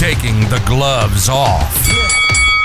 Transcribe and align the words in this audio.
taking 0.00 0.40
the 0.48 0.62
gloves 0.64 1.28
off. 1.28 1.86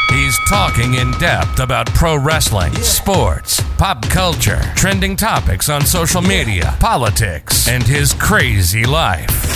He's 0.10 0.40
talking 0.48 0.94
in 0.94 1.12
depth 1.20 1.60
about 1.60 1.86
pro 1.88 2.16
wrestling, 2.16 2.74
sports, 2.76 3.62
pop 3.78 4.04
culture, 4.04 4.62
trending 4.78 5.18
topics 5.18 5.68
on 5.68 5.86
social 5.86 6.22
media, 6.22 6.78
politics, 6.80 7.68
and 7.68 7.84
his 7.84 8.14
crazy 8.14 8.86
life. 8.86 9.52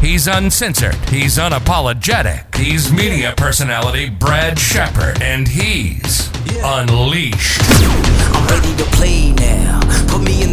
He's 0.00 0.26
uncensored, 0.26 0.96
he's 1.10 1.36
unapologetic, 1.36 2.54
he's 2.54 2.90
media 2.90 3.34
personality 3.36 4.08
Brad 4.08 4.58
Shepard, 4.58 5.20
and 5.20 5.46
he's 5.46 6.30
unleashed. 6.64 7.60
I'm 7.60 8.46
ready 8.48 8.74
to 8.74 8.84
play 8.96 9.32
now. 9.32 9.80
Put 10.08 10.22
me 10.22 10.42
in 10.42 10.51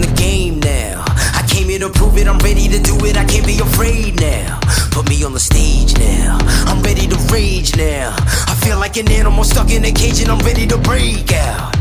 to 1.80 1.90
prove 1.90 2.18
it. 2.18 2.28
I'm 2.28 2.40
ready 2.40 2.68
to 2.68 2.80
do 2.80 2.96
it. 3.06 3.16
I 3.16 3.24
can't 3.24 3.46
be 3.46 3.60
afraid 3.60 4.20
now. 4.20 4.60
Put 4.92 5.08
me 5.08 5.24
on 5.24 5.34
the 5.34 5.40
stage 5.40 5.98
now. 5.98 6.38
I'm 6.68 6.82
ready 6.84 7.08
to 7.08 7.16
rage 7.32 7.76
now. 7.78 8.16
I 8.48 8.56
feel 8.64 8.78
like 8.78 8.98
an 8.98 9.10
animal 9.12 9.44
stuck 9.44 9.72
in 9.72 9.86
a 9.86 9.92
cage 9.92 10.22
and 10.22 10.30
I'm 10.30 10.40
ready 10.40 10.68
to 10.68 10.78
break 10.78 11.32
out. 11.32 11.76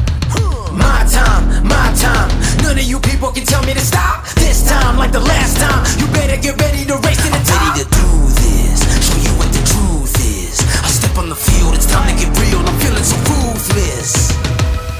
My 0.70 1.02
time, 1.10 1.66
my 1.66 1.90
time. 1.98 2.30
None 2.62 2.78
of 2.78 2.84
you 2.84 3.00
people 3.00 3.32
can 3.32 3.44
tell 3.44 3.64
me 3.64 3.74
to 3.74 3.80
stop. 3.80 4.24
This 4.36 4.68
time, 4.68 4.98
like 4.98 5.10
the 5.10 5.20
last 5.20 5.58
time, 5.58 5.82
you 5.98 6.06
better 6.14 6.40
get 6.40 6.60
ready 6.60 6.84
to 6.86 6.94
race 7.02 7.18
to 7.18 7.30
the 7.34 7.42
top. 7.42 7.58
Ready 7.58 7.82
to 7.82 7.86
do 7.90 8.08
this. 8.38 8.78
Show 9.02 9.18
you 9.18 9.32
what 9.34 9.50
the 9.50 9.64
truth 9.66 10.14
is. 10.22 10.62
I 10.84 10.88
step 10.88 11.18
on 11.18 11.28
the 11.28 11.36
field. 11.36 11.74
It's 11.74 11.86
time 11.90 12.06
to 12.06 12.14
get 12.14 12.30
real. 12.38 12.60
I'm 12.62 12.78
feeling 12.78 13.02
so 13.02 13.16
ruthless. 13.26 14.47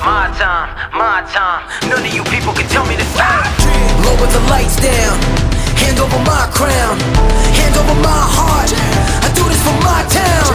My 0.09 0.33
time, 0.41 0.73
my 0.97 1.21
time. 1.37 1.69
None 1.91 2.01
of 2.01 2.15
you 2.15 2.25
people 2.33 2.55
can 2.55 2.67
tell 2.71 2.87
me 2.87 2.97
to 2.97 3.05
stop. 3.13 3.45
Lower 4.09 4.27
the 4.33 4.41
lights 4.49 4.81
down. 4.81 5.21
Hand 5.77 6.01
over 6.01 6.19
my 6.25 6.49
crown. 6.49 6.97
Hand 7.53 7.77
over 7.77 7.93
my 8.01 8.23
heart. 8.25 8.73
I 9.21 9.29
do 9.37 9.45
this 9.45 9.61
for 9.61 9.77
my 9.85 10.01
town. 10.09 10.49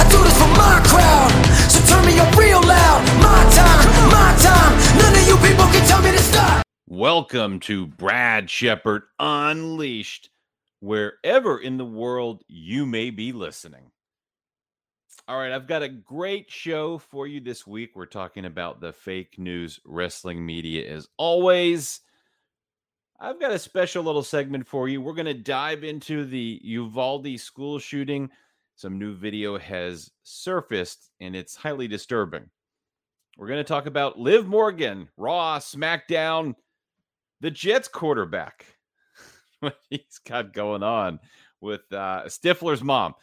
I 0.00 0.08
do 0.08 0.16
this 0.24 0.32
for 0.40 0.48
my 0.56 0.80
crowd. 0.88 1.28
So 1.68 1.84
turn 1.84 2.06
me 2.06 2.18
up 2.18 2.34
real 2.34 2.62
loud. 2.62 3.04
My 3.20 3.44
time, 3.52 3.84
my 4.08 4.32
time. 4.40 4.72
None 4.96 5.12
of 5.12 5.28
you 5.28 5.36
people 5.36 5.66
can 5.66 5.86
tell 5.86 6.00
me 6.00 6.10
to 6.10 6.22
stop. 6.24 6.62
Welcome 6.88 7.60
to 7.60 7.86
Brad 7.86 8.48
Shepard 8.48 9.02
Unleashed, 9.20 10.30
wherever 10.80 11.58
in 11.58 11.76
the 11.76 11.84
world 11.84 12.42
you 12.48 12.86
may 12.86 13.10
be 13.10 13.32
listening. 13.32 13.90
All 15.26 15.38
right, 15.38 15.52
I've 15.52 15.66
got 15.66 15.82
a 15.82 15.88
great 15.88 16.50
show 16.50 16.98
for 16.98 17.26
you 17.26 17.40
this 17.40 17.66
week. 17.66 17.92
We're 17.94 18.04
talking 18.04 18.44
about 18.44 18.82
the 18.82 18.92
fake 18.92 19.38
news 19.38 19.80
wrestling 19.86 20.44
media 20.44 20.86
as 20.92 21.08
always. 21.16 22.02
I've 23.18 23.40
got 23.40 23.50
a 23.50 23.58
special 23.58 24.04
little 24.04 24.22
segment 24.22 24.66
for 24.66 24.86
you. 24.86 25.00
We're 25.00 25.14
going 25.14 25.24
to 25.24 25.32
dive 25.32 25.82
into 25.82 26.26
the 26.26 26.60
Uvalde 26.62 27.40
school 27.40 27.78
shooting. 27.78 28.28
Some 28.76 28.98
new 28.98 29.14
video 29.14 29.56
has 29.56 30.10
surfaced 30.24 31.10
and 31.20 31.34
it's 31.34 31.56
highly 31.56 31.88
disturbing. 31.88 32.50
We're 33.38 33.48
going 33.48 33.60
to 33.60 33.64
talk 33.64 33.86
about 33.86 34.18
Liv 34.18 34.46
Morgan, 34.46 35.08
Raw, 35.16 35.58
SmackDown, 35.58 36.54
the 37.40 37.50
Jets 37.50 37.88
quarterback, 37.88 38.66
what 39.60 39.78
he's 39.88 40.20
got 40.28 40.52
going 40.52 40.82
on 40.82 41.18
with 41.62 41.90
uh, 41.92 42.24
Stifler's 42.26 42.82
mom. 42.82 43.14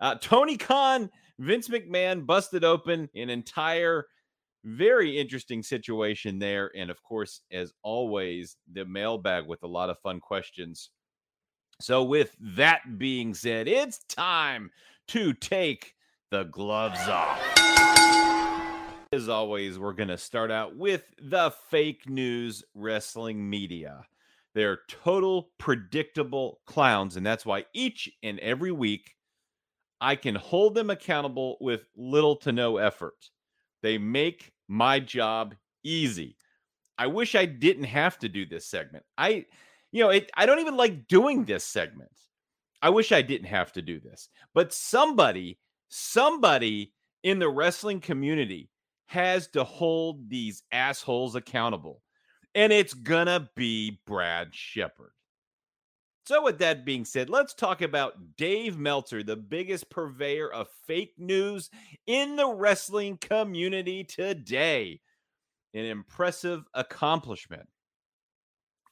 Uh, 0.00 0.14
Tony 0.14 0.56
Khan, 0.56 1.10
Vince 1.42 1.66
McMahon 1.68 2.24
busted 2.24 2.62
open 2.62 3.08
an 3.16 3.28
entire, 3.28 4.06
very 4.62 5.18
interesting 5.18 5.60
situation 5.60 6.38
there. 6.38 6.70
And 6.76 6.88
of 6.88 7.02
course, 7.02 7.40
as 7.50 7.72
always, 7.82 8.56
the 8.72 8.84
mailbag 8.84 9.48
with 9.48 9.64
a 9.64 9.66
lot 9.66 9.90
of 9.90 9.98
fun 9.98 10.20
questions. 10.20 10.90
So, 11.80 12.04
with 12.04 12.36
that 12.38 12.96
being 12.96 13.34
said, 13.34 13.66
it's 13.66 14.04
time 14.04 14.70
to 15.08 15.32
take 15.32 15.94
the 16.30 16.44
gloves 16.44 17.08
off. 17.08 17.40
As 19.12 19.28
always, 19.28 19.80
we're 19.80 19.94
going 19.94 20.10
to 20.10 20.18
start 20.18 20.52
out 20.52 20.76
with 20.76 21.02
the 21.20 21.52
fake 21.70 22.08
news 22.08 22.62
wrestling 22.76 23.50
media. 23.50 24.04
They're 24.54 24.82
total 24.86 25.50
predictable 25.58 26.60
clowns. 26.66 27.16
And 27.16 27.26
that's 27.26 27.44
why 27.44 27.64
each 27.74 28.08
and 28.22 28.38
every 28.38 28.70
week 28.70 29.16
I 30.02 30.16
can 30.16 30.34
hold 30.34 30.74
them 30.74 30.90
accountable 30.90 31.56
with 31.60 31.86
little 31.96 32.34
to 32.36 32.50
no 32.50 32.78
effort. 32.78 33.30
They 33.82 33.98
make 33.98 34.52
my 34.66 34.98
job 34.98 35.54
easy. 35.84 36.36
I 36.98 37.06
wish 37.06 37.36
I 37.36 37.46
didn't 37.46 37.84
have 37.84 38.18
to 38.18 38.28
do 38.28 38.44
this 38.44 38.66
segment. 38.66 39.04
I, 39.16 39.46
you 39.92 40.02
know, 40.02 40.10
it, 40.10 40.28
I 40.36 40.44
don't 40.44 40.58
even 40.58 40.76
like 40.76 41.06
doing 41.06 41.44
this 41.44 41.64
segment. 41.64 42.10
I 42.82 42.90
wish 42.90 43.12
I 43.12 43.22
didn't 43.22 43.46
have 43.46 43.72
to 43.74 43.82
do 43.82 44.00
this. 44.00 44.28
But 44.54 44.74
somebody, 44.74 45.60
somebody 45.88 46.92
in 47.22 47.38
the 47.38 47.48
wrestling 47.48 48.00
community 48.00 48.70
has 49.06 49.46
to 49.48 49.62
hold 49.62 50.28
these 50.28 50.64
assholes 50.72 51.36
accountable. 51.36 52.02
And 52.56 52.72
it's 52.72 52.92
gonna 52.92 53.48
be 53.54 54.00
Brad 54.04 54.52
Shepard. 54.52 55.12
So, 56.24 56.42
with 56.42 56.58
that 56.58 56.84
being 56.84 57.04
said, 57.04 57.28
let's 57.28 57.52
talk 57.52 57.82
about 57.82 58.36
Dave 58.36 58.78
Meltzer, 58.78 59.24
the 59.24 59.36
biggest 59.36 59.90
purveyor 59.90 60.52
of 60.52 60.68
fake 60.86 61.14
news 61.18 61.68
in 62.06 62.36
the 62.36 62.48
wrestling 62.48 63.16
community 63.18 64.04
today. 64.04 65.00
An 65.74 65.84
impressive 65.84 66.64
accomplishment. 66.74 67.68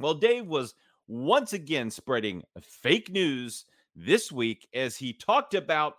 Well, 0.00 0.14
Dave 0.14 0.46
was 0.46 0.74
once 1.06 1.52
again 1.52 1.91
spreading 1.91 2.42
fake 2.62 3.10
news 3.10 3.64
this 3.94 4.32
week 4.32 4.66
as 4.74 4.97
he 4.97 5.12
talked 5.12 5.54
about 5.54 5.97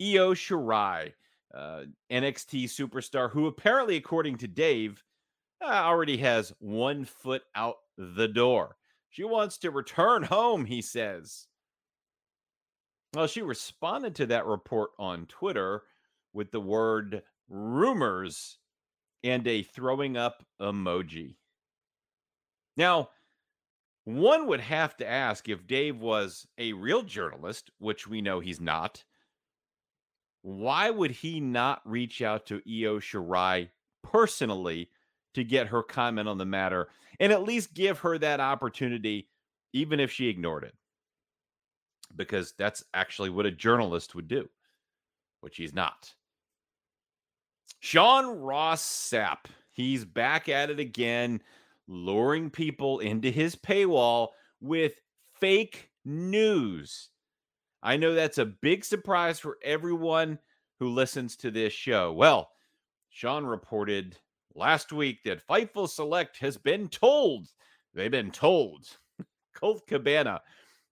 Io 0.00 0.34
Shirai, 0.34 1.12
uh, 1.54 1.82
NXT 2.10 2.64
superstar, 2.64 3.30
who 3.30 3.46
apparently, 3.46 3.96
according 3.96 4.38
to 4.38 4.48
Dave, 4.48 5.02
uh, 5.62 5.66
already 5.66 6.16
has 6.16 6.52
one 6.58 7.04
foot 7.04 7.42
out 7.54 7.76
the 7.96 8.28
door. 8.28 8.76
She 9.16 9.24
wants 9.24 9.56
to 9.58 9.70
return 9.70 10.24
home, 10.24 10.66
he 10.66 10.82
says. 10.82 11.46
Well, 13.14 13.26
she 13.26 13.40
responded 13.40 14.14
to 14.16 14.26
that 14.26 14.44
report 14.44 14.90
on 14.98 15.24
Twitter 15.24 15.84
with 16.34 16.50
the 16.50 16.60
word 16.60 17.22
rumors 17.48 18.58
and 19.24 19.46
a 19.46 19.62
throwing 19.62 20.18
up 20.18 20.44
emoji. 20.60 21.36
Now, 22.76 23.08
one 24.04 24.48
would 24.48 24.60
have 24.60 24.98
to 24.98 25.08
ask 25.08 25.48
if 25.48 25.66
Dave 25.66 25.98
was 25.98 26.46
a 26.58 26.74
real 26.74 27.00
journalist, 27.00 27.70
which 27.78 28.06
we 28.06 28.20
know 28.20 28.40
he's 28.40 28.60
not. 28.60 29.02
Why 30.42 30.90
would 30.90 31.12
he 31.12 31.40
not 31.40 31.80
reach 31.86 32.20
out 32.20 32.44
to 32.48 32.56
Io 32.56 32.98
Shirai 32.98 33.70
personally 34.02 34.90
to 35.32 35.42
get 35.42 35.68
her 35.68 35.82
comment 35.82 36.28
on 36.28 36.36
the 36.36 36.44
matter 36.44 36.88
and 37.20 37.32
at 37.32 37.42
least 37.42 37.74
give 37.74 37.98
her 38.00 38.18
that 38.18 38.40
opportunity, 38.40 39.28
even 39.72 40.00
if 40.00 40.10
she 40.10 40.28
ignored 40.28 40.64
it? 40.64 40.74
Because 42.14 42.54
that's 42.58 42.84
actually 42.94 43.30
what 43.30 43.46
a 43.46 43.50
journalist 43.50 44.14
would 44.14 44.28
do, 44.28 44.48
which 45.40 45.56
he's 45.56 45.74
not. 45.74 46.12
Sean 47.80 48.38
Ross 48.40 48.82
Sapp, 48.82 49.46
he's 49.72 50.04
back 50.04 50.48
at 50.48 50.70
it 50.70 50.80
again, 50.80 51.40
luring 51.88 52.50
people 52.50 53.00
into 53.00 53.30
his 53.30 53.54
paywall 53.54 54.28
with 54.60 55.00
fake 55.40 55.90
news. 56.04 57.10
I 57.82 57.96
know 57.96 58.14
that's 58.14 58.38
a 58.38 58.46
big 58.46 58.84
surprise 58.84 59.38
for 59.38 59.58
everyone 59.62 60.38
who 60.80 60.88
listens 60.88 61.36
to 61.36 61.50
this 61.50 61.72
show. 61.72 62.12
Well, 62.12 62.50
Sean 63.10 63.44
reported 63.44 64.18
last 64.56 64.92
week 64.92 65.22
that 65.24 65.46
Fightful 65.46 65.88
Select 65.88 66.38
has 66.38 66.56
been 66.56 66.88
told, 66.88 67.48
they've 67.94 68.10
been 68.10 68.30
told, 68.30 68.86
Colt 69.54 69.86
Cabana 69.86 70.40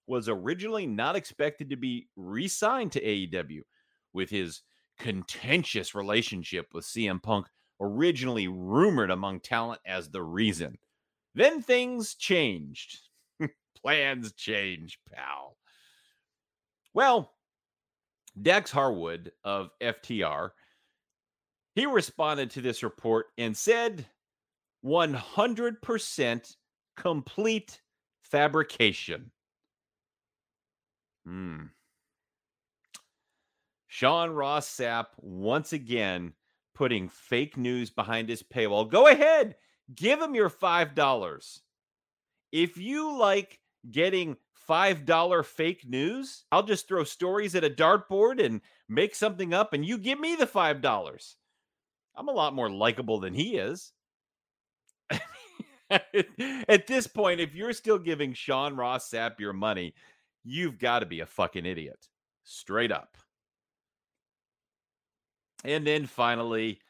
was 0.07 0.29
originally 0.29 0.87
not 0.87 1.17
expected 1.17 1.71
to 1.71 1.77
be 1.77 2.09
re 2.17 2.47
signed 2.47 2.93
to 2.93 3.03
AEW 3.03 3.61
with 4.13 4.31
his 4.31 4.63
contentious 4.99 5.95
relationship 5.95 6.67
with 6.73 6.85
CM 6.85 7.23
Punk, 7.23 7.47
originally 7.81 8.49
rumored 8.49 9.11
among 9.11 9.41
talent 9.41 9.81
as 9.87 10.11
the 10.11 10.23
reason. 10.23 10.79
Then 11.35 11.63
things 11.63 12.15
changed. 12.15 13.01
Plans 13.83 14.33
change, 14.33 15.01
pal. 15.13 15.57
Well, 16.93 17.33
Dax 18.41 18.71
Harwood 18.71 19.33
of 19.43 19.71
FTR, 19.81 20.51
he 21.75 21.87
responded 21.87 22.51
to 22.51 22.61
this 22.61 22.83
report 22.83 23.27
and 23.39 23.57
said 23.57 24.07
100% 24.85 26.57
complete 26.97 27.81
fabrication. 28.23 29.31
Hmm. 31.27 31.65
Sean 33.87 34.31
Ross 34.31 34.69
Sapp 34.69 35.07
once 35.19 35.73
again 35.73 36.33
putting 36.75 37.09
fake 37.09 37.57
news 37.57 37.91
behind 37.91 38.29
his 38.29 38.43
paywall. 38.43 38.91
Go 38.91 39.07
ahead, 39.07 39.57
give 39.95 40.21
him 40.21 40.35
your 40.35 40.51
$5. 40.51 41.61
If 42.53 42.77
you 42.77 43.17
like 43.17 43.61
getting 43.91 44.37
$5 44.69 45.45
fake 45.45 45.87
news. 45.87 46.45
I'll 46.51 46.63
just 46.63 46.89
throw 46.89 47.05
stories 47.05 47.55
at 47.55 47.65
a 47.65 47.71
dartboard 47.71 48.45
and 48.45 48.61
make 48.89 49.15
something 49.15 49.53
up, 49.53 49.73
and 49.73 49.85
you 49.85 49.99
give 49.99 50.19
me 50.19 50.37
the 50.37 50.47
$5. 50.47 51.35
I'm 52.17 52.29
a 52.29 52.33
lot 52.33 52.55
more 52.55 52.71
likable 52.71 53.21
than 53.21 53.35
he 53.35 53.57
is. 53.57 53.93
at 55.91 56.87
this 56.87 57.07
point, 57.07 57.41
if 57.41 57.55
you're 57.55 57.73
still 57.73 57.99
giving 57.99 58.33
Sean 58.33 58.77
Ross 58.77 59.11
Sapp 59.11 59.41
your 59.41 59.53
money, 59.53 59.95
you've 60.45 60.79
got 60.79 61.01
to 61.01 61.07
be 61.07 61.21
a 61.21 61.27
fucking 61.27 61.67
idiot. 61.67 62.09
Straight 62.45 62.93
up. 62.93 63.17
And 65.65 65.87
then 65.87 66.07
finally, 66.07 66.81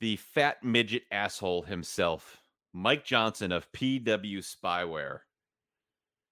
the 0.00 0.16
fat 0.16 0.62
midget 0.62 1.02
asshole 1.10 1.62
himself, 1.62 2.38
Mike 2.72 3.04
Johnson 3.04 3.50
of 3.52 3.70
PW 3.72 4.38
Spyware. 4.38 5.20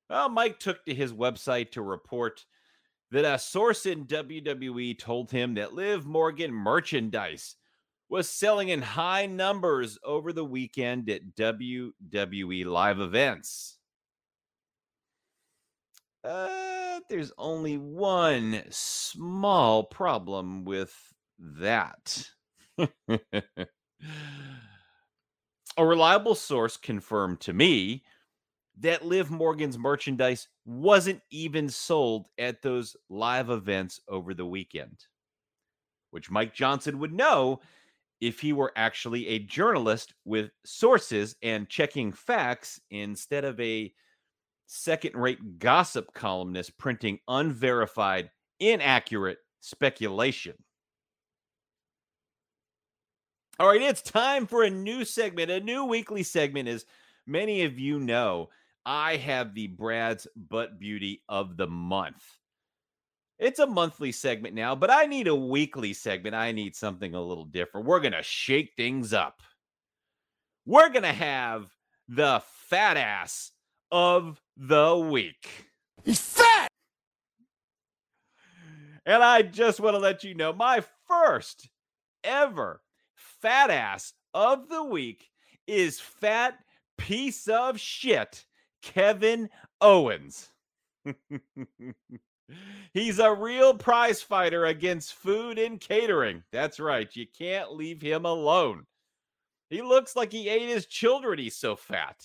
Well, 0.08 0.28
Mike 0.28 0.60
took 0.60 0.84
to 0.84 0.94
his 0.94 1.12
website 1.12 1.72
to 1.72 1.82
report 1.82 2.44
that 3.14 3.24
a 3.24 3.38
source 3.38 3.86
in 3.86 4.06
WWE 4.06 4.98
told 4.98 5.30
him 5.30 5.54
that 5.54 5.72
Liv 5.72 6.04
Morgan 6.04 6.52
merchandise 6.52 7.54
was 8.08 8.28
selling 8.28 8.70
in 8.70 8.82
high 8.82 9.26
numbers 9.26 9.96
over 10.02 10.32
the 10.32 10.44
weekend 10.44 11.08
at 11.08 11.36
WWE 11.36 12.64
live 12.66 12.98
events. 12.98 13.78
Uh, 16.24 16.98
there's 17.08 17.30
only 17.38 17.78
one 17.78 18.64
small 18.70 19.84
problem 19.84 20.64
with 20.64 20.92
that. 21.38 22.30
A 25.76 25.86
reliable 25.86 26.34
source 26.34 26.76
confirmed 26.76 27.38
to 27.42 27.52
me 27.52 28.02
that 28.80 29.04
Liv 29.04 29.30
Morgan's 29.30 29.78
merchandise 29.78 30.48
wasn't 30.64 31.20
even 31.30 31.68
sold 31.68 32.28
at 32.38 32.62
those 32.62 32.96
live 33.08 33.50
events 33.50 34.00
over 34.08 34.34
the 34.34 34.46
weekend, 34.46 35.06
which 36.10 36.30
Mike 36.30 36.54
Johnson 36.54 36.98
would 36.98 37.12
know 37.12 37.60
if 38.20 38.40
he 38.40 38.52
were 38.52 38.72
actually 38.76 39.28
a 39.28 39.38
journalist 39.38 40.14
with 40.24 40.50
sources 40.64 41.36
and 41.42 41.68
checking 41.68 42.12
facts 42.12 42.80
instead 42.90 43.44
of 43.44 43.58
a 43.60 43.92
second 44.66 45.14
rate 45.14 45.58
gossip 45.58 46.12
columnist 46.14 46.76
printing 46.78 47.18
unverified, 47.28 48.30
inaccurate 48.60 49.38
speculation. 49.60 50.54
All 53.60 53.68
right, 53.68 53.82
it's 53.82 54.02
time 54.02 54.46
for 54.46 54.64
a 54.64 54.70
new 54.70 55.04
segment. 55.04 55.50
A 55.50 55.60
new 55.60 55.84
weekly 55.84 56.24
segment, 56.24 56.68
as 56.68 56.84
many 57.26 57.62
of 57.62 57.78
you 57.78 58.00
know, 58.00 58.48
I 58.86 59.16
have 59.16 59.54
the 59.54 59.68
Brad's 59.68 60.26
Butt 60.36 60.78
Beauty 60.78 61.22
of 61.28 61.56
the 61.56 61.66
Month. 61.66 62.22
It's 63.38 63.58
a 63.58 63.66
monthly 63.66 64.12
segment 64.12 64.54
now, 64.54 64.74
but 64.74 64.90
I 64.90 65.06
need 65.06 65.26
a 65.26 65.34
weekly 65.34 65.92
segment. 65.92 66.34
I 66.34 66.52
need 66.52 66.76
something 66.76 67.14
a 67.14 67.22
little 67.22 67.46
different. 67.46 67.86
We're 67.86 68.00
going 68.00 68.12
to 68.12 68.22
shake 68.22 68.72
things 68.76 69.12
up. 69.12 69.42
We're 70.66 70.90
going 70.90 71.02
to 71.02 71.12
have 71.12 71.74
the 72.08 72.42
fat 72.68 72.96
ass 72.96 73.52
of 73.90 74.40
the 74.56 74.96
week. 74.96 75.48
He's 76.04 76.20
fat! 76.20 76.68
And 79.06 79.22
I 79.22 79.42
just 79.42 79.80
want 79.80 79.94
to 79.94 80.00
let 80.00 80.24
you 80.24 80.34
know 80.34 80.52
my 80.52 80.82
first 81.08 81.68
ever 82.22 82.80
fat 83.14 83.70
ass 83.70 84.12
of 84.32 84.68
the 84.68 84.84
week 84.84 85.28
is 85.66 86.00
fat 86.00 86.58
piece 86.96 87.48
of 87.48 87.78
shit 87.80 88.44
Kevin 88.84 89.48
Owens. 89.80 90.50
He's 92.92 93.18
a 93.18 93.32
real 93.32 93.74
prize 93.74 94.20
fighter 94.22 94.66
against 94.66 95.14
food 95.14 95.58
and 95.58 95.80
catering. 95.80 96.42
That's 96.52 96.78
right. 96.78 97.08
You 97.16 97.26
can't 97.26 97.72
leave 97.72 98.02
him 98.02 98.26
alone. 98.26 98.84
He 99.70 99.80
looks 99.80 100.14
like 100.14 100.30
he 100.30 100.48
ate 100.48 100.68
his 100.68 100.86
children. 100.86 101.38
He's 101.38 101.56
so 101.56 101.74
fat. 101.74 102.16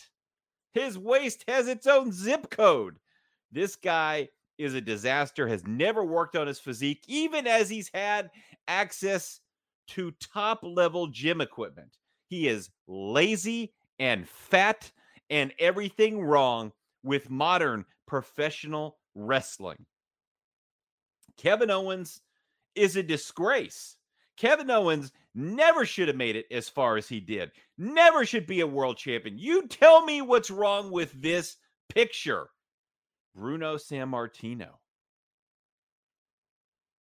His 0.74 0.98
waist 0.98 1.46
has 1.48 1.68
its 1.68 1.88
own 1.88 2.12
zip 2.12 2.50
code. 2.50 3.00
This 3.52 3.76
guy 3.76 4.30
is 4.58 4.74
a 4.74 4.82
disaster, 4.82 5.48
has 5.48 5.66
never 5.66 6.04
worked 6.04 6.36
on 6.36 6.46
his 6.46 6.60
physique, 6.60 7.04
even 7.08 7.48
as 7.48 7.70
he's 7.70 7.90
had 7.94 8.30
access 8.68 9.40
to 9.88 10.12
top 10.20 10.60
level 10.62 11.08
gym 11.08 11.40
equipment. 11.42 11.98
He 12.28 12.48
is 12.48 12.70
lazy 12.88 13.74
and 13.98 14.28
fat 14.28 14.92
and 15.30 15.54
everything 15.60 16.22
wrong 16.22 16.72
with 17.04 17.30
modern 17.30 17.86
professional 18.08 18.98
wrestling. 19.16 19.86
Kevin 21.38 21.72
Owens 21.72 22.22
is 22.76 22.96
a 22.96 23.04
disgrace. 23.04 23.96
Kevin 24.38 24.70
Owens 24.72 25.12
never 25.36 25.86
should 25.86 26.08
have 26.08 26.18
made 26.18 26.36
it 26.36 26.46
as 26.52 26.70
far 26.70 26.98
as 26.98 27.08
he 27.08 27.20
did. 27.20 27.52
Never 27.78 28.26
should 28.26 28.48
be 28.48 28.62
a 28.62 28.68
world 28.68 28.98
champion. 28.98 29.38
You 29.38 29.68
tell 29.68 30.04
me 30.04 30.22
what's 30.22 30.50
wrong 30.50 30.92
with 30.92 31.12
this 31.22 31.58
picture. 31.90 32.50
Bruno 33.36 33.76
Sammartino, 33.76 34.70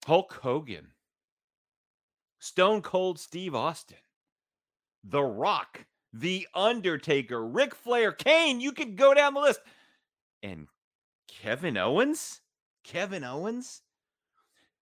Hulk 0.05 0.33
Hogan, 0.41 0.87
Stone 2.39 2.81
Cold 2.81 3.19
Steve 3.19 3.55
Austin, 3.55 3.97
The 5.03 5.23
Rock, 5.23 5.85
The 6.13 6.47
Undertaker, 6.53 7.45
Ric 7.45 7.75
Flair, 7.75 8.11
Kane. 8.11 8.59
You 8.59 8.71
could 8.71 8.95
go 8.95 9.13
down 9.13 9.33
the 9.33 9.41
list. 9.41 9.59
And 10.41 10.67
Kevin 11.27 11.77
Owens? 11.77 12.41
Kevin 12.83 13.23
Owens? 13.23 13.81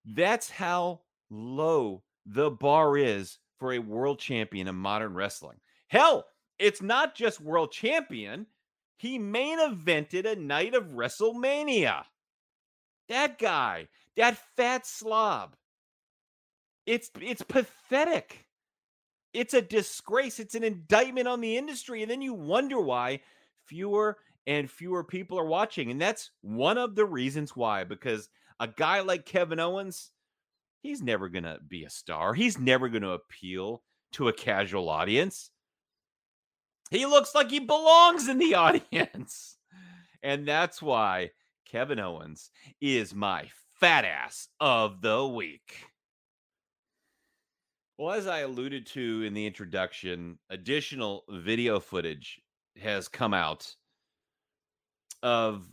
That's 0.05 0.49
how 0.49 1.01
low 1.29 2.03
the 2.25 2.49
bar 2.49 2.97
is 2.97 3.39
for 3.59 3.73
a 3.73 3.79
world 3.79 4.19
champion 4.19 4.67
in 4.67 4.75
modern 4.75 5.13
wrestling. 5.13 5.57
Hell, 5.87 6.25
it's 6.59 6.81
not 6.81 7.15
just 7.15 7.41
world 7.41 7.71
champion. 7.71 8.47
He 8.97 9.19
main 9.19 9.59
evented 9.59 10.25
a 10.25 10.35
night 10.35 10.73
of 10.73 10.85
WrestleMania. 10.85 12.03
That 13.09 13.37
guy, 13.37 13.87
that 14.15 14.37
fat 14.55 14.85
slob. 14.85 15.55
It's 16.85 17.11
it's 17.21 17.41
pathetic. 17.41 18.46
It's 19.37 19.53
a 19.53 19.61
disgrace. 19.61 20.39
It's 20.39 20.55
an 20.55 20.63
indictment 20.63 21.27
on 21.27 21.41
the 21.41 21.57
industry. 21.57 22.01
And 22.01 22.09
then 22.09 22.23
you 22.23 22.33
wonder 22.33 22.79
why 22.81 23.19
fewer 23.65 24.17
and 24.47 24.71
fewer 24.71 25.03
people 25.03 25.37
are 25.37 25.45
watching. 25.45 25.91
And 25.91 26.01
that's 26.01 26.31
one 26.41 26.79
of 26.79 26.95
the 26.95 27.05
reasons 27.05 27.55
why, 27.55 27.83
because 27.83 28.29
a 28.59 28.67
guy 28.67 29.01
like 29.01 29.27
Kevin 29.27 29.59
Owens, 29.59 30.09
he's 30.81 31.03
never 31.03 31.29
going 31.29 31.43
to 31.43 31.59
be 31.67 31.83
a 31.83 31.89
star. 31.89 32.33
He's 32.33 32.57
never 32.57 32.89
going 32.89 33.03
to 33.03 33.11
appeal 33.11 33.83
to 34.13 34.27
a 34.27 34.33
casual 34.33 34.89
audience. 34.89 35.51
He 36.89 37.05
looks 37.05 37.35
like 37.35 37.51
he 37.51 37.59
belongs 37.59 38.27
in 38.27 38.39
the 38.39 38.55
audience. 38.55 39.57
And 40.23 40.47
that's 40.47 40.81
why 40.81 41.29
Kevin 41.69 41.99
Owens 41.99 42.49
is 42.81 43.13
my 43.13 43.49
fat 43.79 44.03
ass 44.03 44.47
of 44.59 45.01
the 45.01 45.27
week. 45.27 45.85
Well, 47.97 48.13
as 48.13 48.27
I 48.27 48.39
alluded 48.39 48.85
to 48.87 49.23
in 49.23 49.33
the 49.33 49.47
introduction, 49.47 50.37
additional 50.51 51.23
video 51.29 51.79
footage 51.79 52.39
has 52.79 53.07
come 53.07 53.33
out 53.33 53.75
of 55.23 55.67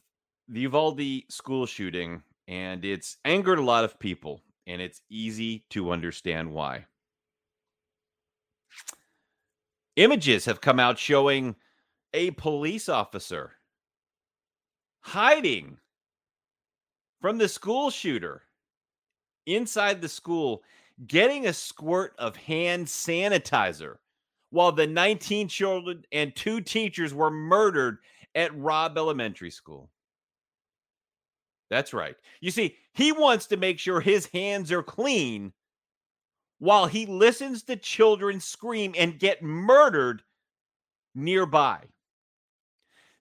the 0.49 0.61
Uvalde 0.61 1.25
school 1.29 1.67
shooting, 1.67 2.23
and 2.49 2.83
it's 2.83 3.19
angered 3.27 3.59
a 3.59 3.63
lot 3.63 3.85
of 3.85 3.99
people, 3.99 4.41
and 4.67 4.81
it's 4.81 5.03
easy 5.11 5.67
to 5.71 5.91
understand 5.91 6.51
why. 6.51 6.87
Images 9.97 10.47
have 10.47 10.63
come 10.63 10.81
out 10.81 10.99
showing 10.99 11.57
a 12.15 12.31
police 12.31 12.89
officer 12.89 13.53
hiding 15.03 15.77
from 17.21 17.37
the 17.37 17.49
school 17.49 17.91
shooter 17.91 18.43
inside 19.45 20.01
the 20.01 20.09
school 20.09 20.63
getting 21.07 21.47
a 21.47 21.53
squirt 21.53 22.15
of 22.19 22.37
hand 22.37 22.87
sanitizer 22.87 23.97
while 24.51 24.73
the 24.73 24.87
19 24.87 25.49
children 25.49 26.05
and 26.13 26.35
two 26.35 26.61
teachers 26.61 27.13
were 27.13 27.31
murdered 27.31 27.99
at 28.35 28.57
Robb 28.57 28.97
Elementary 28.97 29.51
School. 29.51 29.91
That's 31.71 31.93
right. 31.93 32.15
You 32.41 32.51
see, 32.51 32.77
he 32.93 33.11
wants 33.11 33.47
to 33.47 33.57
make 33.57 33.79
sure 33.79 34.01
his 34.01 34.27
hands 34.27 34.71
are 34.71 34.83
clean 34.83 35.53
while 36.59 36.87
he 36.87 37.07
listens 37.07 37.65
to 37.65 37.77
children 37.77 38.39
scream 38.39 38.95
and 38.97 39.19
get 39.19 39.43
murdered 39.43 40.23
nearby. 41.15 41.81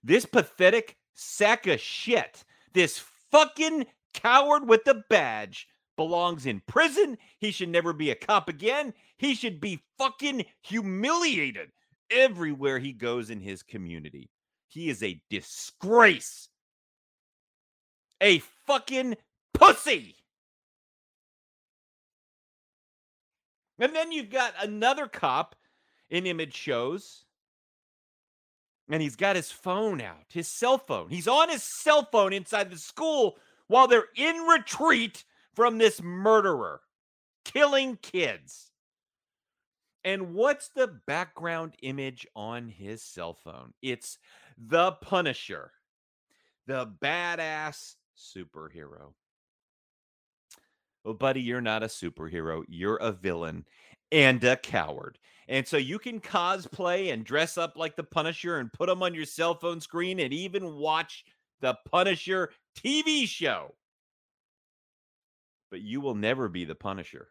This 0.02 0.24
pathetic 0.24 0.96
sack 1.14 1.66
of 1.66 1.80
shit, 1.80 2.44
this 2.72 3.02
fucking 3.30 3.86
coward 4.12 4.68
with 4.68 4.84
the 4.84 5.02
badge, 5.08 5.66
belongs 5.96 6.46
in 6.46 6.62
prison. 6.66 7.18
He 7.38 7.50
should 7.50 7.68
never 7.68 7.92
be 7.92 8.10
a 8.10 8.14
cop 8.14 8.48
again. 8.48 8.94
He 9.16 9.34
should 9.34 9.60
be 9.60 9.82
fucking 9.98 10.44
humiliated 10.62 11.70
everywhere 12.10 12.78
he 12.78 12.92
goes 12.92 13.30
in 13.30 13.40
his 13.40 13.62
community. 13.62 14.30
He 14.68 14.88
is 14.88 15.02
a 15.02 15.20
disgrace 15.30 16.48
a 18.24 18.38
fucking 18.66 19.16
pussy. 19.52 20.16
And 23.78 23.94
then 23.94 24.12
you've 24.12 24.30
got 24.30 24.54
another 24.60 25.06
cop 25.06 25.54
in 26.10 26.26
image 26.26 26.54
shows. 26.54 27.24
And 28.88 29.02
he's 29.02 29.16
got 29.16 29.36
his 29.36 29.50
phone 29.50 30.00
out, 30.00 30.24
his 30.28 30.48
cell 30.48 30.78
phone. 30.78 31.08
He's 31.08 31.28
on 31.28 31.48
his 31.48 31.62
cell 31.62 32.06
phone 32.10 32.32
inside 32.32 32.70
the 32.70 32.78
school 32.78 33.36
while 33.66 33.88
they're 33.88 34.08
in 34.14 34.36
retreat 34.42 35.24
from 35.54 35.78
this 35.78 36.02
murderer 36.02 36.80
killing 37.44 37.98
kids. 38.02 38.70
And 40.02 40.34
what's 40.34 40.68
the 40.68 41.00
background 41.06 41.74
image 41.82 42.26
on 42.36 42.68
his 42.68 43.02
cell 43.02 43.34
phone? 43.34 43.72
It's 43.80 44.18
the 44.58 44.92
Punisher, 44.92 45.72
the 46.66 46.86
badass 46.86 47.94
superhero. 48.16 49.14
Well, 51.04 51.14
buddy, 51.14 51.40
you're 51.40 51.60
not 51.60 51.82
a 51.82 51.86
superhero. 51.86 52.64
You're 52.68 52.96
a 52.96 53.12
villain 53.12 53.66
and 54.12 54.42
a 54.44 54.56
coward. 54.56 55.18
And 55.48 55.66
so 55.66 55.76
you 55.76 55.98
can 55.98 56.20
cosplay 56.20 57.12
and 57.12 57.24
dress 57.24 57.58
up 57.58 57.76
like 57.76 57.96
the 57.96 58.04
Punisher 58.04 58.58
and 58.58 58.72
put 58.72 58.88
them 58.88 59.02
on 59.02 59.14
your 59.14 59.26
cell 59.26 59.54
phone 59.54 59.80
screen 59.80 60.20
and 60.20 60.32
even 60.32 60.76
watch 60.76 61.24
the 61.60 61.76
Punisher 61.90 62.50
TV 62.78 63.26
show. 63.26 63.74
But 65.70 65.80
you 65.80 66.00
will 66.00 66.14
never 66.14 66.48
be 66.48 66.64
the 66.64 66.74
Punisher. 66.74 67.28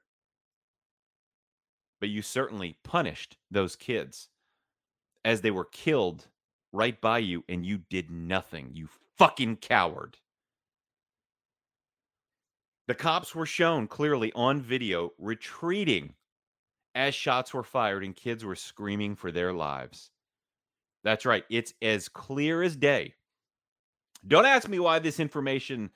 But 1.99 2.09
you 2.09 2.21
certainly 2.21 2.77
punished 2.83 3.37
those 3.49 3.75
kids 3.75 4.29
as 5.23 5.41
they 5.41 5.51
were 5.51 5.65
killed 5.65 6.27
right 6.73 6.99
by 6.99 7.19
you 7.19 7.43
and 7.47 7.65
you 7.65 7.77
did 7.77 8.11
nothing. 8.11 8.71
You 8.73 8.89
fucking 9.17 9.57
coward. 9.57 10.17
The 12.87 12.95
cops 12.95 13.33
were 13.33 13.45
shown 13.45 13.87
clearly 13.87 14.33
on 14.33 14.61
video 14.61 15.11
retreating 15.17 16.15
as 16.95 17.15
shots 17.15 17.53
were 17.53 17.63
fired 17.63 18.03
and 18.03 18.15
kids 18.15 18.43
were 18.43 18.55
screaming 18.55 19.15
for 19.15 19.31
their 19.31 19.53
lives. 19.53 20.11
That's 21.03 21.25
right. 21.25 21.45
It's 21.49 21.73
as 21.81 22.09
clear 22.09 22.61
as 22.61 22.75
day. 22.75 23.13
Don't 24.27 24.45
ask 24.45 24.67
me 24.67 24.79
why 24.79 24.99
this 24.99 25.19
information 25.19 25.91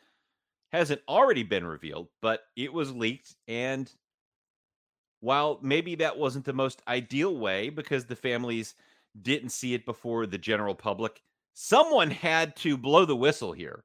hasn't 0.71 1.01
already 1.07 1.43
been 1.43 1.65
revealed, 1.65 2.07
but 2.21 2.41
it 2.55 2.73
was 2.73 2.93
leaked. 2.93 3.35
And 3.47 3.91
while 5.21 5.59
maybe 5.61 5.95
that 5.95 6.17
wasn't 6.17 6.45
the 6.45 6.53
most 6.53 6.81
ideal 6.87 7.37
way 7.37 7.69
because 7.69 8.05
the 8.05 8.15
families 8.15 8.75
didn't 9.21 9.49
see 9.49 9.73
it 9.73 9.85
before 9.85 10.25
the 10.25 10.37
general 10.37 10.75
public, 10.75 11.21
someone 11.53 12.11
had 12.11 12.55
to 12.57 12.77
blow 12.77 13.05
the 13.05 13.15
whistle 13.15 13.51
here 13.51 13.83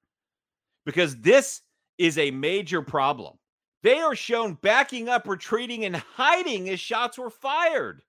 because 0.85 1.17
this 1.17 1.63
is 1.99 2.19
a 2.19 2.31
major 2.31 2.83
problem. 2.83 3.39
They 3.83 3.99
are 3.99 4.15
shown 4.15 4.55
backing 4.55 5.09
up, 5.09 5.27
retreating, 5.27 5.85
and 5.85 5.97
hiding 5.97 6.69
as 6.69 6.79
shots 6.79 7.19
were 7.19 7.31
fired. 7.31 8.03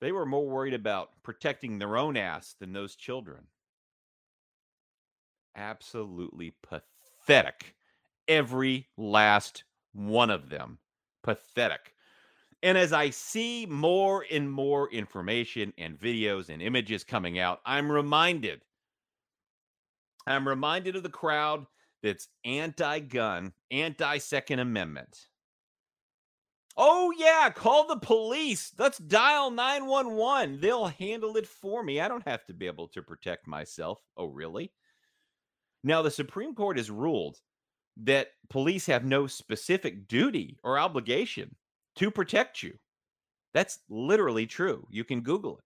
They 0.00 0.12
were 0.12 0.26
more 0.26 0.46
worried 0.46 0.74
about 0.74 1.10
protecting 1.22 1.78
their 1.78 1.96
own 1.96 2.16
ass 2.16 2.54
than 2.58 2.72
those 2.72 2.96
children. 2.96 3.46
Absolutely 5.56 6.54
pathetic. 6.62 6.93
Every 8.28 8.88
last 8.96 9.64
one 9.92 10.30
of 10.30 10.48
them. 10.48 10.78
Pathetic. 11.22 11.94
And 12.62 12.78
as 12.78 12.92
I 12.92 13.10
see 13.10 13.66
more 13.66 14.24
and 14.30 14.50
more 14.50 14.90
information 14.90 15.74
and 15.76 15.98
videos 15.98 16.48
and 16.48 16.62
images 16.62 17.04
coming 17.04 17.38
out, 17.38 17.60
I'm 17.66 17.92
reminded. 17.92 18.62
I'm 20.26 20.48
reminded 20.48 20.96
of 20.96 21.02
the 21.02 21.10
crowd 21.10 21.66
that's 22.02 22.28
anti 22.44 23.00
gun, 23.00 23.52
anti 23.70 24.18
Second 24.18 24.60
Amendment. 24.60 25.28
Oh, 26.76 27.12
yeah, 27.16 27.50
call 27.50 27.86
the 27.86 27.98
police. 27.98 28.72
Let's 28.78 28.98
dial 28.98 29.50
911. 29.50 30.60
They'll 30.60 30.86
handle 30.86 31.36
it 31.36 31.46
for 31.46 31.82
me. 31.82 32.00
I 32.00 32.08
don't 32.08 32.26
have 32.26 32.44
to 32.46 32.54
be 32.54 32.66
able 32.66 32.88
to 32.88 33.02
protect 33.02 33.46
myself. 33.46 34.00
Oh, 34.16 34.26
really? 34.26 34.72
Now, 35.84 36.00
the 36.02 36.10
Supreme 36.10 36.54
Court 36.54 36.78
has 36.78 36.90
ruled 36.90 37.38
that 37.98 38.28
police 38.48 38.86
have 38.86 39.04
no 39.04 39.26
specific 39.26 40.08
duty 40.08 40.58
or 40.64 40.78
obligation 40.78 41.54
to 41.96 42.10
protect 42.10 42.62
you. 42.62 42.76
That's 43.52 43.78
literally 43.88 44.46
true. 44.46 44.86
You 44.90 45.04
can 45.04 45.20
Google 45.20 45.58
it. 45.58 45.64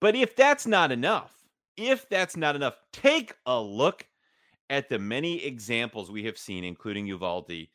But 0.00 0.16
if 0.16 0.34
that's 0.34 0.66
not 0.66 0.92
enough, 0.92 1.32
if 1.76 2.08
that's 2.08 2.36
not 2.36 2.56
enough, 2.56 2.76
take 2.92 3.34
a 3.46 3.58
look 3.58 4.06
at 4.68 4.88
the 4.88 4.98
many 4.98 5.44
examples 5.44 6.10
we 6.10 6.24
have 6.24 6.36
seen, 6.36 6.64
including 6.64 7.06
Uvalde, 7.06 7.68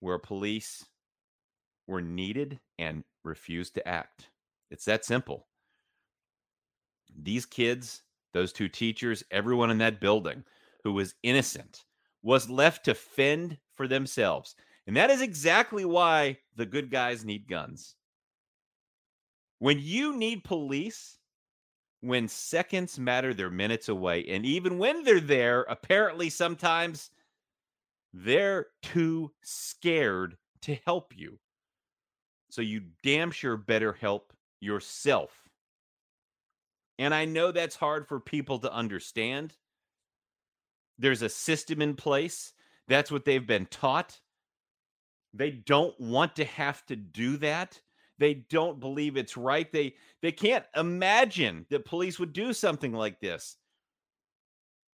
where 0.00 0.18
police 0.18 0.84
were 1.86 2.02
needed 2.02 2.58
and 2.78 3.04
refused 3.24 3.74
to 3.74 3.86
act. 3.86 4.30
It's 4.70 4.84
that 4.86 5.04
simple. 5.04 5.46
These 7.22 7.46
kids, 7.46 8.02
those 8.36 8.52
two 8.52 8.68
teachers, 8.68 9.24
everyone 9.30 9.70
in 9.70 9.78
that 9.78 9.98
building 9.98 10.44
who 10.84 10.92
was 10.92 11.14
innocent 11.22 11.84
was 12.22 12.50
left 12.50 12.84
to 12.84 12.94
fend 12.94 13.56
for 13.74 13.88
themselves. 13.88 14.54
And 14.86 14.94
that 14.94 15.08
is 15.08 15.22
exactly 15.22 15.86
why 15.86 16.36
the 16.54 16.66
good 16.66 16.90
guys 16.90 17.24
need 17.24 17.48
guns. 17.48 17.94
When 19.58 19.78
you 19.80 20.14
need 20.14 20.44
police, 20.44 21.16
when 22.02 22.28
seconds 22.28 22.98
matter, 22.98 23.32
they're 23.32 23.48
minutes 23.48 23.88
away. 23.88 24.26
And 24.28 24.44
even 24.44 24.76
when 24.76 25.02
they're 25.02 25.18
there, 25.18 25.62
apparently 25.62 26.28
sometimes 26.28 27.10
they're 28.12 28.66
too 28.82 29.32
scared 29.42 30.36
to 30.60 30.76
help 30.84 31.16
you. 31.16 31.38
So 32.50 32.60
you 32.60 32.82
damn 33.02 33.30
sure 33.30 33.56
better 33.56 33.94
help 33.94 34.34
yourself. 34.60 35.45
And 36.98 37.14
I 37.14 37.24
know 37.24 37.52
that's 37.52 37.76
hard 37.76 38.06
for 38.08 38.20
people 38.20 38.58
to 38.60 38.72
understand. 38.72 39.54
There's 40.98 41.22
a 41.22 41.28
system 41.28 41.82
in 41.82 41.94
place. 41.94 42.52
That's 42.88 43.10
what 43.10 43.24
they've 43.24 43.46
been 43.46 43.66
taught. 43.66 44.18
They 45.34 45.50
don't 45.50 45.98
want 46.00 46.36
to 46.36 46.44
have 46.44 46.86
to 46.86 46.96
do 46.96 47.36
that. 47.38 47.80
They 48.18 48.34
don't 48.34 48.80
believe 48.80 49.16
it's 49.16 49.36
right. 49.36 49.70
They 49.70 49.96
they 50.22 50.32
can't 50.32 50.64
imagine 50.74 51.66
that 51.68 51.84
police 51.84 52.18
would 52.18 52.32
do 52.32 52.54
something 52.54 52.92
like 52.92 53.20
this. 53.20 53.56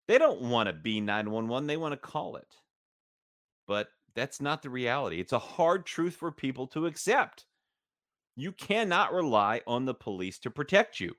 They 0.09 0.19
don't 0.19 0.43
want 0.43 0.67
to 0.67 0.73
be 0.73 1.01
911, 1.01 1.67
they 1.69 1.77
want 1.77 1.93
to 1.93 1.97
call 1.97 2.37
it. 2.37 2.57
But 3.69 3.89
that's 4.15 4.41
not 4.41 4.63
the 4.63 4.71
reality. 4.71 5.21
It's 5.21 5.33
a 5.33 5.39
hard 5.39 5.87
truth 5.87 6.17
for 6.17 6.33
people 6.33 6.67
to 6.69 6.87
accept. 6.87 7.47
You 8.35 8.53
cannot 8.53 9.13
rely 9.13 9.61
on 9.67 9.85
the 9.85 9.95
police 9.95 10.39
to 10.41 10.51
protect 10.51 10.99
you. 10.99 11.15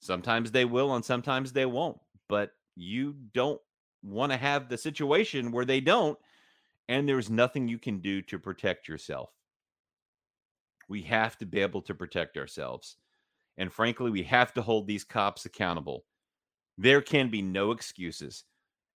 Sometimes 0.00 0.50
they 0.50 0.64
will 0.64 0.94
and 0.94 1.04
sometimes 1.04 1.52
they 1.52 1.66
won't, 1.66 1.98
but 2.28 2.52
you 2.76 3.14
don't 3.32 3.60
want 4.02 4.30
to 4.32 4.38
have 4.38 4.68
the 4.68 4.78
situation 4.78 5.50
where 5.50 5.64
they 5.64 5.80
don't 5.80 6.18
and 6.88 7.08
there's 7.08 7.30
nothing 7.30 7.66
you 7.66 7.78
can 7.78 7.98
do 7.98 8.22
to 8.22 8.38
protect 8.38 8.88
yourself. 8.88 9.30
We 10.88 11.02
have 11.02 11.36
to 11.38 11.46
be 11.46 11.60
able 11.60 11.82
to 11.82 11.94
protect 11.94 12.36
ourselves. 12.36 12.96
And 13.58 13.72
frankly, 13.72 14.10
we 14.10 14.22
have 14.24 14.52
to 14.54 14.62
hold 14.62 14.86
these 14.86 15.02
cops 15.02 15.46
accountable. 15.46 16.04
There 16.78 17.00
can 17.00 17.30
be 17.30 17.42
no 17.42 17.72
excuses. 17.72 18.44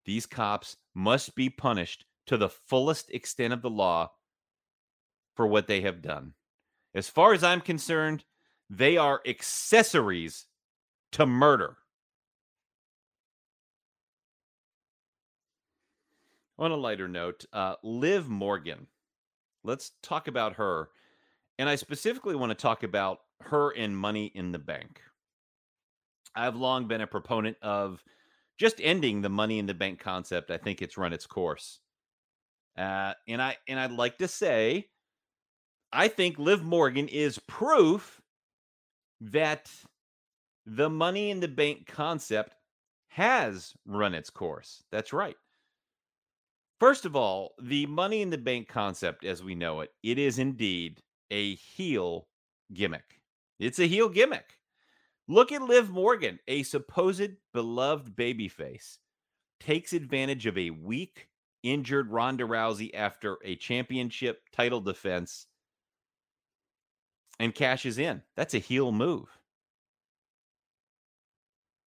These 0.05 0.25
cops 0.25 0.77
must 0.93 1.33
be 1.35 1.49
punished 1.49 2.05
to 2.27 2.37
the 2.37 2.49
fullest 2.49 3.09
extent 3.09 3.53
of 3.53 3.61
the 3.61 3.69
law 3.69 4.11
for 5.35 5.47
what 5.47 5.67
they 5.67 5.81
have 5.81 6.01
done. 6.01 6.33
As 6.93 7.09
far 7.09 7.33
as 7.33 7.43
I'm 7.43 7.61
concerned, 7.61 8.25
they 8.69 8.97
are 8.97 9.21
accessories 9.25 10.45
to 11.13 11.25
murder. 11.25 11.77
On 16.57 16.71
a 16.71 16.75
lighter 16.75 17.07
note, 17.07 17.45
uh, 17.53 17.75
Liv 17.83 18.27
Morgan. 18.27 18.87
Let's 19.63 19.91
talk 20.03 20.27
about 20.27 20.55
her. 20.55 20.89
And 21.57 21.69
I 21.69 21.75
specifically 21.75 22.35
want 22.35 22.51
to 22.51 22.55
talk 22.55 22.83
about 22.83 23.19
her 23.41 23.71
and 23.71 23.97
money 23.97 24.31
in 24.35 24.51
the 24.51 24.59
bank. 24.59 25.01
I've 26.35 26.55
long 26.55 26.87
been 26.87 27.01
a 27.01 27.07
proponent 27.07 27.57
of 27.61 28.03
just 28.57 28.79
ending 28.81 29.21
the 29.21 29.29
money 29.29 29.59
in 29.59 29.65
the 29.65 29.73
bank 29.73 29.99
concept. 29.99 30.51
I 30.51 30.57
think 30.57 30.81
it's 30.81 30.97
run 30.97 31.13
its 31.13 31.25
course. 31.25 31.79
Uh, 32.77 33.13
and 33.27 33.41
I 33.41 33.57
and 33.67 33.79
I'd 33.79 33.91
like 33.91 34.17
to 34.19 34.27
say, 34.27 34.87
I 35.91 36.07
think 36.07 36.37
Liv 36.37 36.63
Morgan 36.63 37.07
is 37.07 37.39
proof 37.47 38.21
that 39.21 39.69
the 40.75 40.89
money 40.89 41.31
in 41.31 41.39
the 41.39 41.47
bank 41.47 41.87
concept 41.87 42.55
has 43.07 43.73
run 43.85 44.13
its 44.13 44.29
course. 44.29 44.83
That's 44.91 45.13
right. 45.13 45.35
First 46.79 47.05
of 47.05 47.15
all, 47.15 47.55
the 47.61 47.87
money 47.87 48.21
in 48.21 48.29
the 48.29 48.37
bank 48.37 48.67
concept, 48.69 49.25
as 49.25 49.43
we 49.43 49.55
know 49.55 49.81
it, 49.81 49.91
it 50.03 50.17
is 50.17 50.39
indeed 50.39 51.01
a 51.31 51.55
heel 51.55 52.27
gimmick. 52.73 53.21
It's 53.59 53.79
a 53.79 53.87
heel 53.87 54.09
gimmick. 54.09 54.59
Look 55.27 55.51
at 55.51 55.61
Liv 55.61 55.89
Morgan, 55.89 56.39
a 56.47 56.63
supposed 56.63 57.31
beloved 57.53 58.15
babyface, 58.15 58.97
takes 59.59 59.93
advantage 59.93 60.45
of 60.45 60.57
a 60.57 60.69
weak, 60.69 61.27
injured 61.63 62.11
Ronda 62.11 62.45
Rousey 62.45 62.91
after 62.93 63.37
a 63.43 63.55
championship 63.55 64.41
title 64.53 64.79
defense 64.79 65.47
and 67.39 67.53
cashes 67.53 67.97
in. 67.97 68.21
That's 68.37 68.53
a 68.53 68.59
heel 68.59 68.91
move. 68.91 69.38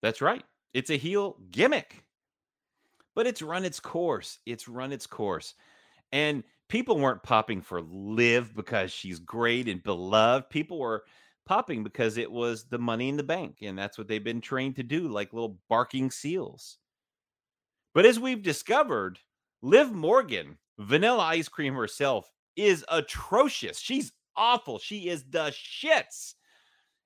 That's 0.03 0.21
right. 0.21 0.45
It's 0.75 0.91
a 0.91 0.97
heel 0.97 1.37
gimmick. 1.51 2.05
But 3.15 3.27
it's 3.27 3.43
run 3.43 3.65
its 3.65 3.79
course. 3.79 4.39
It's 4.47 4.69
run 4.69 4.93
its 4.93 5.07
course. 5.07 5.55
And 6.13 6.43
people 6.69 6.99
weren't 6.99 7.23
popping 7.23 7.61
for 7.61 7.83
Liv 7.83 8.55
because 8.55 8.91
she's 8.91 9.19
great 9.19 9.69
and 9.69 9.83
beloved. 9.83 10.51
People 10.51 10.79
were 10.79 11.05
popping 11.45 11.85
because 11.85 12.17
it 12.17 12.31
was 12.31 12.65
the 12.65 12.79
money 12.79 13.09
in 13.09 13.17
the 13.17 13.23
bank. 13.23 13.59
And 13.63 13.79
that's 13.79 13.99
what 13.99 14.09
they've 14.09 14.25
been 14.25 14.41
trained 14.41 14.77
to 14.77 14.83
do, 14.83 15.09
like 15.09 15.33
little 15.33 15.59
barking 15.69 16.11
seals. 16.11 16.79
But 17.95 18.07
as 18.07 18.19
we've 18.19 18.43
discovered, 18.43 19.19
Liv 19.61 19.93
Morgan, 19.93 20.57
vanilla 20.79 21.25
ice 21.25 21.49
cream 21.49 21.75
herself, 21.75 22.31
is 22.57 22.85
atrocious. 22.89 23.79
She's 23.79 24.13
awful. 24.37 24.79
She 24.79 25.09
is 25.09 25.25
the 25.25 25.53
shits. 25.53 26.35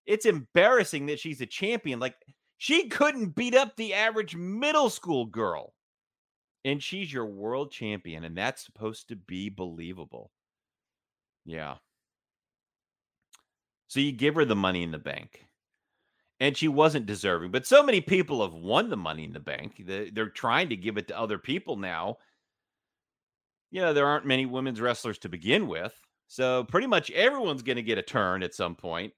It's 0.06 0.26
embarrassing 0.26 1.06
that 1.06 1.18
she's 1.18 1.40
a 1.40 1.46
champion. 1.46 1.98
Like, 1.98 2.14
she 2.58 2.88
couldn't 2.88 3.34
beat 3.34 3.54
up 3.54 3.76
the 3.76 3.94
average 3.94 4.36
middle 4.36 4.90
school 4.90 5.26
girl. 5.26 5.74
And 6.64 6.82
she's 6.82 7.12
your 7.12 7.26
world 7.26 7.70
champion, 7.70 8.24
and 8.24 8.36
that's 8.36 8.64
supposed 8.64 9.08
to 9.08 9.16
be 9.16 9.50
believable. 9.50 10.32
Yeah. 11.44 11.76
So 13.86 14.00
you 14.00 14.10
give 14.10 14.34
her 14.34 14.44
the 14.44 14.56
money 14.56 14.82
in 14.82 14.90
the 14.90 14.98
bank. 14.98 15.46
And 16.40 16.56
she 16.56 16.68
wasn't 16.68 17.06
deserving. 17.06 17.52
But 17.52 17.66
so 17.66 17.82
many 17.82 18.00
people 18.00 18.42
have 18.42 18.52
won 18.52 18.90
the 18.90 18.96
money 18.96 19.24
in 19.24 19.32
the 19.32 19.40
bank. 19.40 19.82
They're 19.86 20.28
trying 20.28 20.68
to 20.70 20.76
give 20.76 20.98
it 20.98 21.08
to 21.08 21.18
other 21.18 21.38
people 21.38 21.76
now. 21.76 22.18
You 23.70 23.80
know, 23.80 23.94
there 23.94 24.06
aren't 24.06 24.26
many 24.26 24.44
women's 24.44 24.80
wrestlers 24.80 25.18
to 25.20 25.28
begin 25.28 25.66
with. 25.66 25.94
So 26.26 26.64
pretty 26.64 26.88
much 26.88 27.10
everyone's 27.12 27.62
going 27.62 27.76
to 27.76 27.82
get 27.82 27.96
a 27.96 28.02
turn 28.02 28.42
at 28.42 28.54
some 28.54 28.74
point. 28.74 29.12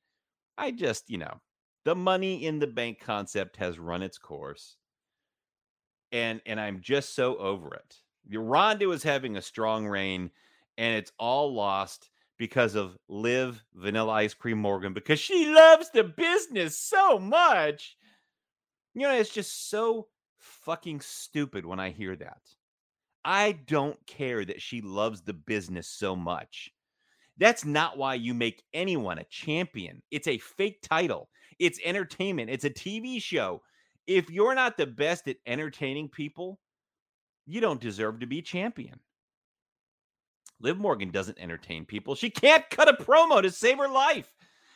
I 0.57 0.71
just, 0.71 1.09
you 1.09 1.19
know, 1.19 1.41
the 1.89 1.95
money 1.95 2.45
in 2.45 2.59
the 2.59 2.67
bank 2.67 3.01
concept 3.01 3.57
has 3.57 3.79
run 3.79 4.03
its 4.03 4.19
course. 4.19 4.77
And 6.13 6.43
and 6.45 6.61
I'm 6.61 6.83
just 6.83 7.15
so 7.15 7.39
over 7.39 7.75
it. 7.77 7.97
Ronda 8.31 8.91
is 8.91 9.03
having 9.03 9.39
a 9.39 9.43
strong 9.43 9.87
reign 9.87 10.31
and 10.77 10.97
it's 10.99 11.13
all 11.19 11.55
lost 11.55 12.11
because 12.37 12.75
of 12.75 12.99
Liv 13.09 13.65
Vanilla 13.75 14.13
Ice 14.13 14.35
Cream 14.35 14.59
Morgan 14.59 14.93
because 14.93 15.19
she 15.19 15.47
loves 15.47 15.89
the 15.89 16.05
business 16.05 16.77
so 16.77 17.19
much. 17.19 17.97
You 18.93 19.07
know, 19.07 19.15
it's 19.15 19.33
just 19.33 19.71
so 19.71 20.09
fucking 20.37 21.01
stupid 21.01 21.65
when 21.65 21.81
I 21.81 21.89
hear 21.89 22.15
that. 22.17 22.43
I 23.25 23.53
don't 23.53 23.99
care 24.07 24.45
that 24.45 24.61
she 24.61 24.83
loves 24.83 25.23
the 25.23 25.33
business 25.33 25.89
so 25.89 26.15
much. 26.15 26.71
That's 27.39 27.65
not 27.65 27.97
why 27.97 28.17
you 28.17 28.35
make 28.35 28.63
anyone 28.75 29.17
a 29.17 29.25
champion. 29.25 30.03
It's 30.11 30.29
a 30.29 30.37
fake 30.37 30.83
title, 30.83 31.31
it's 31.59 31.81
entertainment, 31.85 32.51
it's 32.51 32.65
a 32.65 32.71
TV 32.71 33.23
show. 33.23 33.63
If 34.07 34.31
you're 34.31 34.55
not 34.55 34.77
the 34.77 34.87
best 34.87 35.29
at 35.29 35.37
entertaining 35.47 36.09
people, 36.09 36.59
you 37.47 37.61
don't 37.61 37.81
deserve 37.81 38.21
to 38.21 38.27
be 38.27 38.43
champion. 38.43 39.01
Liv 40.61 40.79
Morgan 40.79 41.11
doesn't 41.11 41.39
entertain 41.39 41.85
people. 41.85 42.15
She 42.15 42.31
can't 42.31 42.69
cut 42.71 42.89
a 42.89 42.95
promo 42.95 43.43
to 43.43 43.51
save 43.51 43.79
her 43.79 43.89
life. 43.89 44.33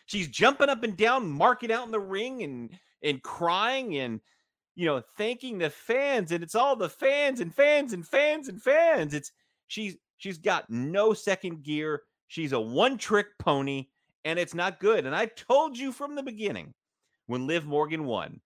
She's 0.06 0.28
jumping 0.28 0.68
up 0.68 0.82
and 0.82 0.96
down, 0.96 1.30
marking 1.30 1.72
out 1.72 1.86
in 1.86 1.92
the 1.92 2.00
ring 2.00 2.42
and 2.42 2.70
and 3.02 3.22
crying 3.22 3.96
and 3.98 4.20
you 4.74 4.86
know 4.86 5.02
thanking 5.16 5.58
the 5.58 5.70
fans 5.70 6.30
and 6.30 6.42
it's 6.42 6.54
all 6.54 6.76
the 6.76 6.88
fans 6.88 7.40
and 7.40 7.54
fans 7.54 7.92
and 7.92 8.06
fans 8.06 8.48
and 8.48 8.62
fans. 8.62 9.14
It's 9.14 9.32
she's 9.68 9.96
she's 10.18 10.38
got 10.38 10.68
no 10.70 11.14
second 11.14 11.62
gear. 11.62 12.02
She's 12.28 12.52
a 12.52 12.60
one 12.60 12.96
trick 12.98 13.26
pony 13.38 13.88
and 14.24 14.38
it's 14.38 14.54
not 14.54 14.80
good. 14.80 15.06
And 15.06 15.14
I 15.14 15.26
told 15.26 15.76
you 15.76 15.92
from 15.92 16.14
the 16.14 16.22
beginning 16.22 16.74
when 17.26 17.46
Liv 17.46 17.64
Morgan 17.64 18.04
won 18.04 18.40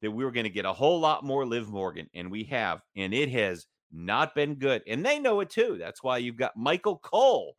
that 0.00 0.10
we 0.10 0.24
were 0.24 0.32
going 0.32 0.44
to 0.44 0.50
get 0.50 0.64
a 0.64 0.72
whole 0.72 1.00
lot 1.00 1.24
more 1.24 1.46
Liv 1.46 1.68
Morgan, 1.68 2.08
and 2.14 2.30
we 2.30 2.44
have. 2.44 2.80
And 2.96 3.14
it 3.14 3.30
has 3.30 3.66
not 3.92 4.34
been 4.34 4.56
good. 4.56 4.82
And 4.86 5.04
they 5.04 5.18
know 5.18 5.40
it 5.40 5.50
too. 5.50 5.76
That's 5.78 6.02
why 6.02 6.18
you've 6.18 6.36
got 6.36 6.56
Michael 6.56 6.98
Cole 6.98 7.56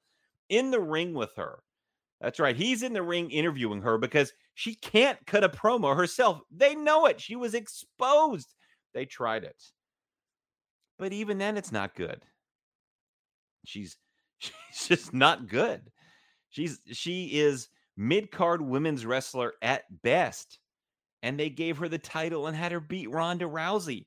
in 0.50 0.72
the 0.72 0.80
ring 0.80 1.14
with 1.14 1.32
her. 1.38 1.60
That's 2.20 2.40
right. 2.40 2.56
He's 2.56 2.84
in 2.84 2.94
the 2.94 3.04
ring 3.04 3.30
interviewing 3.32 3.82
her 3.82 3.98
because 3.98 4.32
she 4.56 4.76
can't 4.76 5.18
cut 5.26 5.44
a 5.44 5.50
promo 5.50 5.96
herself. 5.96 6.40
They 6.52 6.76
know 6.76 7.06
it. 7.06 7.20
She 7.20 7.36
was 7.36 7.54
exposed. 7.54 8.54
They 8.94 9.06
tried 9.06 9.44
it. 9.44 9.62
But 10.98 11.12
even 11.12 11.38
then, 11.38 11.58
it's 11.58 11.72
not 11.72 11.96
good. 11.96 12.24
She's 13.66 13.98
she's 14.40 14.88
just 14.88 15.14
not 15.14 15.48
good. 15.48 15.82
She's 16.54 16.82
she 16.92 17.40
is 17.40 17.70
mid-card 17.98 18.62
women's 18.62 19.08
wrestler 19.08 19.54
at 19.64 19.84
best. 20.04 20.60
And 21.24 21.40
they 21.40 21.50
gave 21.50 21.78
her 21.78 21.90
the 21.90 21.98
title 21.98 22.46
and 22.48 22.56
had 22.56 22.72
her 22.72 22.80
beat 22.80 23.10
Ronda 23.10 23.46
Rousey. 23.46 24.06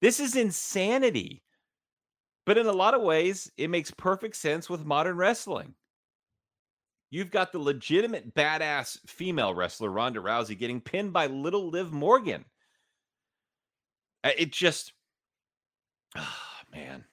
This 0.00 0.18
is 0.18 0.34
insanity. 0.34 1.44
But 2.44 2.58
in 2.58 2.66
a 2.66 2.72
lot 2.72 2.94
of 2.94 3.02
ways, 3.02 3.52
it 3.56 3.70
makes 3.70 3.92
perfect 3.92 4.34
sense 4.34 4.68
with 4.68 4.84
modern 4.84 5.16
wrestling. 5.16 5.74
You've 7.10 7.30
got 7.30 7.52
the 7.52 7.60
legitimate 7.60 8.34
badass 8.34 8.98
female 9.06 9.54
wrestler 9.54 9.90
Ronda 9.90 10.18
Rousey 10.20 10.58
getting 10.58 10.80
pinned 10.80 11.12
by 11.12 11.28
little 11.28 11.68
Liv 11.68 11.92
Morgan. 11.92 12.44
It 14.24 14.50
just, 14.50 14.92
oh, 16.16 16.36
man, 16.72 17.04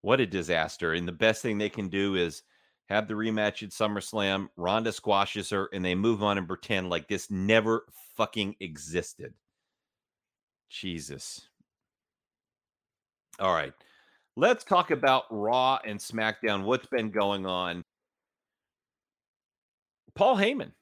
what 0.00 0.20
a 0.20 0.26
disaster. 0.26 0.94
And 0.94 1.06
the 1.06 1.12
best 1.12 1.42
thing 1.42 1.58
they 1.58 1.68
can 1.68 1.88
do 1.88 2.16
is 2.16 2.42
have 2.88 3.08
the 3.08 3.14
rematch 3.14 3.62
at 3.62 3.70
SummerSlam. 3.70 4.48
Ronda 4.56 4.92
squashes 4.92 5.50
her, 5.50 5.68
and 5.72 5.84
they 5.84 5.94
move 5.94 6.22
on 6.22 6.38
and 6.38 6.46
pretend 6.46 6.90
like 6.90 7.08
this 7.08 7.30
never 7.30 7.86
fucking 8.16 8.56
existed. 8.60 9.34
Jesus. 10.70 11.48
All 13.38 13.52
right. 13.52 13.72
Let's 14.36 14.64
talk 14.64 14.90
about 14.90 15.24
Raw 15.30 15.78
and 15.84 15.98
SmackDown. 15.98 16.64
What's 16.64 16.86
been 16.86 17.10
going 17.10 17.46
on? 17.46 17.82
Paul 20.14 20.36
Heyman. 20.36 20.72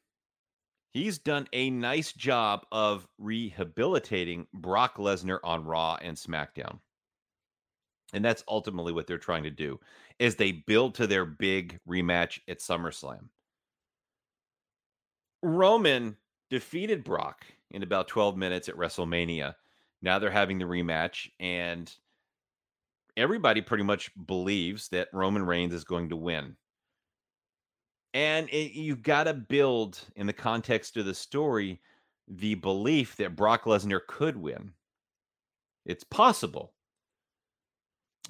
He's 0.93 1.19
done 1.19 1.49
a 1.53 1.71
nice 1.71 2.12
job 2.12 2.67
of 2.71 3.07
rehabilitating 3.19 4.47
Brock 4.55 4.97
Lesnar 4.97 5.40
on 5.43 5.64
Raw 5.64 5.97
and 6.01 6.17
SmackDown. 6.17 6.79
And 8.14 8.24
that's 8.24 8.44
ultimately 8.48 8.92
what 8.92 9.09
they're 9.09 9.18
trying 9.18 9.42
to 9.42 9.50
do 9.50 9.81
is 10.20 10.37
they 10.37 10.53
build 10.53 10.94
to 10.94 11.07
their 11.07 11.24
big 11.24 11.81
rematch 11.87 12.38
at 12.48 12.61
SummerSlam. 12.61 13.29
Roman 15.42 16.16
defeated 16.48 17.03
Brock 17.03 17.44
in 17.72 17.83
about 17.83 18.07
12 18.07 18.37
minutes 18.37 18.68
at 18.68 18.77
WrestleMania. 18.77 19.55
Now 20.00 20.20
they're 20.20 20.31
having 20.31 20.59
the 20.59 20.64
rematch 20.64 21.29
and 21.40 21.92
everybody 23.16 23.61
pretty 23.61 23.83
much 23.83 24.12
believes 24.27 24.88
that 24.90 25.09
Roman 25.12 25.44
Reigns 25.44 25.74
is 25.74 25.83
going 25.83 26.11
to 26.11 26.16
win. 26.16 26.57
And 28.12 28.48
it, 28.50 28.79
you've 28.79 29.03
got 29.03 29.24
to 29.24 29.35
build 29.35 30.00
in 30.14 30.29
the 30.29 30.33
context 30.33 30.96
of 30.96 31.05
the 31.05 31.14
story 31.14 31.81
the 32.29 32.55
belief 32.55 33.16
that 33.16 33.35
Brock 33.35 33.64
Lesnar 33.64 34.00
could 34.07 34.37
win. 34.37 34.72
It's 35.85 36.05
possible. 36.05 36.74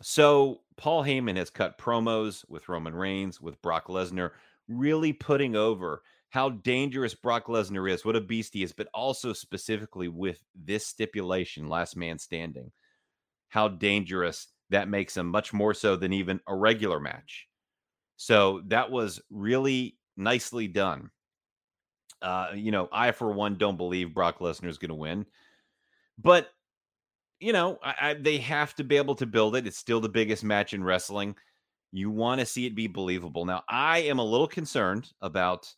So 0.00 0.60
Paul 0.76 1.04
Heyman 1.04 1.36
has 1.36 1.50
cut 1.50 1.78
promos 1.78 2.44
with 2.48 2.68
Roman 2.68 2.94
Reigns, 2.94 3.40
with 3.40 3.60
Brock 3.62 3.86
Lesnar, 3.86 4.30
really 4.68 5.12
putting 5.12 5.56
over 5.56 6.02
how 6.30 6.50
dangerous 6.50 7.14
Brock 7.14 7.46
Lesnar 7.46 7.88
is, 7.88 8.04
what 8.04 8.16
a 8.16 8.20
beast 8.20 8.54
he 8.54 8.64
is, 8.64 8.72
but 8.72 8.88
also 8.92 9.32
specifically 9.32 10.08
with 10.08 10.40
this 10.54 10.84
stipulation, 10.84 11.68
last 11.68 11.96
man 11.96 12.18
standing, 12.18 12.72
how 13.48 13.68
dangerous 13.68 14.48
that 14.70 14.88
makes 14.88 15.16
him, 15.16 15.28
much 15.28 15.52
more 15.52 15.72
so 15.72 15.94
than 15.94 16.12
even 16.12 16.40
a 16.48 16.54
regular 16.56 16.98
match. 16.98 17.46
So 18.16 18.62
that 18.66 18.90
was 18.90 19.20
really 19.30 19.96
nicely 20.16 20.66
done. 20.66 21.10
Uh, 22.20 22.48
you 22.54 22.72
know, 22.72 22.88
I 22.90 23.12
for 23.12 23.30
one 23.30 23.56
don't 23.56 23.76
believe 23.76 24.14
Brock 24.14 24.40
Lesnar 24.40 24.68
is 24.68 24.78
going 24.78 24.88
to 24.88 24.94
win, 24.94 25.26
but 26.18 26.48
you 27.44 27.52
know, 27.52 27.78
I, 27.84 27.94
I, 28.00 28.14
they 28.14 28.38
have 28.38 28.74
to 28.76 28.84
be 28.84 28.96
able 28.96 29.14
to 29.16 29.26
build 29.26 29.54
it. 29.54 29.66
It's 29.66 29.76
still 29.76 30.00
the 30.00 30.08
biggest 30.08 30.42
match 30.42 30.72
in 30.72 30.82
wrestling. 30.82 31.36
You 31.92 32.10
want 32.10 32.40
to 32.40 32.46
see 32.46 32.64
it 32.64 32.74
be 32.74 32.86
believable. 32.86 33.44
Now, 33.44 33.62
I 33.68 33.98
am 33.98 34.18
a 34.18 34.24
little 34.24 34.48
concerned 34.48 35.12
about 35.20 35.70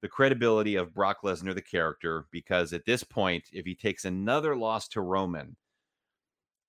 the 0.00 0.08
credibility 0.08 0.76
of 0.76 0.94
Brock 0.94 1.18
Lesnar, 1.22 1.54
the 1.54 1.60
character, 1.60 2.24
because 2.32 2.72
at 2.72 2.86
this 2.86 3.04
point, 3.04 3.44
if 3.52 3.66
he 3.66 3.74
takes 3.74 4.06
another 4.06 4.56
loss 4.56 4.88
to 4.88 5.02
Roman, 5.02 5.56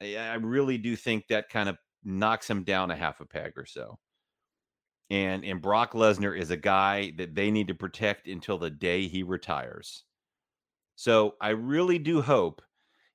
I, 0.02 0.18
I 0.18 0.34
really 0.34 0.78
do 0.78 0.98
think 0.98 1.28
that 1.28 1.48
kind 1.48 1.70
of 1.70 1.78
knocks 2.04 2.50
him 2.50 2.66
down 2.66 2.92
a 2.92 2.96
half 2.98 3.22
a 3.22 3.26
peg 3.26 3.54
or 3.56 3.66
so. 3.66 4.00
And 5.10 5.46
and 5.46 5.62
Brock 5.62 5.94
Lesnar 5.94 6.38
is 6.38 6.52
a 6.52 6.58
guy 6.58 7.14
that 7.18 7.36
they 7.36 7.52
need 7.52 7.70
to 7.70 7.74
protect 7.74 8.28
until 8.28 8.58
the 8.58 8.70
day 8.70 9.08
he 9.08 9.24
retires. 9.24 10.04
So 10.98 11.36
I 11.40 11.50
really 11.52 12.00
do 12.00 12.22
hope 12.22 12.62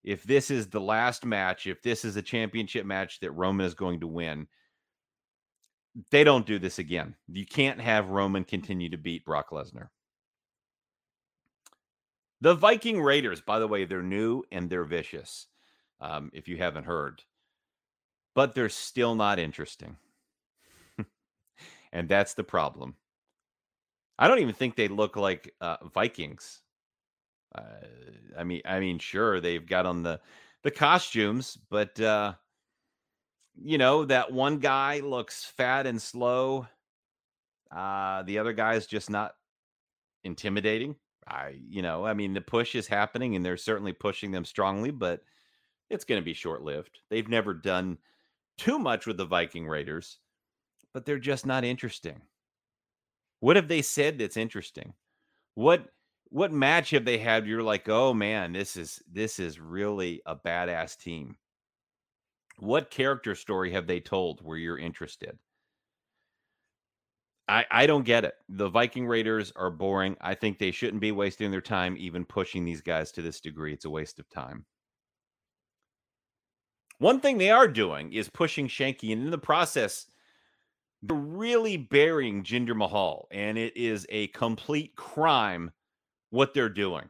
if 0.07 0.23
this 0.23 0.53
is 0.53 0.69
the 0.69 0.81
last 0.81 1.27
match, 1.27 1.66
if 1.66 1.83
this 1.83 2.05
is 2.05 2.16
a 2.16 2.23
championship 2.23 2.87
match 2.87 3.19
that 3.21 3.33
Roman 3.33 3.66
is 3.66 3.75
going 3.75 4.01
to 4.01 4.07
win, 4.07 4.47
they 6.12 6.23
don't 6.23 6.47
do 6.47 6.61
this 6.61 6.79
again. 6.79 7.16
You 7.27 7.45
can't 7.45 7.81
have 7.81 8.11
Roman 8.11 8.45
continue 8.45 8.88
to 8.90 8.97
beat 8.97 9.25
Brock 9.25 9.51
Lesnar. 9.51 9.88
The 12.40 12.55
Viking 12.55 13.03
Raiders, 13.03 13.40
by 13.40 13.59
the 13.59 13.66
way, 13.66 13.85
they're 13.85 14.03
new 14.03 14.45
and 14.53 14.71
they're 14.71 14.85
vicious. 14.85 15.49
Um, 16.01 16.31
if 16.33 16.47
you 16.47 16.59
haven't 16.59 16.85
heard, 16.85 17.23
but 18.35 18.55
they're 18.55 18.69
still 18.69 19.14
not 19.14 19.38
interesting. 19.38 19.97
and 21.92 22.07
that's 22.09 22.35
the 22.35 22.45
problem. 22.45 22.95
I 24.19 24.29
don't 24.29 24.40
even 24.40 24.55
think 24.55 24.77
they 24.77 24.88
look 24.88 25.16
like 25.16 25.55
uh, 25.61 25.79
Vikings. 25.95 26.61
Uh, 27.57 27.62
I 28.38 28.45
mean, 28.45 28.62
I 28.64 28.81
mean, 28.81 28.99
sure 28.99 29.40
they've 29.40 29.66
got 29.66 29.87
on 29.87 30.03
the 30.03 30.21
the 30.62 30.71
costumes, 30.71 31.57
but 31.71 31.99
uh, 32.01 32.35
you 33.55 33.79
know 33.79 34.05
that 34.05 34.33
one 34.33 34.59
guy 34.59 35.01
looks 35.01 35.45
fat 35.45 35.87
and 35.87 36.01
slow. 36.01 36.66
Uh, 37.71 38.23
the 38.23 38.38
other 38.38 38.53
guy 38.53 38.75
is 38.75 38.87
just 38.87 39.11
not 39.11 39.35
intimidating. 40.25 40.97
I, 41.27 41.57
you 41.69 41.83
know, 41.83 42.07
I 42.07 42.14
mean, 42.14 42.35
the 42.35 42.40
push 42.40 42.75
is 42.75 42.87
happening, 42.87 43.35
and 43.35 43.45
they're 43.45 43.57
certainly 43.57 43.92
pushing 43.92 44.31
them 44.31 44.45
strongly, 44.45 44.90
but 44.92 45.23
it's 45.90 46.05
going 46.05 46.21
to 46.21 46.25
be 46.25 46.35
short 46.35 46.62
lived. 46.62 47.01
They've 47.11 47.29
never 47.29 47.55
done 47.55 47.99
too 48.59 48.79
much 48.79 49.07
with 49.07 49.16
the 49.16 49.25
Viking 49.25 49.66
Raiders, 49.66 50.19
but 50.95 51.05
they're 51.05 51.19
just 51.19 51.45
not 51.45 51.64
interesting. 51.64 52.23
What 53.40 53.57
have 53.57 53.69
they 53.69 53.83
said 53.83 54.19
that's 54.19 54.37
interesting? 54.37 54.95
What 55.55 55.88
what 56.30 56.52
match 56.52 56.90
have 56.90 57.04
they 57.04 57.18
had 57.18 57.46
you're 57.46 57.62
like, 57.62 57.88
"Oh 57.88 58.12
man, 58.14 58.52
this 58.52 58.76
is 58.76 59.02
this 59.10 59.38
is 59.38 59.60
really 59.60 60.22
a 60.26 60.36
badass 60.36 60.96
team." 60.98 61.36
What 62.58 62.90
character 62.90 63.34
story 63.34 63.72
have 63.72 63.86
they 63.86 64.00
told 64.00 64.40
where 64.42 64.56
you're 64.56 64.78
interested? 64.78 65.38
I, 67.48 67.64
I 67.70 67.86
don't 67.86 68.04
get 68.04 68.24
it. 68.24 68.34
The 68.48 68.68
Viking 68.68 69.06
Raiders 69.06 69.52
are 69.54 69.70
boring. 69.70 70.16
I 70.20 70.34
think 70.34 70.58
they 70.58 70.72
shouldn't 70.72 71.00
be 71.00 71.12
wasting 71.12 71.50
their 71.50 71.60
time 71.60 71.96
even 71.98 72.24
pushing 72.24 72.64
these 72.64 72.80
guys 72.80 73.12
to 73.12 73.22
this 73.22 73.40
degree. 73.40 73.72
It's 73.72 73.84
a 73.84 73.90
waste 73.90 74.18
of 74.18 74.28
time. 74.28 74.64
One 76.98 77.20
thing 77.20 77.38
they 77.38 77.50
are 77.50 77.68
doing 77.68 78.12
is 78.12 78.28
pushing 78.28 78.68
Shanky, 78.68 79.12
and 79.12 79.22
in 79.22 79.30
the 79.30 79.38
process, 79.38 80.06
they're 81.02 81.16
really 81.16 81.76
burying 81.76 82.42
Jinder 82.42 82.74
Mahal, 82.74 83.28
and 83.30 83.58
it 83.58 83.76
is 83.76 84.06
a 84.08 84.28
complete 84.28 84.96
crime 84.96 85.70
what 86.30 86.54
they're 86.54 86.68
doing. 86.68 87.08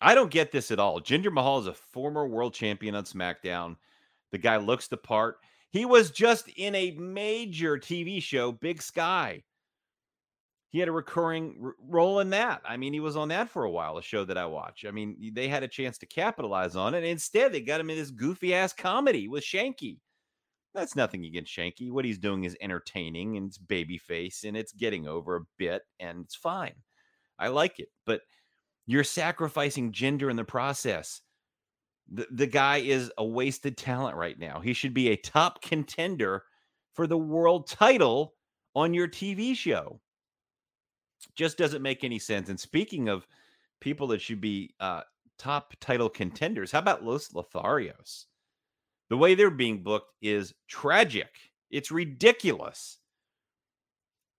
I 0.00 0.14
don't 0.14 0.30
get 0.30 0.50
this 0.50 0.70
at 0.70 0.80
all. 0.80 1.00
Jinder 1.00 1.32
Mahal 1.32 1.60
is 1.60 1.66
a 1.68 1.74
former 1.74 2.26
world 2.26 2.54
champion 2.54 2.94
on 2.94 3.04
SmackDown. 3.04 3.76
The 4.32 4.38
guy 4.38 4.56
looks 4.56 4.88
the 4.88 4.96
part. 4.96 5.36
He 5.70 5.84
was 5.84 6.10
just 6.10 6.48
in 6.48 6.74
a 6.74 6.90
major 6.92 7.78
TV 7.78 8.22
show, 8.22 8.52
Big 8.52 8.82
Sky. 8.82 9.44
He 10.70 10.78
had 10.78 10.88
a 10.88 10.92
recurring 10.92 11.56
r- 11.62 11.74
role 11.86 12.20
in 12.20 12.30
that. 12.30 12.62
I 12.64 12.76
mean, 12.76 12.92
he 12.92 13.00
was 13.00 13.16
on 13.16 13.28
that 13.28 13.48
for 13.50 13.64
a 13.64 13.70
while, 13.70 13.98
a 13.98 14.02
show 14.02 14.24
that 14.24 14.38
I 14.38 14.46
watch. 14.46 14.84
I 14.86 14.90
mean, 14.90 15.16
they 15.34 15.46
had 15.46 15.62
a 15.62 15.68
chance 15.68 15.98
to 15.98 16.06
capitalize 16.06 16.76
on 16.76 16.94
it. 16.94 17.04
Instead, 17.04 17.52
they 17.52 17.60
got 17.60 17.80
him 17.80 17.90
in 17.90 17.96
this 17.96 18.10
goofy 18.10 18.54
ass 18.54 18.72
comedy 18.72 19.28
with 19.28 19.44
Shanky. 19.44 19.98
That's 20.74 20.96
nothing 20.96 21.26
against 21.26 21.54
Shanky. 21.54 21.92
What 21.92 22.06
he's 22.06 22.18
doing 22.18 22.44
is 22.44 22.56
entertaining 22.60 23.36
and 23.36 23.48
it's 23.48 23.58
babyface 23.58 24.44
and 24.44 24.56
it's 24.56 24.72
getting 24.72 25.06
over 25.06 25.36
a 25.36 25.46
bit 25.58 25.82
and 26.00 26.24
it's 26.24 26.34
fine. 26.34 26.74
I 27.42 27.48
like 27.48 27.78
it. 27.78 27.88
But 28.06 28.22
you're 28.86 29.04
sacrificing 29.04 29.92
Jinder 29.92 30.30
in 30.30 30.36
the 30.36 30.44
process. 30.44 31.20
The, 32.10 32.26
the 32.30 32.46
guy 32.46 32.78
is 32.78 33.10
a 33.18 33.24
wasted 33.24 33.76
talent 33.76 34.16
right 34.16 34.38
now. 34.38 34.60
He 34.60 34.72
should 34.72 34.94
be 34.94 35.08
a 35.08 35.16
top 35.16 35.62
contender 35.62 36.44
for 36.94 37.06
the 37.06 37.18
world 37.18 37.68
title 37.68 38.34
on 38.74 38.94
your 38.94 39.08
TV 39.08 39.54
show. 39.56 40.00
Just 41.36 41.58
doesn't 41.58 41.82
make 41.82 42.04
any 42.04 42.18
sense. 42.18 42.48
And 42.48 42.58
speaking 42.58 43.08
of 43.08 43.26
people 43.80 44.08
that 44.08 44.20
should 44.20 44.40
be 44.40 44.74
uh, 44.80 45.02
top 45.38 45.74
title 45.80 46.08
contenders, 46.08 46.72
how 46.72 46.80
about 46.80 47.04
Los 47.04 47.28
Lotharios? 47.28 48.26
The 49.08 49.16
way 49.16 49.34
they're 49.34 49.50
being 49.50 49.82
booked 49.82 50.12
is 50.20 50.54
tragic. 50.68 51.28
It's 51.70 51.90
ridiculous. 51.90 52.98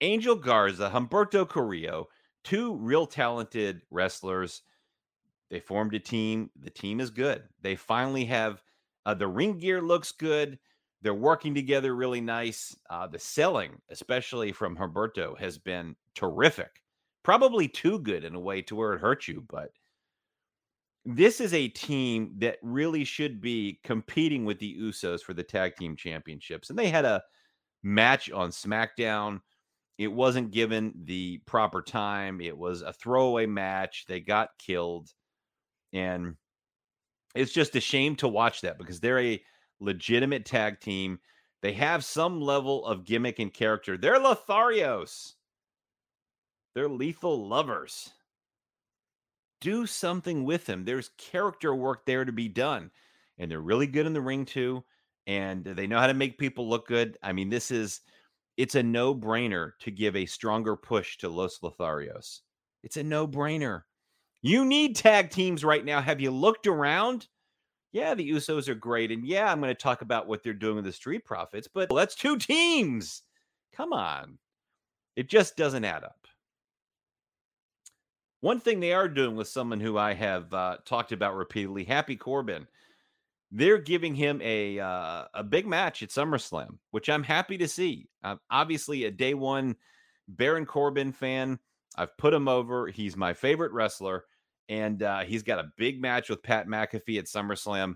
Angel 0.02 0.36
Garza, 0.36 0.92
Humberto 0.94 1.48
Carrillo, 1.48 2.08
two 2.44 2.76
real 2.76 3.06
talented 3.06 3.82
wrestlers. 3.92 4.62
They 5.50 5.60
formed 5.60 5.94
a 5.94 6.00
team. 6.00 6.50
The 6.60 6.70
team 6.70 7.00
is 7.00 7.10
good. 7.10 7.44
They 7.62 7.76
finally 7.76 8.26
have 8.26 8.62
uh, 9.06 9.14
the 9.14 9.28
ring 9.28 9.58
gear 9.58 9.82
looks 9.82 10.12
good. 10.12 10.60
They're 11.02 11.14
working 11.14 11.54
together 11.54 11.96
really 11.96 12.22
nice. 12.22 12.76
Uh, 12.90 13.08
the 13.08 13.20
selling, 13.20 13.82
especially 13.90 14.54
from 14.54 14.78
Humberto, 14.78 15.38
has 15.38 15.58
been 15.58 15.96
terrific. 16.16 16.82
Probably 17.24 17.68
too 17.68 18.00
good 18.00 18.24
in 18.24 18.36
a 18.36 18.40
way 18.40 18.62
to 18.64 18.76
where 18.76 18.94
it 18.94 19.02
hurts 19.02 19.28
you, 19.28 19.44
but 19.50 19.70
this 21.06 21.42
is 21.42 21.54
a 21.54 21.68
team 21.68 22.34
that 22.38 22.58
really 22.62 23.04
should 23.04 23.42
be 23.42 23.80
competing 23.84 24.46
with 24.46 24.60
the 24.60 24.78
Usos 24.80 25.22
for 25.22 25.34
the 25.34 25.44
tag 25.44 25.76
team 25.76 25.96
championships. 25.96 26.70
And 26.70 26.80
they 26.80 26.90
had 26.90 27.04
a 27.04 27.22
match 27.84 28.32
on 28.32 28.50
SmackDown. 28.52 29.42
It 29.98 30.08
wasn't 30.08 30.52
given 30.52 30.94
the 31.04 31.40
proper 31.46 31.82
time. 31.82 32.42
It 32.42 32.58
was 32.58 32.82
a 32.82 32.94
throwaway 32.94 33.46
match. 33.46 34.06
They 34.08 34.20
got 34.20 34.50
killed. 34.58 35.10
And 35.92 36.36
it's 37.36 37.54
just 37.54 37.76
a 37.76 37.82
shame 37.82 38.16
to 38.18 38.28
watch 38.28 38.62
that 38.62 38.78
because 38.78 39.00
they're 39.00 39.20
a 39.20 39.44
legitimate 39.80 40.46
tag 40.46 40.80
team. 40.80 41.20
They 41.62 41.74
have 41.74 42.04
some 42.04 42.42
level 42.42 42.86
of 42.86 43.06
gimmick 43.06 43.40
and 43.40 43.54
character. 43.54 43.98
They're 43.98 44.20
Lotharios. 44.20 45.34
They're 46.74 46.90
lethal 46.90 47.48
lovers 47.48 48.10
do 49.64 49.86
something 49.86 50.44
with 50.44 50.66
them. 50.66 50.84
There's 50.84 51.12
character 51.18 51.74
work 51.74 52.06
there 52.06 52.26
to 52.26 52.34
be 52.34 52.50
done. 52.50 52.92
And 53.38 53.50
they're 53.50 53.62
really 53.62 53.88
good 53.88 54.06
in 54.06 54.12
the 54.12 54.20
ring 54.20 54.44
too. 54.44 54.84
And 55.26 55.64
they 55.64 55.88
know 55.88 56.00
how 56.00 56.08
to 56.08 56.14
make 56.14 56.38
people 56.38 56.70
look 56.70 56.86
good. 56.86 57.18
I 57.24 57.32
mean, 57.32 57.50
this 57.50 57.72
is 57.72 58.02
it's 58.58 58.76
a 58.76 58.84
no-brainer 58.84 59.72
to 59.80 59.92
give 59.92 60.16
a 60.16 60.26
stronger 60.26 60.76
push 60.76 61.18
to 61.18 61.30
Los 61.30 61.60
Lotharios. 61.60 62.42
It's 62.84 62.98
a 62.98 63.04
no-brainer. 63.04 63.84
You 64.42 64.66
need 64.66 64.96
tag 64.96 65.30
teams 65.30 65.63
right 65.63 65.84
now. 65.84 66.02
Have 66.02 66.20
you 66.20 66.32
looked 66.32 66.68
around? 66.68 67.28
Yeah, 67.94 68.13
the 68.13 68.30
Usos 68.30 68.68
are 68.68 68.76
great. 68.76 69.12
And 69.12 69.26
yeah, 69.26 69.52
I'm 69.52 69.62
going 69.62 69.74
to 69.74 69.82
talk 69.82 70.02
about 70.02 70.28
what 70.28 70.44
they're 70.44 70.54
doing 70.54 70.76
with 70.76 70.86
the 70.86 70.92
Street 70.92 71.24
Profits, 71.24 71.68
but 71.74 71.89
that's 71.96 72.16
two 72.16 72.38
teams. 72.38 73.22
Come 73.74 73.94
on. 73.94 74.38
It 75.16 75.30
just 75.30 75.56
doesn't 75.56 75.86
add 75.86 76.04
up. 76.04 76.28
One 78.42 78.60
thing 78.60 78.80
they 78.80 78.92
are 78.92 79.08
doing 79.08 79.36
with 79.36 79.48
someone 79.48 79.80
who 79.80 79.98
I 79.98 80.13
have 80.13 80.54
uh, 80.54 80.78
talked 80.86 81.13
about 81.13 81.36
repeatedly, 81.36 81.86
Happy 81.86 82.18
Corbin, 82.18 82.68
they're 83.56 83.78
giving 83.78 84.16
him 84.16 84.42
a 84.44 84.80
uh, 84.80 85.26
a 85.36 85.44
big 85.44 85.68
match 85.68 86.02
at 86.02 86.10
SummerSlam, 86.10 86.80
which 86.89 87.08
I'm 87.08 87.24
happy 87.24 87.58
to 87.60 87.68
see. 87.68 88.10
I'm 88.24 88.39
obviously 88.50 89.06
a 89.06 89.12
day 89.12 89.36
one 89.36 89.76
Baron 90.28 90.66
Corbin 90.66 91.12
fan. 91.12 91.60
I've 91.96 92.18
put 92.18 92.34
him 92.34 92.48
over. 92.48 92.88
He's 92.88 93.16
my 93.16 93.34
favorite 93.34 93.72
wrestler, 93.72 94.26
and 94.70 95.04
uh, 95.04 95.20
he's 95.20 95.44
got 95.44 95.60
a 95.60 95.72
big 95.78 96.02
match 96.02 96.30
with 96.30 96.42
Pat 96.42 96.68
McAfee 96.68 97.20
at 97.20 97.26
SummerSlam. 97.26 97.96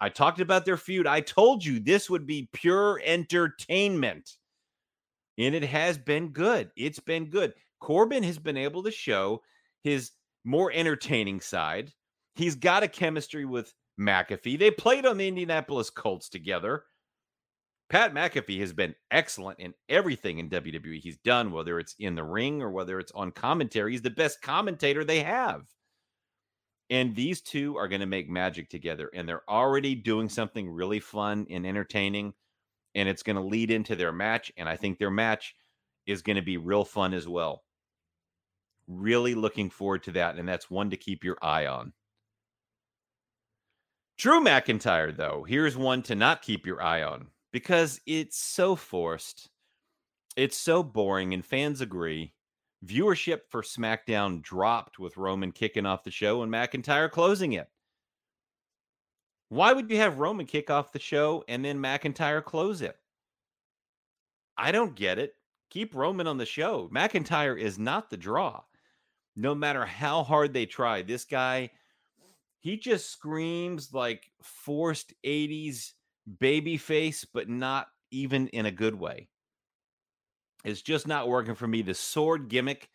I 0.00 0.08
talked 0.08 0.40
about 0.40 0.64
their 0.64 0.78
feud. 0.78 1.06
I 1.06 1.20
told 1.20 1.62
you 1.62 1.80
this 1.80 2.08
would 2.08 2.26
be 2.26 2.48
pure 2.54 3.02
entertainment, 3.04 4.38
and 5.36 5.54
it 5.54 5.64
has 5.64 5.98
been 5.98 6.30
good. 6.30 6.70
It's 6.76 7.00
been 7.00 7.28
good. 7.28 7.52
Corbin 7.78 8.22
has 8.22 8.38
been 8.38 8.56
able 8.56 8.82
to 8.82 8.90
show 8.90 9.42
his 9.82 10.12
more 10.44 10.72
entertaining 10.72 11.42
side. 11.42 11.92
He's 12.36 12.54
got 12.54 12.82
a 12.82 12.88
chemistry 12.88 13.44
with 13.44 13.72
McAfee. 13.98 14.58
They 14.58 14.70
played 14.70 15.06
on 15.06 15.16
the 15.16 15.28
Indianapolis 15.28 15.90
Colts 15.90 16.28
together. 16.28 16.84
Pat 17.90 18.14
McAfee 18.14 18.60
has 18.60 18.72
been 18.72 18.94
excellent 19.10 19.60
in 19.60 19.74
everything 19.88 20.38
in 20.38 20.48
WWE 20.48 21.00
he's 21.00 21.18
done, 21.18 21.52
whether 21.52 21.78
it's 21.78 21.94
in 21.98 22.14
the 22.14 22.24
ring 22.24 22.62
or 22.62 22.70
whether 22.70 22.98
it's 22.98 23.12
on 23.12 23.30
commentary. 23.30 23.92
He's 23.92 24.02
the 24.02 24.10
best 24.10 24.40
commentator 24.42 25.04
they 25.04 25.22
have. 25.22 25.62
And 26.90 27.14
these 27.14 27.40
two 27.40 27.76
are 27.76 27.88
going 27.88 28.00
to 28.00 28.06
make 28.06 28.28
magic 28.28 28.68
together. 28.68 29.10
And 29.14 29.28
they're 29.28 29.48
already 29.48 29.94
doing 29.94 30.28
something 30.28 30.68
really 30.68 31.00
fun 31.00 31.46
and 31.50 31.66
entertaining. 31.66 32.34
And 32.94 33.08
it's 33.08 33.22
going 33.22 33.36
to 33.36 33.42
lead 33.42 33.70
into 33.70 33.96
their 33.96 34.12
match. 34.12 34.52
And 34.56 34.68
I 34.68 34.76
think 34.76 34.98
their 34.98 35.10
match 35.10 35.54
is 36.06 36.22
going 36.22 36.36
to 36.36 36.42
be 36.42 36.56
real 36.56 36.84
fun 36.84 37.14
as 37.14 37.26
well. 37.26 37.64
Really 38.86 39.34
looking 39.34 39.70
forward 39.70 40.02
to 40.04 40.12
that. 40.12 40.36
And 40.36 40.48
that's 40.48 40.70
one 40.70 40.90
to 40.90 40.96
keep 40.96 41.24
your 41.24 41.38
eye 41.42 41.66
on. 41.66 41.92
Drew 44.16 44.40
McIntyre, 44.40 45.16
though, 45.16 45.44
here's 45.44 45.76
one 45.76 46.02
to 46.02 46.14
not 46.14 46.42
keep 46.42 46.66
your 46.66 46.82
eye 46.82 47.02
on 47.02 47.28
because 47.52 48.00
it's 48.06 48.38
so 48.38 48.76
forced. 48.76 49.50
It's 50.36 50.56
so 50.56 50.82
boring, 50.82 51.34
and 51.34 51.44
fans 51.44 51.80
agree. 51.80 52.34
Viewership 52.84 53.40
for 53.48 53.62
SmackDown 53.62 54.42
dropped 54.42 54.98
with 54.98 55.16
Roman 55.16 55.52
kicking 55.52 55.86
off 55.86 56.04
the 56.04 56.10
show 56.10 56.42
and 56.42 56.52
McIntyre 56.52 57.10
closing 57.10 57.54
it. 57.54 57.68
Why 59.48 59.72
would 59.72 59.90
you 59.90 59.96
have 59.98 60.18
Roman 60.18 60.46
kick 60.46 60.70
off 60.70 60.92
the 60.92 60.98
show 60.98 61.44
and 61.48 61.64
then 61.64 61.78
McIntyre 61.78 62.44
close 62.44 62.82
it? 62.82 62.96
I 64.56 64.72
don't 64.72 64.94
get 64.94 65.18
it. 65.18 65.34
Keep 65.70 65.94
Roman 65.94 66.26
on 66.26 66.38
the 66.38 66.46
show. 66.46 66.88
McIntyre 66.92 67.58
is 67.58 67.78
not 67.78 68.10
the 68.10 68.16
draw. 68.16 68.62
No 69.36 69.54
matter 69.54 69.84
how 69.84 70.22
hard 70.22 70.52
they 70.52 70.66
try, 70.66 71.02
this 71.02 71.24
guy, 71.24 71.70
he 72.64 72.78
just 72.78 73.12
screams 73.12 73.92
like 73.92 74.30
forced 74.42 75.12
80s 75.24 75.92
baby 76.40 76.78
face, 76.78 77.26
but 77.26 77.46
not 77.46 77.88
even 78.10 78.48
in 78.48 78.64
a 78.64 78.70
good 78.70 78.94
way. 78.94 79.28
It's 80.64 80.80
just 80.80 81.06
not 81.06 81.28
working 81.28 81.54
for 81.54 81.66
me. 81.68 81.82
The 81.82 81.92
sword 81.92 82.48
gimmick 82.48 82.88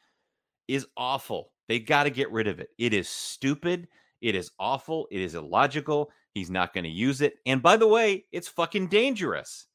is 0.68 0.88
awful. 0.98 1.52
They 1.68 1.78
got 1.78 2.06
to 2.06 2.10
get 2.10 2.32
rid 2.32 2.48
of 2.48 2.60
it. 2.60 2.70
It 2.80 2.96
is 2.96 3.08
stupid. 3.08 3.88
It 4.22 4.34
is 4.34 4.50
awful. 4.60 5.08
It 5.12 5.22
is 5.22 5.36
illogical. 5.36 6.10
He's 6.34 6.50
not 6.50 6.74
going 6.74 6.86
to 6.86 6.90
use 6.90 7.22
it. 7.22 7.36
And 7.46 7.62
by 7.62 7.78
the 7.78 7.88
way, 7.88 8.26
it's 8.32 8.48
fucking 8.48 8.88
dangerous. 8.88 9.68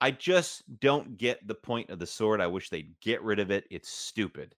I 0.00 0.12
just 0.12 0.62
don't 0.78 1.18
get 1.18 1.44
the 1.44 1.56
point 1.56 1.90
of 1.90 1.98
the 1.98 2.06
sword. 2.06 2.40
I 2.40 2.46
wish 2.46 2.70
they'd 2.70 2.94
get 3.00 3.24
rid 3.24 3.40
of 3.40 3.50
it. 3.50 3.64
It's 3.72 3.88
stupid. 3.88 4.54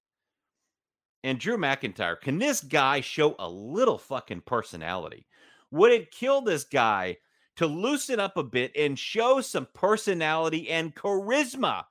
And 1.25 1.39
Drew 1.39 1.57
McIntyre, 1.57 2.21
can 2.21 2.39
this 2.39 2.61
guy 2.61 3.01
show 3.01 3.35
a 3.39 3.49
little 3.49 3.99
fucking 3.99 4.43
personality? 4.43 5.27
Would 5.71 5.93
it 5.93 6.11
kill 6.11 6.41
this 6.41 6.65
guy 6.65 7.19
to 7.57 7.67
loosen 7.67 8.21
up 8.21 8.37
a 8.37 8.45
bit 8.45 8.73
and 8.77 8.99
show 8.99 9.41
some 9.41 9.67
personality 9.75 10.71
and 10.71 10.95
charisma? 10.95 11.85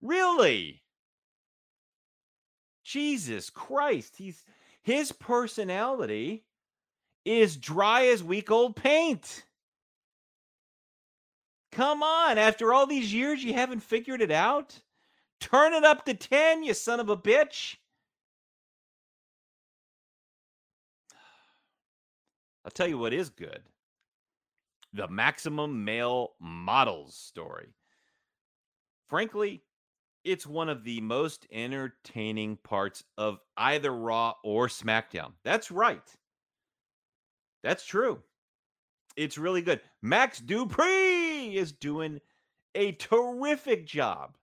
Really? 0.00 0.82
Jesus 2.84 3.50
Christ. 3.50 4.16
He's 4.16 4.44
his 4.82 5.12
personality 5.12 6.44
is 7.24 7.56
dry 7.56 8.06
as 8.06 8.22
week 8.22 8.50
old 8.50 8.76
paint. 8.76 9.44
Come 11.72 12.02
on, 12.02 12.38
after 12.38 12.72
all 12.72 12.86
these 12.86 13.12
years, 13.12 13.44
you 13.44 13.52
haven't 13.52 13.80
figured 13.80 14.22
it 14.22 14.30
out? 14.30 14.80
Turn 15.40 15.72
it 15.72 15.84
up 15.84 16.04
to 16.04 16.14
10, 16.14 16.62
you 16.64 16.74
son 16.74 17.00
of 17.00 17.08
a 17.08 17.16
bitch. 17.16 17.76
I'll 22.64 22.70
tell 22.70 22.88
you 22.88 22.98
what 22.98 23.12
is 23.12 23.30
good 23.30 23.62
the 24.92 25.08
Maximum 25.08 25.84
Male 25.84 26.32
Models 26.40 27.14
story. 27.14 27.68
Frankly, 29.08 29.62
it's 30.24 30.46
one 30.46 30.68
of 30.68 30.84
the 30.84 31.00
most 31.00 31.46
entertaining 31.52 32.56
parts 32.56 33.04
of 33.16 33.38
either 33.56 33.94
Raw 33.94 34.34
or 34.44 34.68
SmackDown. 34.68 35.32
That's 35.44 35.70
right. 35.70 36.02
That's 37.62 37.84
true. 37.84 38.22
It's 39.16 39.38
really 39.38 39.62
good. 39.62 39.80
Max 40.02 40.40
Dupri 40.40 41.54
is 41.54 41.72
doing 41.72 42.20
a 42.74 42.92
terrific 42.92 43.86
job, 43.86 44.36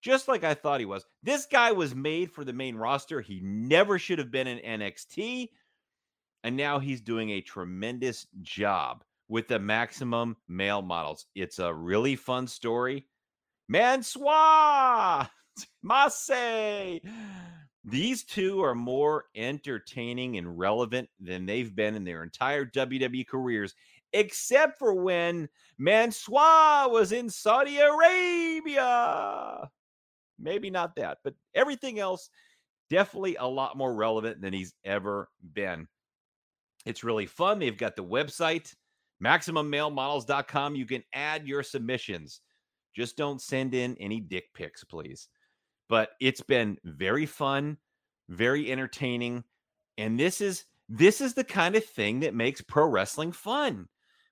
just 0.00 0.28
like 0.28 0.44
I 0.44 0.54
thought 0.54 0.80
he 0.80 0.86
was. 0.86 1.04
This 1.22 1.46
guy 1.46 1.72
was 1.72 1.94
made 1.94 2.30
for 2.30 2.44
the 2.44 2.52
main 2.52 2.76
roster. 2.76 3.20
He 3.20 3.40
never 3.42 3.98
should 3.98 4.18
have 4.18 4.30
been 4.30 4.46
in 4.46 4.80
NXT. 4.80 5.48
And 6.42 6.56
now 6.56 6.78
he's 6.78 7.00
doing 7.00 7.30
a 7.30 7.40
tremendous 7.40 8.26
job 8.40 9.04
with 9.28 9.48
the 9.48 9.58
maximum 9.58 10.36
male 10.48 10.82
models. 10.82 11.26
It's 11.34 11.58
a 11.58 11.72
really 11.72 12.16
fun 12.16 12.46
story. 12.46 13.06
Mansoor, 13.68 15.28
Massey. 15.82 17.02
These 17.84 18.24
two 18.24 18.62
are 18.62 18.74
more 18.74 19.24
entertaining 19.34 20.36
and 20.36 20.58
relevant 20.58 21.08
than 21.18 21.46
they've 21.46 21.74
been 21.74 21.94
in 21.94 22.04
their 22.04 22.22
entire 22.22 22.66
WWE 22.66 23.26
careers, 23.26 23.74
except 24.12 24.78
for 24.78 24.94
when 24.94 25.48
Mansoor 25.78 26.90
was 26.90 27.12
in 27.12 27.30
Saudi 27.30 27.78
Arabia. 27.78 29.70
Maybe 30.40 30.70
not 30.70 30.96
that, 30.96 31.18
but 31.22 31.34
everything 31.54 31.98
else 31.98 32.30
definitely 32.88 33.36
a 33.36 33.46
lot 33.46 33.76
more 33.76 33.94
relevant 33.94 34.40
than 34.40 34.52
he's 34.52 34.74
ever 34.84 35.28
been. 35.54 35.86
It's 36.86 37.04
really 37.04 37.26
fun. 37.26 37.58
They've 37.58 37.76
got 37.76 37.94
the 37.96 38.04
website, 38.04 38.74
MaximumMaleModels.com. 39.22 40.74
You 40.74 40.86
can 40.86 41.04
add 41.14 41.46
your 41.46 41.62
submissions. 41.62 42.40
Just 42.94 43.16
don't 43.16 43.40
send 43.40 43.74
in 43.74 43.96
any 43.98 44.20
dick 44.20 44.44
pics, 44.54 44.82
please. 44.82 45.28
But 45.88 46.10
it's 46.20 46.40
been 46.40 46.78
very 46.84 47.26
fun, 47.26 47.76
very 48.28 48.70
entertaining, 48.70 49.44
and 49.98 50.18
this 50.18 50.40
is 50.40 50.64
this 50.88 51.20
is 51.20 51.34
the 51.34 51.44
kind 51.44 51.76
of 51.76 51.84
thing 51.84 52.20
that 52.20 52.34
makes 52.34 52.60
pro 52.60 52.86
wrestling 52.86 53.30
fun. 53.32 53.86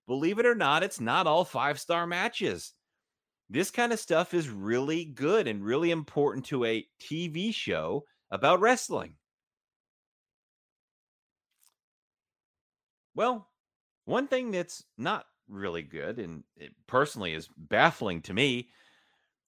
Believe 0.09 0.39
it 0.39 0.47
or 0.47 0.55
not, 0.55 0.83
it's 0.83 1.01
not 1.01 1.27
all 1.27 1.45
five-star 1.45 2.07
matches. 2.07 2.75
This 3.51 3.71
kind 3.71 3.93
of 3.93 4.01
stuff 4.01 4.35
is 4.35 4.49
really 4.49 5.05
good 5.07 5.49
and 5.49 5.65
really 5.65 5.91
important 5.91 6.45
to 6.47 6.65
a 6.65 6.87
TV 7.01 7.55
show 7.55 8.05
about 8.31 8.61
wrestling. 8.61 9.15
Well, 13.15 13.49
one 14.05 14.29
thing 14.29 14.51
that's 14.51 14.85
not 14.97 15.25
really 15.49 15.83
good 15.83 16.19
and 16.19 16.45
it 16.57 16.73
personally 16.87 17.33
is 17.33 17.49
baffling 17.57 18.21
to 18.23 18.35
me 18.35 18.69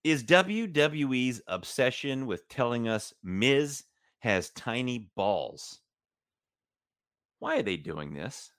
is 0.02 0.24
WWE's 0.24 1.42
obsession 1.46 2.26
with 2.26 2.48
telling 2.48 2.88
us 2.88 3.12
Miz 3.22 3.84
has 4.20 4.50
tiny 4.50 5.10
balls. 5.14 5.80
Why 7.38 7.58
are 7.58 7.62
they 7.62 7.76
doing 7.76 8.14
this? 8.14 8.50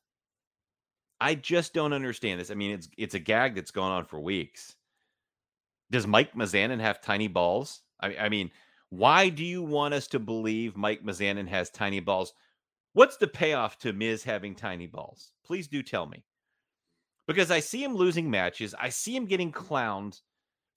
I 1.20 1.36
just 1.36 1.74
don't 1.74 1.94
understand 1.94 2.40
this. 2.40 2.52
I 2.52 2.56
mean, 2.56 2.72
it's 2.72 2.90
it's 2.98 3.14
a 3.14 3.20
gag 3.20 3.56
that's 3.56 3.72
gone 3.72 3.92
on 3.92 4.06
for 4.06 4.20
weeks. 4.20 4.76
Does 5.92 6.08
Mike 6.08 6.34
Mizanin 6.34 6.80
have 6.80 7.02
tiny 7.02 7.28
balls? 7.28 7.82
I, 8.00 8.16
I 8.16 8.30
mean, 8.30 8.50
why 8.90 9.30
do 9.30 9.46
you 9.46 9.62
want 9.62 9.94
us 9.94 10.08
to 10.08 10.20
believe 10.20 10.76
Mike 10.76 11.04
Mizanin 11.04 11.48
has 11.50 11.70
tiny 11.70 12.00
balls? 12.00 12.34
What's 12.94 13.18
the 13.18 13.28
payoff 13.28 13.78
to 13.80 13.94
Miz 13.94 14.24
having 14.24 14.56
tiny 14.56 14.88
balls? 14.88 15.34
Please 15.46 15.68
do 15.68 15.84
tell 15.84 16.06
me. 16.06 16.24
Because 17.28 17.52
I 17.52 17.60
see 17.60 17.84
him 17.84 17.96
losing 17.96 18.30
matches. 18.30 18.74
I 18.80 18.90
see 18.90 19.16
him 19.16 19.26
getting 19.26 19.52
clowned 19.52 20.22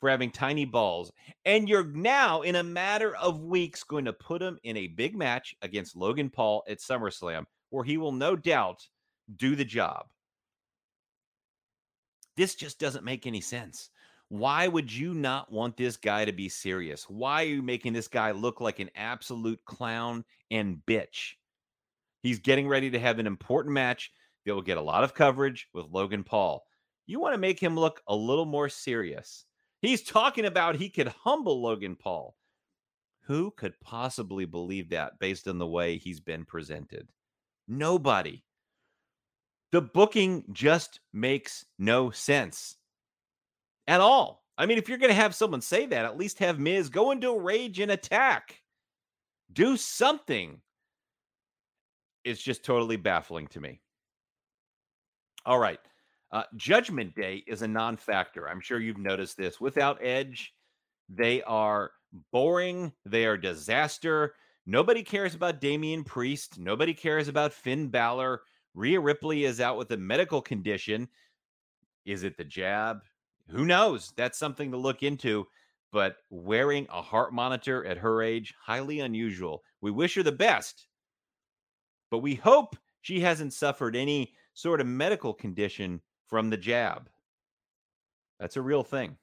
for 0.00 0.10
having 0.10 0.30
tiny 0.30 0.64
balls. 0.64 1.12
And 1.44 1.68
you're 1.68 1.86
now, 1.86 2.42
in 2.42 2.56
a 2.56 2.62
matter 2.62 3.16
of 3.16 3.40
weeks, 3.40 3.82
going 3.84 4.04
to 4.04 4.12
put 4.12 4.42
him 4.42 4.58
in 4.62 4.76
a 4.76 4.88
big 4.88 5.16
match 5.16 5.54
against 5.62 5.96
Logan 5.96 6.28
Paul 6.28 6.62
at 6.68 6.78
SummerSlam, 6.78 7.46
where 7.70 7.84
he 7.84 7.96
will 7.96 8.12
no 8.12 8.36
doubt 8.36 8.86
do 9.36 9.56
the 9.56 9.64
job. 9.64 10.06
This 12.36 12.54
just 12.54 12.78
doesn't 12.78 13.04
make 13.04 13.26
any 13.26 13.40
sense. 13.40 13.90
Why 14.28 14.66
would 14.66 14.92
you 14.92 15.14
not 15.14 15.52
want 15.52 15.76
this 15.76 15.96
guy 15.96 16.24
to 16.24 16.32
be 16.32 16.48
serious? 16.48 17.04
Why 17.08 17.42
are 17.42 17.48
you 17.48 17.62
making 17.62 17.92
this 17.92 18.08
guy 18.08 18.32
look 18.32 18.60
like 18.60 18.80
an 18.80 18.90
absolute 18.94 19.64
clown 19.64 20.24
and 20.50 20.78
bitch? 20.86 21.34
He's 22.22 22.38
getting 22.38 22.66
ready 22.66 22.90
to 22.90 22.98
have 22.98 23.18
an 23.18 23.26
important 23.26 23.74
match 23.74 24.10
that 24.44 24.54
will 24.54 24.62
get 24.62 24.78
a 24.78 24.82
lot 24.82 25.04
of 25.04 25.14
coverage 25.14 25.68
with 25.74 25.86
Logan 25.90 26.24
Paul. 26.24 26.64
You 27.06 27.20
want 27.20 27.34
to 27.34 27.38
make 27.38 27.60
him 27.60 27.76
look 27.76 28.00
a 28.08 28.16
little 28.16 28.46
more 28.46 28.68
serious. 28.68 29.44
He's 29.82 30.02
talking 30.02 30.46
about 30.46 30.76
he 30.76 30.88
could 30.88 31.08
humble 31.08 31.60
Logan 31.60 31.96
Paul. 31.96 32.34
Who 33.26 33.50
could 33.50 33.78
possibly 33.80 34.46
believe 34.46 34.90
that 34.90 35.18
based 35.18 35.46
on 35.46 35.58
the 35.58 35.66
way 35.66 35.98
he's 35.98 36.20
been 36.20 36.44
presented? 36.44 37.08
Nobody. 37.68 38.42
The 39.72 39.82
booking 39.82 40.44
just 40.52 41.00
makes 41.12 41.66
no 41.78 42.10
sense 42.10 42.76
at 43.86 44.00
all. 44.00 44.44
I 44.58 44.66
mean, 44.66 44.78
if 44.78 44.88
you're 44.88 44.98
going 44.98 45.10
to 45.10 45.14
have 45.14 45.34
someone 45.34 45.60
say 45.60 45.86
that, 45.86 46.04
at 46.04 46.16
least 46.18 46.38
have 46.38 46.58
Miz 46.60 46.88
go 46.88 47.10
into 47.10 47.30
a 47.30 47.40
rage 47.40 47.80
and 47.80 47.90
attack. 47.92 48.62
Do 49.52 49.76
something 49.76 50.60
It's 52.24 52.42
just 52.42 52.64
totally 52.64 52.96
baffling 52.96 53.46
to 53.48 53.60
me. 53.60 53.80
All 55.46 55.58
right. 55.58 55.80
Uh, 56.32 56.44
Judgment 56.56 57.14
Day 57.14 57.44
is 57.46 57.62
a 57.62 57.68
non 57.68 57.96
factor. 57.96 58.48
I'm 58.48 58.60
sure 58.60 58.80
you've 58.80 58.98
noticed 58.98 59.36
this. 59.36 59.60
Without 59.60 60.02
Edge, 60.02 60.54
they 61.08 61.42
are 61.42 61.92
boring, 62.32 62.92
they 63.04 63.26
are 63.26 63.36
disaster. 63.36 64.34
Nobody 64.66 65.02
cares 65.02 65.34
about 65.34 65.60
Damian 65.60 66.04
Priest. 66.04 66.58
Nobody 66.58 66.94
cares 66.94 67.28
about 67.28 67.52
Finn 67.52 67.88
Balor. 67.88 68.42
Rhea 68.74 69.00
Ripley 69.00 69.44
is 69.44 69.60
out 69.60 69.78
with 69.78 69.90
a 69.92 69.96
medical 69.96 70.42
condition. 70.42 71.08
Is 72.06 72.24
it 72.24 72.36
the 72.36 72.44
jab? 72.44 73.02
Who 73.50 73.64
knows? 73.64 74.12
That's 74.16 74.38
something 74.38 74.70
to 74.72 74.76
look 74.76 75.02
into. 75.02 75.46
But 75.92 76.16
wearing 76.30 76.86
a 76.90 77.02
heart 77.02 77.32
monitor 77.32 77.84
at 77.86 77.98
her 77.98 78.22
age, 78.22 78.54
highly 78.60 79.00
unusual. 79.00 79.62
We 79.80 79.90
wish 79.90 80.14
her 80.14 80.22
the 80.22 80.32
best 80.32 80.88
but 82.14 82.18
we 82.20 82.36
hope 82.36 82.76
she 83.00 83.18
hasn't 83.18 83.52
suffered 83.52 83.96
any 83.96 84.34
sort 84.52 84.80
of 84.80 84.86
medical 84.86 85.34
condition 85.34 86.00
from 86.28 86.48
the 86.48 86.56
jab. 86.56 87.10
That's 88.38 88.56
a 88.56 88.62
real 88.62 88.84
thing. 88.84 89.16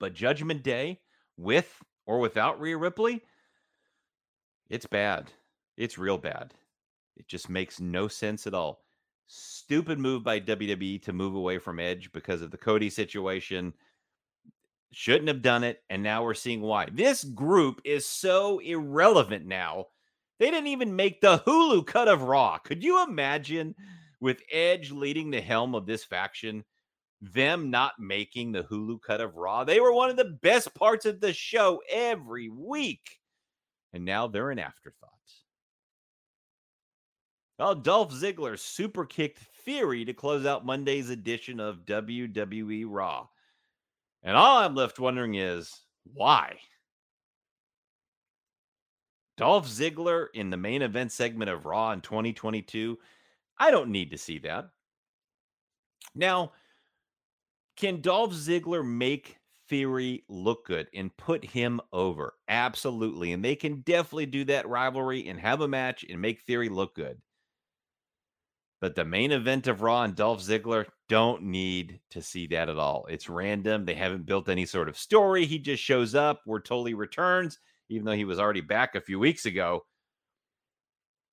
But 0.00 0.14
Judgment 0.14 0.62
Day, 0.62 1.00
with 1.36 1.82
or 2.06 2.20
without 2.20 2.58
Rhea 2.60 2.78
Ripley, 2.78 3.22
it's 4.70 4.86
bad. 4.86 5.30
It's 5.76 5.98
real 5.98 6.16
bad. 6.16 6.54
It 7.18 7.28
just 7.28 7.50
makes 7.50 7.80
no 7.80 8.08
sense 8.08 8.46
at 8.46 8.54
all. 8.54 8.83
Stupid 9.26 9.98
move 9.98 10.22
by 10.22 10.40
WWE 10.40 11.02
to 11.02 11.12
move 11.12 11.34
away 11.34 11.58
from 11.58 11.80
Edge 11.80 12.12
because 12.12 12.42
of 12.42 12.50
the 12.50 12.58
Cody 12.58 12.90
situation. 12.90 13.72
Shouldn't 14.92 15.28
have 15.28 15.42
done 15.42 15.64
it. 15.64 15.82
And 15.90 16.02
now 16.02 16.22
we're 16.22 16.34
seeing 16.34 16.60
why. 16.60 16.88
This 16.92 17.24
group 17.24 17.80
is 17.84 18.06
so 18.06 18.58
irrelevant 18.58 19.46
now. 19.46 19.86
They 20.38 20.50
didn't 20.50 20.68
even 20.68 20.94
make 20.96 21.20
the 21.20 21.38
Hulu 21.38 21.86
cut 21.86 22.08
of 22.08 22.22
Raw. 22.22 22.58
Could 22.58 22.82
you 22.82 23.02
imagine 23.02 23.74
with 24.20 24.42
Edge 24.52 24.90
leading 24.90 25.30
the 25.30 25.40
helm 25.40 25.74
of 25.74 25.86
this 25.86 26.04
faction, 26.04 26.64
them 27.20 27.70
not 27.70 27.94
making 27.98 28.52
the 28.52 28.64
Hulu 28.64 29.00
cut 29.00 29.20
of 29.20 29.36
Raw? 29.36 29.64
They 29.64 29.80
were 29.80 29.92
one 29.92 30.10
of 30.10 30.16
the 30.16 30.38
best 30.42 30.74
parts 30.74 31.06
of 31.06 31.20
the 31.20 31.32
show 31.32 31.80
every 31.90 32.48
week. 32.48 33.20
And 33.92 34.04
now 34.04 34.26
they're 34.26 34.50
an 34.50 34.58
afterthought. 34.58 35.13
Well, 37.58 37.74
Dolph 37.76 38.12
Ziggler 38.12 38.58
super 38.58 39.04
kicked 39.04 39.38
Theory 39.64 40.04
to 40.04 40.12
close 40.12 40.44
out 40.44 40.66
Monday's 40.66 41.08
edition 41.08 41.60
of 41.60 41.84
WWE 41.86 42.84
Raw. 42.88 43.28
And 44.22 44.36
all 44.36 44.58
I'm 44.58 44.74
left 44.74 44.98
wondering 44.98 45.36
is 45.36 45.80
why? 46.12 46.58
Dolph 49.36 49.66
Ziggler 49.68 50.26
in 50.34 50.50
the 50.50 50.56
main 50.56 50.82
event 50.82 51.12
segment 51.12 51.50
of 51.50 51.64
Raw 51.64 51.92
in 51.92 52.00
2022. 52.00 52.98
I 53.58 53.70
don't 53.70 53.90
need 53.90 54.10
to 54.10 54.18
see 54.18 54.38
that. 54.40 54.70
Now, 56.14 56.52
can 57.76 58.00
Dolph 58.00 58.32
Ziggler 58.32 58.86
make 58.86 59.38
Theory 59.68 60.24
look 60.28 60.66
good 60.66 60.88
and 60.94 61.16
put 61.16 61.44
him 61.44 61.80
over? 61.92 62.34
Absolutely. 62.48 63.32
And 63.32 63.44
they 63.44 63.56
can 63.56 63.80
definitely 63.80 64.26
do 64.26 64.44
that 64.44 64.68
rivalry 64.68 65.28
and 65.28 65.40
have 65.40 65.60
a 65.60 65.68
match 65.68 66.04
and 66.08 66.20
make 66.20 66.42
Theory 66.42 66.68
look 66.68 66.94
good. 66.94 67.20
But 68.84 68.96
the 68.96 69.04
main 69.06 69.32
event 69.32 69.66
of 69.66 69.80
Raw 69.80 70.02
and 70.02 70.14
Dolph 70.14 70.42
Ziggler 70.42 70.84
don't 71.08 71.44
need 71.44 72.00
to 72.10 72.20
see 72.20 72.46
that 72.48 72.68
at 72.68 72.76
all. 72.76 73.06
It's 73.08 73.30
random. 73.30 73.86
They 73.86 73.94
haven't 73.94 74.26
built 74.26 74.50
any 74.50 74.66
sort 74.66 74.90
of 74.90 74.98
story. 74.98 75.46
He 75.46 75.58
just 75.58 75.82
shows 75.82 76.14
up. 76.14 76.42
We're 76.44 76.60
totally 76.60 76.92
returns, 76.92 77.60
even 77.88 78.04
though 78.04 78.12
he 78.12 78.26
was 78.26 78.38
already 78.38 78.60
back 78.60 78.94
a 78.94 79.00
few 79.00 79.18
weeks 79.18 79.46
ago. 79.46 79.86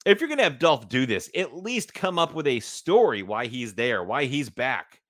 If 0.05 0.21
you're 0.21 0.29
going 0.29 0.37
to 0.37 0.45
have 0.45 0.59
Dolph 0.59 0.87
do 0.87 1.05
this, 1.05 1.29
at 1.35 1.53
least 1.53 1.93
come 1.93 2.17
up 2.17 2.33
with 2.33 2.47
a 2.47 2.61
story 2.61 3.21
why 3.21 3.47
he's 3.47 3.73
there, 3.73 4.01
why 4.01 4.27
he's 4.27 4.49
back. 4.49 5.01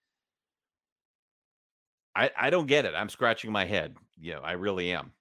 I, 2.15 2.31
I 2.35 2.49
don't 2.49 2.65
get 2.65 2.85
it. 2.85 2.95
I'm 2.95 3.09
scratching 3.09 3.51
my 3.51 3.65
head. 3.65 3.93
Know, 4.19 4.41
I 4.43 4.53
really 4.53 4.91
am. 4.93 5.11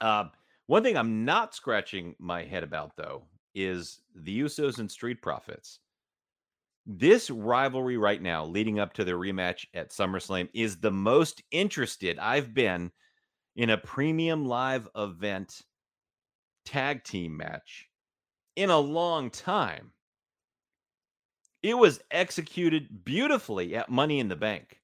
Uh, 0.00 0.24
one 0.68 0.82
thing 0.82 0.96
I'm 0.96 1.26
not 1.26 1.54
scratching 1.54 2.14
my 2.18 2.44
head 2.44 2.62
about, 2.62 2.96
though, 2.96 3.24
is 3.54 4.00
the 4.14 4.40
Usos 4.40 4.78
and 4.78 4.90
Street 4.90 5.20
Profits. 5.20 5.80
This 6.90 7.28
rivalry 7.28 7.98
right 7.98 8.20
now, 8.20 8.46
leading 8.46 8.78
up 8.78 8.94
to 8.94 9.04
the 9.04 9.12
rematch 9.12 9.66
at 9.74 9.90
SummerSlam, 9.90 10.48
is 10.54 10.78
the 10.78 10.90
most 10.90 11.42
interested 11.50 12.18
I've 12.18 12.54
been 12.54 12.90
in 13.56 13.68
a 13.68 13.76
premium 13.76 14.46
live 14.46 14.88
event 14.96 15.60
tag 16.64 17.04
team 17.04 17.36
match 17.36 17.86
in 18.56 18.70
a 18.70 18.78
long 18.78 19.30
time. 19.30 19.92
It 21.62 21.74
was 21.74 22.00
executed 22.10 23.04
beautifully 23.04 23.76
at 23.76 23.90
Money 23.90 24.18
in 24.18 24.28
the 24.28 24.36
Bank. 24.36 24.80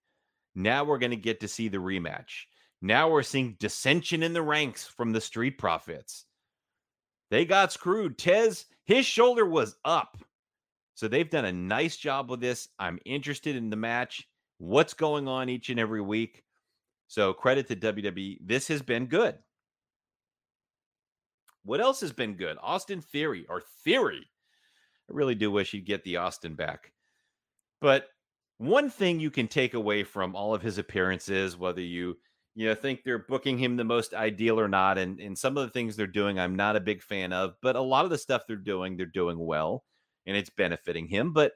Now 0.55 0.85
we're 0.85 0.99
going 0.99 1.11
to 1.11 1.17
get 1.17 1.41
to 1.41 1.49
see 1.49 1.69
the 1.69 1.79
rematch. 1.79 2.45
Now 2.83 3.09
we're 3.09 3.23
seeing 3.23 3.57
dissension 3.59 4.23
in 4.23 4.35
the 4.35 4.43
ranks 4.43 4.87
from 4.87 5.13
the 5.13 5.23
Street 5.23 5.57
Profits. 5.57 6.27
They 7.31 7.47
got 7.47 7.73
screwed. 7.73 8.19
Tez, 8.19 8.67
his 8.85 9.07
shoulder 9.07 9.47
was 9.47 9.77
up 9.87 10.19
so 10.95 11.09
they've 11.09 11.29
done 11.29 11.45
a 11.45 11.53
nice 11.53 11.97
job 11.97 12.31
with 12.31 12.41
this. 12.41 12.69
I'm 12.79 12.99
interested 13.05 13.57
in 13.57 13.71
the 13.71 13.77
match, 13.77 14.27
what's 14.59 14.95
going 14.95 15.27
on 15.27 15.49
each 15.49 15.69
and 15.71 15.81
every 15.81 16.01
week. 16.01 16.45
So 17.09 17.33
credit 17.33 17.69
to 17.69 17.77
WWE. 17.77 18.39
This 18.41 18.69
has 18.69 18.81
been 18.81 19.07
good. 19.07 19.37
What 21.65 21.81
else 21.81 22.01
has 22.01 22.13
been 22.13 22.35
good? 22.35 22.57
Austin 22.63 23.01
Theory 23.01 23.47
or 23.49 23.63
Theory. 23.85 24.29
I 25.11 25.13
really 25.13 25.35
do 25.35 25.51
wish 25.51 25.73
he'd 25.73 25.87
get 25.87 26.05
the 26.05 26.19
Austin 26.19 26.55
back. 26.55 26.93
But 27.81 28.07
one 28.59 28.89
thing 28.89 29.19
you 29.19 29.31
can 29.31 29.49
take 29.49 29.75
away 29.75 30.05
from 30.05 30.37
all 30.37 30.55
of 30.55 30.63
his 30.63 30.79
appearances, 30.79 31.57
whether 31.57 31.81
you 31.81 32.17
you 32.55 32.69
know 32.69 32.75
think 32.75 33.03
they're 33.03 33.19
booking 33.19 33.59
him 33.59 33.77
the 33.77 33.85
most 33.85 34.15
ideal 34.15 34.61
or 34.61 34.69
not, 34.69 34.97
and, 34.97 35.19
and 35.19 35.37
some 35.37 35.57
of 35.57 35.67
the 35.67 35.73
things 35.73 35.97
they're 35.97 36.07
doing, 36.07 36.39
I'm 36.39 36.55
not 36.55 36.77
a 36.77 36.81
big 36.81 37.03
fan 37.03 37.33
of, 37.33 37.55
but 37.61 37.75
a 37.75 37.81
lot 37.81 38.05
of 38.05 38.11
the 38.11 38.19
stuff 38.19 38.43
they're 38.47 38.57
doing, 38.57 38.97
they're 38.97 39.07
doing 39.07 39.39
well 39.39 39.85
and 40.27 40.37
it's 40.37 40.51
benefiting 40.51 41.07
him. 41.07 41.33
But 41.33 41.53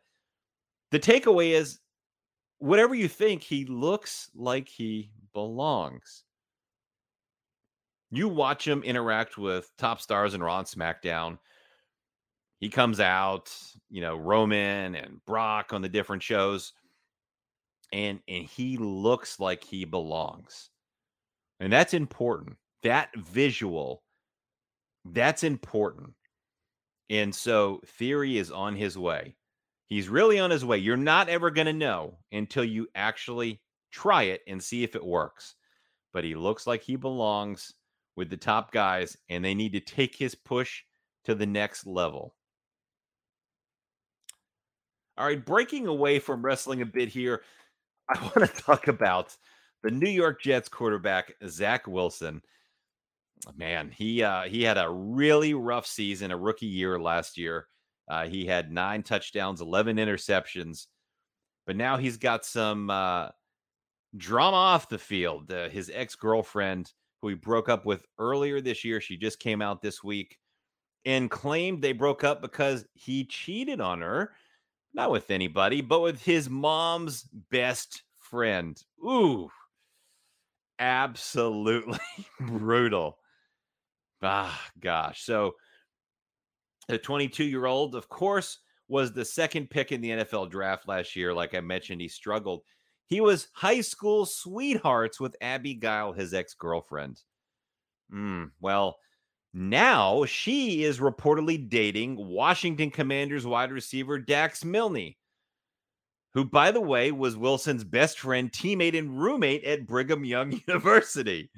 the 0.91 0.99
takeaway 0.99 1.51
is 1.51 1.81
whatever 2.59 2.95
you 2.95 3.09
think, 3.09 3.43
he 3.43 3.65
looks 3.65 4.31
like 4.35 4.69
he 4.69 5.11
belongs. 5.33 6.25
You 8.11 8.29
watch 8.29 8.67
him 8.67 8.83
interact 8.83 9.37
with 9.37 9.71
top 9.77 10.01
stars 10.01 10.35
and 10.35 10.43
Raw 10.43 10.61
and 10.61 10.67
SmackDown. 10.67 11.39
He 12.59 12.69
comes 12.69 13.01
out, 13.01 13.55
you 13.91 14.01
know, 14.01 14.17
Roman 14.17 14.95
and 14.95 15.25
Brock 15.27 15.73
on 15.73 15.83
the 15.83 15.89
different 15.89 16.23
shows, 16.23 16.73
and 17.93 18.21
and 18.27 18.45
he 18.45 18.77
looks 18.79 19.39
like 19.39 19.63
he 19.63 19.85
belongs. 19.85 20.71
And 21.61 21.73
that's 21.73 21.95
important. 21.95 22.57
That 22.83 23.11
visual, 23.17 24.03
that's 25.05 25.45
important. 25.45 26.15
And 27.11 27.35
so 27.35 27.81
Theory 27.87 28.39
is 28.39 28.51
on 28.51 28.77
his 28.77 28.99
way. 28.99 29.37
He's 29.87 30.09
really 30.09 30.39
on 30.39 30.51
his 30.51 30.65
way. 30.65 30.79
You're 30.79 30.97
not 30.97 31.29
ever 31.29 31.51
going 31.51 31.67
to 31.67 31.73
know 31.73 32.19
until 32.31 32.65
you 32.65 32.89
actually 32.95 33.63
try 33.91 34.25
it 34.25 34.43
and 34.47 34.63
see 34.63 34.85
if 34.85 34.95
it 34.95 35.05
works. 35.05 35.55
But 36.13 36.25
he 36.25 36.35
looks 36.35 36.67
like 36.67 36.83
he 36.83 36.97
belongs 36.97 37.73
with 38.17 38.29
the 38.29 38.37
top 38.37 38.73
guys, 38.73 39.17
and 39.31 39.45
they 39.45 39.55
need 39.55 39.73
to 39.73 39.81
take 39.81 40.15
his 40.15 40.35
push 40.35 40.83
to 41.25 41.35
the 41.35 41.47
next 41.47 41.87
level. 41.87 42.35
All 45.17 45.27
right, 45.27 45.45
breaking 45.45 45.87
away 45.87 46.19
from 46.19 46.45
wrestling 46.45 46.83
a 46.83 46.87
bit 46.87 47.09
here, 47.09 47.43
I 48.09 48.21
want 48.37 48.55
to 48.55 48.63
talk 48.63 48.89
about 48.89 49.37
the 49.83 49.91
New 49.91 50.11
York 50.11 50.43
Jets 50.43 50.69
quarterback, 50.69 51.33
Zach 51.47 51.87
Wilson 51.87 52.43
man, 53.57 53.91
he 53.91 54.23
uh, 54.23 54.43
he 54.43 54.63
had 54.63 54.79
a 54.79 54.91
really 54.91 55.55
rough 55.55 55.87
season, 55.87 56.31
a 56.31 56.37
rookie 56.37 56.67
year 56.67 56.99
last 56.99 57.37
year. 57.37 57.67
Uh, 58.09 58.27
he 58.27 58.47
had 58.47 58.73
nine 58.73 59.03
touchdowns, 59.03 59.61
eleven 59.61 59.97
interceptions, 59.97 60.87
but 61.67 61.77
now 61.77 61.97
he's 61.97 62.17
got 62.17 62.45
some 62.45 62.91
uh, 62.91 63.29
drama 64.17 64.57
off 64.57 64.89
the 64.89 64.99
field. 64.99 65.53
Uh, 65.53 65.69
his 65.69 65.91
ex 65.93 66.15
girlfriend, 66.15 66.93
who 67.21 67.29
he 67.29 67.35
broke 67.35 67.69
up 67.69 67.85
with 67.85 68.05
earlier 68.19 68.61
this 68.61 68.85
year, 68.85 69.01
she 69.01 69.17
just 69.17 69.39
came 69.39 69.63
out 69.63 69.83
this 69.83 70.03
week 70.03 70.39
and 71.05 71.31
claimed 71.31 71.83
they 71.83 71.93
broke 71.93 72.25
up 72.25 72.43
because 72.43 72.85
he 72.95 73.25
cheated 73.25 73.81
on 73.81 74.01
her, 74.01 74.33
not 74.95 75.11
with 75.11 75.31
anybody, 75.31 75.81
but 75.81 76.01
with 76.01 76.21
his 76.23 76.51
mom's 76.51 77.23
best 77.51 78.03
friend. 78.19 78.83
Ooh, 79.05 79.49
absolutely 80.79 81.99
brutal. 82.41 83.19
Ah, 84.23 84.61
gosh. 84.81 85.25
So 85.25 85.55
the 86.89 86.99
22 86.99 87.45
year 87.45 87.67
old, 87.67 87.95
of 87.95 88.09
course, 88.09 88.59
was 88.89 89.13
the 89.13 89.25
second 89.25 89.71
pick 89.71 89.93
in 89.93 90.01
the 90.01 90.11
NFL 90.11 90.51
draft 90.51 90.89
last 90.89 91.15
year. 91.15 91.33
Like 91.35 91.55
I 91.55 91.61
mentioned, 91.61 92.01
he 92.01 92.09
struggled. 92.09 92.63
He 93.07 93.21
was 93.21 93.49
high 93.53 93.81
school 93.81 94.27
sweethearts 94.27 95.21
with 95.21 95.37
Abigail, 95.41 96.13
his 96.13 96.35
ex 96.35 96.55
girlfriend. 96.55 97.21
Mm, 98.13 98.51
well, 98.61 98.99
now 99.55 100.25
she 100.25 100.85
is 100.85 101.01
reportedly 101.01 101.69
dating 101.69 102.17
Washington 102.17 102.91
Commanders 102.91 103.47
wide 103.47 103.73
receiver 103.73 104.19
Dax 104.19 104.65
Milne, 104.65 105.15
who, 106.35 106.45
by 106.45 106.71
the 106.71 106.81
way, 106.81 107.13
was 107.13 107.37
Wilson's 107.37 107.85
best 107.85 108.21
friend, 108.21 108.53
teammate, 108.53 108.97
and 108.97 109.21
roommate 109.21 109.65
at 109.65 109.87
Brigham 109.87 110.25
Young 110.25 110.53
University. 110.67 111.51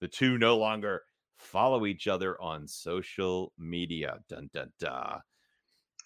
The 0.00 0.08
two 0.08 0.38
no 0.38 0.56
longer 0.56 1.02
follow 1.46 1.86
each 1.86 2.08
other 2.08 2.40
on 2.40 2.66
social 2.66 3.52
media. 3.58 4.18
Dun 4.28 4.50
dun 4.52 4.72
dun. 4.78 5.20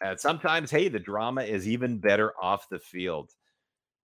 And 0.02 0.18
sometimes, 0.18 0.70
hey, 0.70 0.88
the 0.88 0.98
drama 0.98 1.42
is 1.42 1.68
even 1.68 1.98
better 1.98 2.32
off 2.40 2.68
the 2.68 2.78
field. 2.78 3.32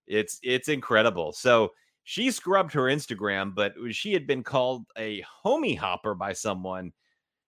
It's 0.06 0.38
it's 0.42 0.68
incredible. 0.68 1.32
So 1.32 1.72
she 2.04 2.30
scrubbed 2.30 2.72
her 2.72 2.84
Instagram, 2.84 3.54
but 3.54 3.74
she 3.90 4.12
had 4.12 4.26
been 4.26 4.44
called 4.44 4.84
a 4.96 5.24
homie 5.44 5.76
hopper 5.76 6.14
by 6.14 6.32
someone. 6.32 6.92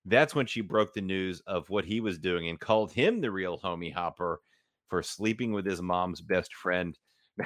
That's 0.04 0.34
when 0.34 0.46
she 0.46 0.62
broke 0.62 0.94
the 0.94 1.00
news 1.00 1.40
of 1.46 1.68
what 1.70 1.84
he 1.84 2.00
was 2.00 2.18
doing 2.18 2.48
and 2.48 2.58
called 2.58 2.92
him 2.92 3.20
the 3.20 3.30
real 3.30 3.58
homie 3.58 3.92
hopper 3.92 4.40
for 4.88 5.02
sleeping 5.02 5.52
with 5.52 5.66
his 5.66 5.82
mom's 5.82 6.20
best 6.20 6.54
friend. 6.54 6.98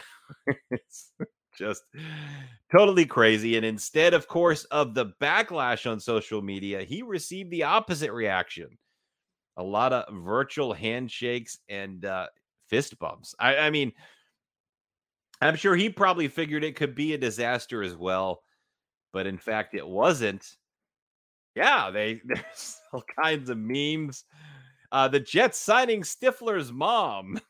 just 1.57 1.83
totally 2.71 3.07
crazy. 3.07 3.57
And 3.57 3.65
instead, 3.67 4.15
of 4.15 4.29
course, 4.29 4.65
of 4.65 4.95
the 4.95 5.07
backlash 5.21 5.91
on 5.91 6.01
social 6.01 6.43
media, 6.43 6.83
he 6.83 7.03
received 7.03 7.51
the 7.51 7.65
opposite 7.65 8.13
reaction 8.13 8.79
a 9.57 9.63
lot 9.63 9.93
of 9.93 10.13
virtual 10.15 10.73
handshakes 10.73 11.59
and 11.69 12.05
uh, 12.05 12.27
fist 12.69 12.99
bumps. 12.99 13.35
I, 13.39 13.57
I 13.57 13.71
mean, 13.71 13.93
I'm 15.41 15.57
sure 15.57 15.77
he 15.77 15.91
probably 15.91 16.29
figured 16.29 16.65
it 16.65 16.77
could 16.77 16.95
be 16.95 17.15
a 17.15 17.19
disaster 17.19 17.83
as 17.83 17.97
well, 17.97 18.43
but 19.13 19.27
in 19.27 19.39
fact, 19.39 19.75
it 19.75 19.87
wasn't. 19.87 20.47
Yeah, 21.55 21.91
they 21.91 22.21
there's 22.25 22.81
all 22.93 23.05
kinds 23.23 23.51
of 23.51 23.59
memes. 23.59 24.25
Uh, 24.91 25.09
the 25.09 25.21
Jets 25.21 25.59
signing 25.59 26.03
Stifler's 26.03 26.73
mom. 26.73 27.41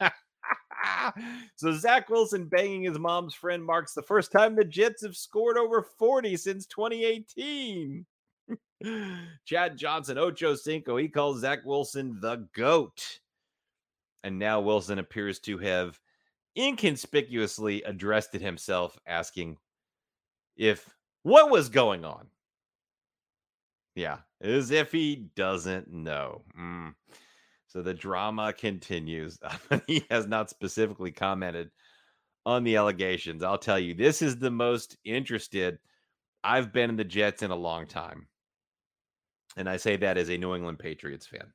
so 1.56 1.72
Zach 1.72 2.08
Wilson 2.08 2.46
banging 2.46 2.84
his 2.84 2.98
mom's 2.98 3.34
friend 3.34 3.64
marks 3.64 3.94
the 3.94 4.02
first 4.02 4.32
time 4.32 4.54
the 4.54 4.64
Jets 4.64 5.02
have 5.02 5.16
scored 5.16 5.56
over 5.56 5.82
40 5.98 6.36
since 6.36 6.66
2018. 6.66 8.06
Chad 9.44 9.76
Johnson, 9.76 10.18
Ocho 10.18 10.54
Cinco, 10.54 10.96
he 10.96 11.08
calls 11.08 11.40
Zach 11.40 11.64
Wilson 11.64 12.18
the 12.20 12.48
GOAT. 12.54 13.20
And 14.24 14.38
now 14.38 14.60
Wilson 14.60 14.98
appears 14.98 15.38
to 15.40 15.58
have 15.58 15.98
inconspicuously 16.56 17.82
addressed 17.82 18.34
it 18.34 18.42
himself, 18.42 18.98
asking 19.06 19.56
if 20.56 20.88
what 21.22 21.50
was 21.50 21.68
going 21.68 22.04
on. 22.04 22.26
Yeah, 23.94 24.18
as 24.40 24.70
if 24.70 24.92
he 24.92 25.28
doesn't 25.36 25.92
know. 25.92 26.42
Mm. 26.58 26.94
So 27.72 27.80
the 27.80 27.94
drama 27.94 28.52
continues. 28.52 29.38
he 29.86 30.04
has 30.10 30.26
not 30.26 30.50
specifically 30.50 31.10
commented 31.10 31.70
on 32.44 32.64
the 32.64 32.76
allegations. 32.76 33.42
I'll 33.42 33.56
tell 33.56 33.78
you, 33.78 33.94
this 33.94 34.20
is 34.20 34.36
the 34.36 34.50
most 34.50 34.98
interested 35.06 35.78
I've 36.44 36.70
been 36.70 36.90
in 36.90 36.96
the 36.96 37.04
Jets 37.04 37.42
in 37.42 37.50
a 37.50 37.56
long 37.56 37.86
time. 37.86 38.26
And 39.56 39.70
I 39.70 39.78
say 39.78 39.96
that 39.96 40.18
as 40.18 40.28
a 40.28 40.36
New 40.36 40.54
England 40.54 40.80
Patriots 40.80 41.26
fan. 41.26 41.50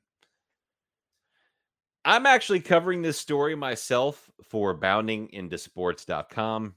I'm 2.04 2.26
actually 2.26 2.60
covering 2.60 3.00
this 3.02 3.18
story 3.20 3.54
myself 3.54 4.28
for 4.42 4.76
boundingintosports.com. 4.76 6.74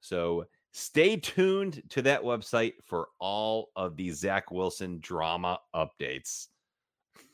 So 0.00 0.46
stay 0.72 1.16
tuned 1.16 1.82
to 1.90 2.00
that 2.02 2.22
website 2.22 2.74
for 2.86 3.08
all 3.20 3.68
of 3.76 3.96
the 3.96 4.12
Zach 4.12 4.50
Wilson 4.50 4.98
drama 5.00 5.58
updates. 5.74 6.46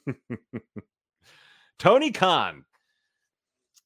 Tony 1.79 2.11
Khan. 2.13 2.65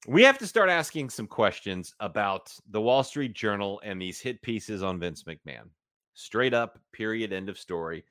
We 0.06 0.22
have 0.22 0.38
to 0.38 0.46
start 0.46 0.68
asking 0.68 1.10
some 1.10 1.26
questions 1.26 1.94
about 2.00 2.52
the 2.70 2.80
Wall 2.80 3.02
Street 3.02 3.34
Journal 3.34 3.80
and 3.84 4.00
these 4.00 4.20
hit 4.20 4.40
pieces 4.42 4.82
on 4.82 5.00
Vince 5.00 5.24
McMahon. 5.24 5.68
Straight 6.14 6.54
up, 6.54 6.78
period, 6.92 7.32
end 7.32 7.48
of 7.48 7.58
story. 7.58 8.04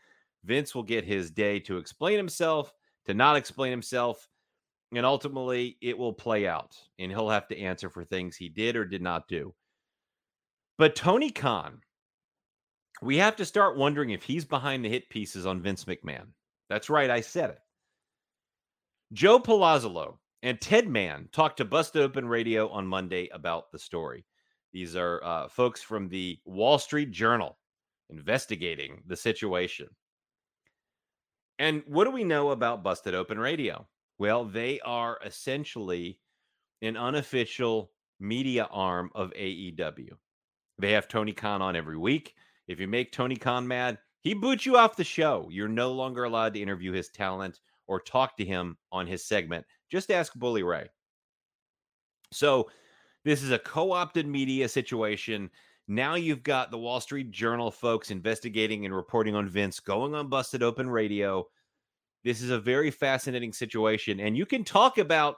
Vince 0.44 0.74
will 0.74 0.84
get 0.84 1.04
his 1.04 1.32
day 1.32 1.60
to 1.62 1.78
explain 1.78 2.18
himself, 2.18 2.74
to 3.06 3.14
not 3.14 3.36
explain 3.36 3.72
himself, 3.72 4.28
and 4.94 5.06
ultimately 5.06 5.78
it 5.82 5.98
will 5.98 6.14
play 6.14 6.48
out 6.48 6.76
and 7.00 7.12
he'll 7.12 7.30
have 7.30 7.48
to 7.48 7.60
answer 7.60 7.90
for 7.90 8.04
things 8.04 8.36
he 8.36 8.50
did 8.50 8.76
or 8.76 8.86
did 8.86 9.02
not 9.02 9.28
do. 9.28 9.54
But 10.78 10.96
Tony 10.96 11.30
Khan, 11.30 11.82
we 13.02 13.18
have 13.18 13.36
to 13.38 13.46
start 13.46 13.78
wondering 13.78 14.10
if 14.10 14.24
he's 14.24 14.46
behind 14.46 14.84
the 14.84 14.90
hit 14.90 15.10
pieces 15.10 15.46
on 15.46 15.62
Vince 15.62 15.86
McMahon. 15.86 16.28
That's 16.70 16.90
right, 16.90 17.10
I 17.10 17.22
said 17.22 17.52
it. 17.52 17.60
Joe 19.14 19.40
Palazzolo 19.40 20.18
and 20.44 20.60
Ted 20.60 20.88
Mann 20.88 21.30
talked 21.32 21.58
to 21.58 21.66
Busted 21.66 22.02
Open 22.02 22.28
Radio 22.28 22.68
on 22.70 22.86
Monday 22.86 23.30
about 23.34 23.72
the 23.72 23.80
story. 23.80 24.26
These 24.74 24.98
are 24.98 25.24
uh, 25.24 25.48
folks 25.48 25.82
from 25.82 26.10
the 26.10 26.38
Wall 26.44 26.78
Street 26.78 27.12
Journal 27.12 27.58
investigating 28.10 29.02
the 29.08 29.16
situation. 29.16 29.88
And 31.58 31.84
what 31.88 32.04
do 32.04 32.12
we 32.12 32.26
know 32.26 32.52
about 32.52 32.84
Busted 32.84 33.16
Open 33.16 33.40
Radio? 33.40 33.88
Well, 34.20 34.44
they 34.44 34.80
are 34.82 35.20
essentially 35.26 36.20
an 36.82 36.98
unofficial 36.98 37.92
media 38.20 38.68
arm 38.70 39.10
of 39.16 39.32
AEW. 39.32 40.10
They 40.80 40.92
have 40.92 41.08
Tony 41.08 41.32
Khan 41.32 41.62
on 41.62 41.76
every 41.78 41.98
week. 41.98 42.36
If 42.68 42.80
you 42.80 42.88
make 42.88 43.12
Tony 43.14 43.38
Khan 43.38 43.68
mad, 43.68 44.00
he 44.22 44.34
boots 44.34 44.66
you 44.66 44.76
off 44.78 44.98
the 44.98 45.04
show. 45.06 45.48
You're 45.50 45.70
no 45.70 45.94
longer 45.94 46.26
allowed 46.26 46.54
to 46.56 46.62
interview 46.62 46.92
his 46.92 47.08
talent 47.10 47.62
or 47.88 48.00
talk 48.00 48.38
to 48.38 48.46
him 48.46 48.78
on 48.92 49.08
his 49.08 49.26
segment. 49.26 49.66
Just 49.90 50.12
ask 50.12 50.34
Bully 50.36 50.64
Ray. 50.64 50.88
So, 52.32 52.70
this 53.24 53.44
is 53.44 53.52
a 53.52 53.60
co 53.60 53.92
opted 53.92 54.28
media 54.28 54.70
situation. 54.70 55.50
Now 55.88 56.16
you've 56.16 56.44
got 56.44 56.72
the 56.72 56.78
Wall 56.78 57.00
Street 57.00 57.32
Journal 57.32 57.72
folks 57.72 58.12
investigating 58.12 58.86
and 58.86 58.96
reporting 58.96 59.36
on 59.36 59.48
Vince 59.48 59.80
going 59.80 60.16
on 60.16 60.30
Busted 60.30 60.62
Open 60.62 60.90
Radio. 60.90 61.48
This 62.24 62.42
is 62.42 62.50
a 62.50 62.60
very 62.60 62.92
fascinating 62.92 63.54
situation. 63.54 64.20
And 64.20 64.38
you 64.38 64.46
can 64.46 64.66
talk 64.66 64.98
about 64.98 65.38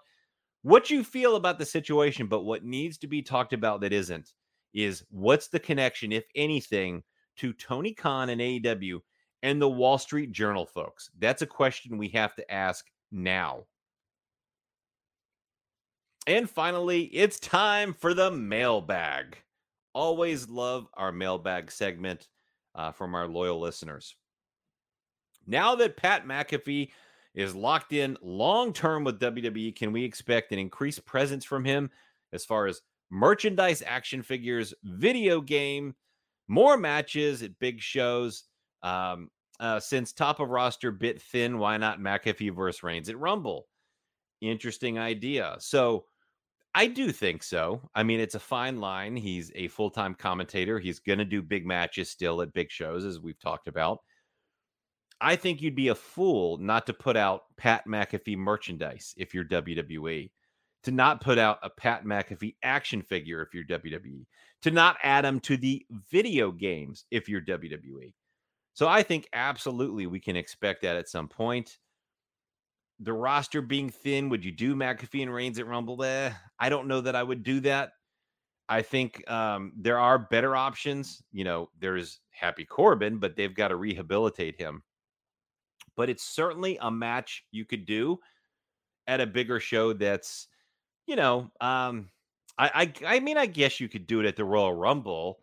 what 0.64 0.90
you 0.90 1.04
feel 1.04 1.36
about 1.36 1.60
the 1.60 1.66
situation, 1.66 2.28
but 2.28 2.46
what 2.46 2.66
needs 2.66 2.98
to 3.00 3.08
be 3.08 3.22
talked 3.22 3.54
about 3.54 3.82
that 3.82 3.94
isn't 3.94 4.34
is 4.74 5.04
what's 5.10 5.48
the 5.48 5.60
connection, 5.60 6.12
if 6.12 6.26
anything, 6.36 7.04
to 7.38 7.54
Tony 7.54 7.94
Khan 7.94 8.30
and 8.30 8.42
AEW 8.42 9.00
and 9.44 9.62
the 9.62 9.70
Wall 9.70 9.98
Street 9.98 10.32
Journal 10.32 10.66
folks? 10.66 11.10
That's 11.20 11.42
a 11.42 11.48
question 11.48 11.98
we 11.98 12.10
have 12.10 12.36
to 12.36 12.52
ask 12.52 12.86
now. 13.12 13.66
And 16.28 16.50
finally, 16.50 17.04
it's 17.06 17.40
time 17.40 17.94
for 17.94 18.14
the 18.14 18.30
mailbag. 18.30 19.38
Always 19.94 20.48
love 20.48 20.88
our 20.94 21.12
mailbag 21.12 21.72
segment 21.72 22.28
uh, 22.76 22.92
from 22.92 23.16
our 23.16 23.28
loyal 23.28 23.60
listeners. 23.60 24.16
Now 25.48 25.76
that 25.76 25.98
Pat 25.98 26.28
McAfee 26.28 26.92
is 27.34 27.56
locked 27.56 27.94
in 27.94 28.18
long 28.22 28.74
term 28.74 29.04
with 29.04 29.20
WWE, 29.20 29.76
can 29.76 29.92
we 29.92 30.04
expect 30.04 30.52
an 30.52 30.60
increased 30.60 31.06
presence 31.06 31.44
from 31.44 31.66
him 31.66 31.90
as 32.32 32.46
far 32.46 32.68
as 32.68 32.82
merchandise, 33.10 33.82
action 33.86 34.22
figures, 34.22 34.74
video 34.84 35.42
game, 35.42 35.96
more 36.48 36.78
matches 36.78 37.42
at 37.42 37.58
big 37.58 37.82
shows? 37.82 38.44
Um, 38.84 39.30
uh, 39.60 39.80
since 39.80 40.14
top 40.14 40.40
of 40.40 40.50
roster 40.50 40.92
bit 40.92 41.22
thin, 41.22 41.58
why 41.60 41.78
not 41.78 42.00
McAfee 42.00 42.56
versus 42.56 42.84
Reigns 42.84 43.10
at 43.10 43.18
Rumble? 43.18 43.68
Interesting 44.42 44.98
idea. 44.98 45.58
So 45.60 46.06
I 46.74 46.88
do 46.88 47.12
think 47.12 47.44
so. 47.44 47.82
I 47.96 48.04
mean, 48.04 48.20
it's 48.20 48.36
a 48.36 48.40
fine 48.40 48.80
line. 48.80 49.16
He's 49.16 49.52
a 49.56 49.68
full 49.68 49.90
time 49.90 50.14
commentator. 50.14 50.80
He's 50.80 51.00
going 51.00 51.20
to 51.20 51.26
do 51.26 51.42
big 51.42 51.66
matches 51.66 52.10
still 52.10 52.42
at 52.42 52.54
big 52.54 52.72
shows, 52.72 53.06
as 53.06 53.20
we've 53.20 53.40
talked 53.40 53.68
about. 53.68 54.00
I 55.22 55.36
think 55.36 55.62
you'd 55.62 55.76
be 55.76 55.90
a 55.90 55.96
fool 55.96 56.58
not 56.58 56.86
to 56.86 56.94
put 56.94 57.18
out 57.18 57.44
Pat 57.58 57.86
McAfee 57.86 58.38
merchandise 58.38 59.14
if 59.18 59.34
you're 59.34 59.44
WWE, 59.44 60.32
to 60.84 60.92
not 60.92 61.22
put 61.22 61.38
out 61.38 61.60
a 61.62 61.70
Pat 61.70 62.06
McAfee 62.06 62.56
action 62.64 63.02
figure 63.02 63.42
if 63.42 63.54
you're 63.54 63.66
WWE, 63.66 64.26
to 64.62 64.72
not 64.72 64.98
add 65.04 65.26
him 65.26 65.42
to 65.42 65.58
the 65.58 65.86
video 66.10 66.52
games 66.52 67.04
if 67.12 67.28
you're 67.28 67.42
WWE. 67.42 68.14
So 68.80 68.88
I 68.88 69.04
think 69.04 69.28
absolutely 69.34 70.08
we 70.08 70.22
can 70.22 70.38
expect 70.38 70.84
that 70.84 70.96
at 70.96 71.10
some 71.10 71.28
point. 71.28 71.80
The 73.02 73.12
roster 73.12 73.62
being 73.62 73.90
thin, 73.90 74.30
would 74.30 74.46
you 74.46 74.54
do 74.54 74.74
McAfee 74.74 75.22
and 75.22 75.34
Reigns 75.34 75.60
at 75.60 75.68
Rumble? 75.68 76.02
Eh, 76.02 76.32
I 76.62 76.70
don't 76.70 76.88
know 76.88 77.02
that 77.02 77.14
I 77.14 77.22
would 77.22 77.44
do 77.44 77.60
that. 77.60 77.92
I 78.70 78.82
think 78.82 79.30
um, 79.30 79.74
there 79.76 80.00
are 80.00 80.18
better 80.18 80.56
options. 80.56 81.22
You 81.34 81.44
know, 81.44 81.70
there's 81.78 82.22
Happy 82.30 82.64
Corbin, 82.64 83.18
but 83.18 83.36
they've 83.36 83.54
got 83.54 83.68
to 83.68 83.76
rehabilitate 83.76 84.56
him. 84.58 84.82
But 85.98 86.10
it's 86.10 86.24
certainly 86.24 86.78
a 86.80 86.90
match 86.90 87.44
you 87.52 87.66
could 87.66 87.86
do 87.86 88.18
at 89.08 89.20
a 89.20 89.28
bigger 89.28 89.60
show 89.60 89.92
that's, 89.92 90.48
you 91.06 91.18
know, 91.18 91.52
um, 91.60 92.12
I, 92.58 92.94
I 93.04 93.16
I 93.18 93.20
mean, 93.20 93.38
I 93.38 93.46
guess 93.46 93.82
you 93.82 93.90
could 93.90 94.08
do 94.08 94.22
it 94.22 94.26
at 94.26 94.38
the 94.38 94.46
Royal 94.46 94.74
Rumble 94.74 95.42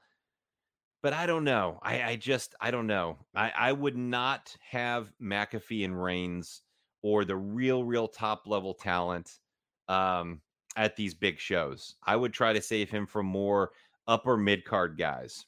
but 1.07 1.13
I 1.13 1.25
don't 1.25 1.45
know. 1.45 1.79
I, 1.85 2.03
I 2.03 2.17
just 2.17 2.57
I 2.61 2.73
don't 2.73 2.89
know. 2.89 3.19
I, 3.33 3.53
I 3.57 3.73
would 3.73 3.97
not 3.97 4.57
have 4.69 5.13
McAfee 5.23 5.85
and 5.85 6.03
Reigns 6.03 6.63
or 7.01 7.25
the 7.25 7.37
real, 7.37 7.85
real 7.85 8.09
top 8.09 8.49
level 8.49 8.75
talent 8.75 9.39
um, 9.87 10.41
at 10.75 10.97
these 10.97 11.15
big 11.15 11.39
shows. 11.39 11.95
I 12.05 12.17
would 12.17 12.33
try 12.33 12.53
to 12.53 12.61
save 12.61 12.91
him 12.91 13.07
for 13.07 13.23
more 13.23 13.71
upper 14.09 14.37
mid 14.37 14.65
card 14.65 14.99
guys. 14.99 15.47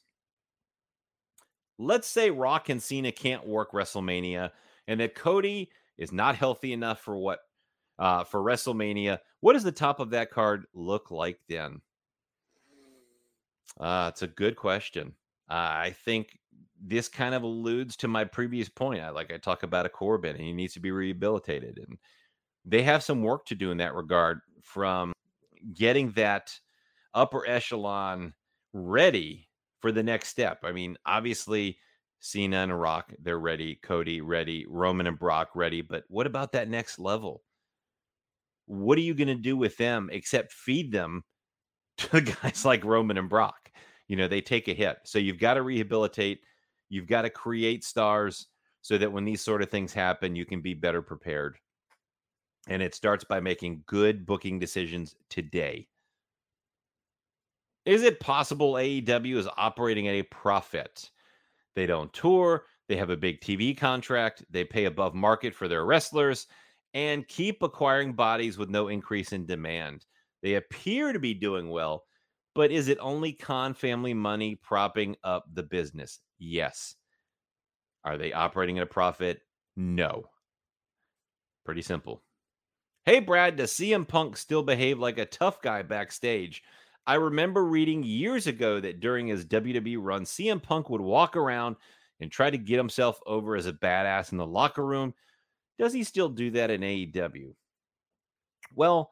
Let's 1.77 2.07
say 2.07 2.31
Rock 2.31 2.69
and 2.69 2.81
Cena 2.81 3.11
can't 3.11 3.45
work 3.45 3.73
WrestleMania, 3.73 4.51
and 4.87 5.01
that 5.01 5.13
Cody 5.13 5.71
is 5.97 6.13
not 6.13 6.37
healthy 6.37 6.71
enough 6.71 7.01
for 7.01 7.17
what 7.17 7.39
uh, 7.99 8.23
for 8.23 8.39
WrestleMania. 8.39 9.19
What 9.41 9.51
does 9.51 9.65
the 9.65 9.73
top 9.73 9.99
of 9.99 10.11
that 10.11 10.31
card 10.31 10.67
look 10.73 11.11
like 11.11 11.41
then? 11.49 11.81
Uh, 13.77 14.09
it's 14.13 14.21
a 14.21 14.27
good 14.27 14.55
question. 14.55 15.15
I 15.49 15.95
think 16.05 16.39
this 16.81 17.07
kind 17.07 17.35
of 17.35 17.43
alludes 17.43 17.97
to 17.97 18.07
my 18.07 18.23
previous 18.23 18.69
point. 18.69 19.01
I 19.01 19.09
like 19.09 19.33
I 19.33 19.37
talk 19.37 19.63
about 19.63 19.85
a 19.85 19.89
Corbin 19.89 20.35
and 20.35 20.45
he 20.45 20.53
needs 20.53 20.73
to 20.73 20.79
be 20.79 20.91
rehabilitated, 20.91 21.79
and 21.85 21.97
they 22.65 22.83
have 22.83 23.03
some 23.03 23.23
work 23.23 23.45
to 23.47 23.55
do 23.55 23.71
in 23.71 23.77
that 23.77 23.95
regard 23.95 24.41
from 24.61 25.13
getting 25.73 26.11
that 26.11 26.57
upper 27.13 27.47
echelon 27.47 28.33
ready 28.73 29.47
for 29.81 29.91
the 29.91 30.03
next 30.03 30.29
step. 30.29 30.59
I 30.63 30.71
mean, 30.71 30.97
obviously, 31.05 31.77
Cena 32.19 32.57
and 32.57 32.79
Rock, 32.79 33.13
they're 33.21 33.39
ready. 33.39 33.79
Cody, 33.81 34.21
ready. 34.21 34.65
Roman 34.67 35.07
and 35.07 35.17
Brock, 35.17 35.49
ready. 35.55 35.81
But 35.81 36.03
what 36.07 36.27
about 36.27 36.51
that 36.51 36.69
next 36.69 36.99
level? 36.99 37.43
What 38.65 38.97
are 38.97 39.01
you 39.01 39.13
going 39.13 39.29
to 39.29 39.35
do 39.35 39.57
with 39.57 39.77
them 39.77 40.09
except 40.11 40.53
feed 40.53 40.91
them 40.91 41.23
to 41.97 42.21
guys 42.21 42.65
like 42.65 42.83
Roman 42.83 43.17
and 43.17 43.29
Brock? 43.29 43.58
You 44.09 44.17
know, 44.17 44.27
they 44.27 44.41
take 44.41 44.67
a 44.67 44.73
hit. 44.73 44.97
So 45.05 45.19
you've 45.19 45.39
got 45.39 45.53
to 45.53 45.61
rehabilitate. 45.61 46.41
You've 46.89 47.07
got 47.07 47.21
to 47.21 47.29
create 47.29 47.85
stars 47.85 48.47
so 48.81 48.97
that 48.97 49.11
when 49.11 49.23
these 49.23 49.41
sort 49.41 49.61
of 49.61 49.69
things 49.69 49.93
happen, 49.93 50.35
you 50.35 50.45
can 50.45 50.61
be 50.61 50.73
better 50.73 51.01
prepared. 51.01 51.57
And 52.67 52.81
it 52.81 52.95
starts 52.95 53.23
by 53.23 53.39
making 53.39 53.83
good 53.85 54.25
booking 54.25 54.59
decisions 54.59 55.15
today. 55.29 55.87
Is 57.85 58.03
it 58.03 58.19
possible 58.19 58.73
AEW 58.73 59.37
is 59.37 59.47
operating 59.57 60.07
at 60.07 60.15
a 60.15 60.23
profit? 60.23 61.09
They 61.75 61.85
don't 61.85 62.11
tour, 62.11 62.65
they 62.87 62.97
have 62.97 63.09
a 63.09 63.17
big 63.17 63.41
TV 63.41 63.77
contract, 63.77 64.43
they 64.49 64.63
pay 64.63 64.85
above 64.85 65.13
market 65.13 65.55
for 65.55 65.67
their 65.67 65.85
wrestlers, 65.85 66.47
and 66.93 67.27
keep 67.27 67.61
acquiring 67.61 68.13
bodies 68.13 68.57
with 68.57 68.69
no 68.69 68.87
increase 68.87 69.31
in 69.31 69.45
demand. 69.45 70.05
They 70.41 70.55
appear 70.55 71.13
to 71.13 71.19
be 71.19 71.33
doing 71.33 71.69
well, 71.69 72.05
but 72.55 72.71
is 72.71 72.87
it 72.87 72.97
only 73.01 73.33
Khan 73.33 73.73
family 73.73 74.13
money 74.13 74.55
propping 74.55 75.15
up 75.23 75.45
the 75.53 75.63
business? 75.63 76.19
Yes. 76.37 76.95
Are 78.03 78.17
they 78.17 78.33
operating 78.33 78.77
at 78.77 78.83
a 78.83 78.87
profit? 78.87 79.41
No. 79.75 80.25
Pretty 81.65 81.81
simple. 81.81 82.23
Hey, 83.05 83.19
Brad, 83.19 83.55
does 83.55 83.73
CM 83.73 84.07
Punk 84.07 84.37
still 84.37 84.63
behave 84.63 84.99
like 84.99 85.17
a 85.17 85.25
tough 85.25 85.61
guy 85.61 85.81
backstage? 85.81 86.63
I 87.07 87.15
remember 87.15 87.65
reading 87.65 88.03
years 88.03 88.45
ago 88.45 88.79
that 88.79 88.99
during 88.99 89.27
his 89.27 89.45
WWE 89.45 89.97
run, 89.99 90.25
CM 90.25 90.61
Punk 90.61 90.89
would 90.89 91.01
walk 91.01 91.35
around 91.35 91.75
and 92.19 92.31
try 92.31 92.49
to 92.49 92.57
get 92.57 92.77
himself 92.77 93.19
over 93.25 93.55
as 93.55 93.65
a 93.65 93.73
badass 93.73 94.31
in 94.31 94.37
the 94.37 94.45
locker 94.45 94.85
room. 94.85 95.13
Does 95.77 95.93
he 95.93 96.03
still 96.03 96.29
do 96.29 96.51
that 96.51 96.69
in 96.69 96.81
AEW? 96.81 97.55
Well, 98.75 99.11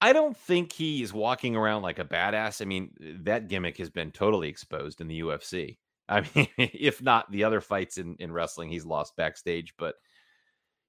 I 0.00 0.12
don't 0.12 0.36
think 0.36 0.72
he 0.72 1.02
is 1.02 1.12
walking 1.12 1.56
around 1.56 1.82
like 1.82 1.98
a 1.98 2.04
badass. 2.04 2.62
I 2.62 2.64
mean, 2.64 2.92
that 3.22 3.48
gimmick 3.48 3.78
has 3.78 3.90
been 3.90 4.12
totally 4.12 4.48
exposed 4.48 5.00
in 5.00 5.08
the 5.08 5.20
UFC. 5.20 5.78
I 6.08 6.22
mean, 6.34 6.48
if 6.58 7.02
not 7.02 7.30
the 7.30 7.44
other 7.44 7.60
fights 7.60 7.98
in, 7.98 8.16
in 8.18 8.32
wrestling, 8.32 8.70
he's 8.70 8.86
lost 8.86 9.16
backstage. 9.16 9.74
But 9.76 9.96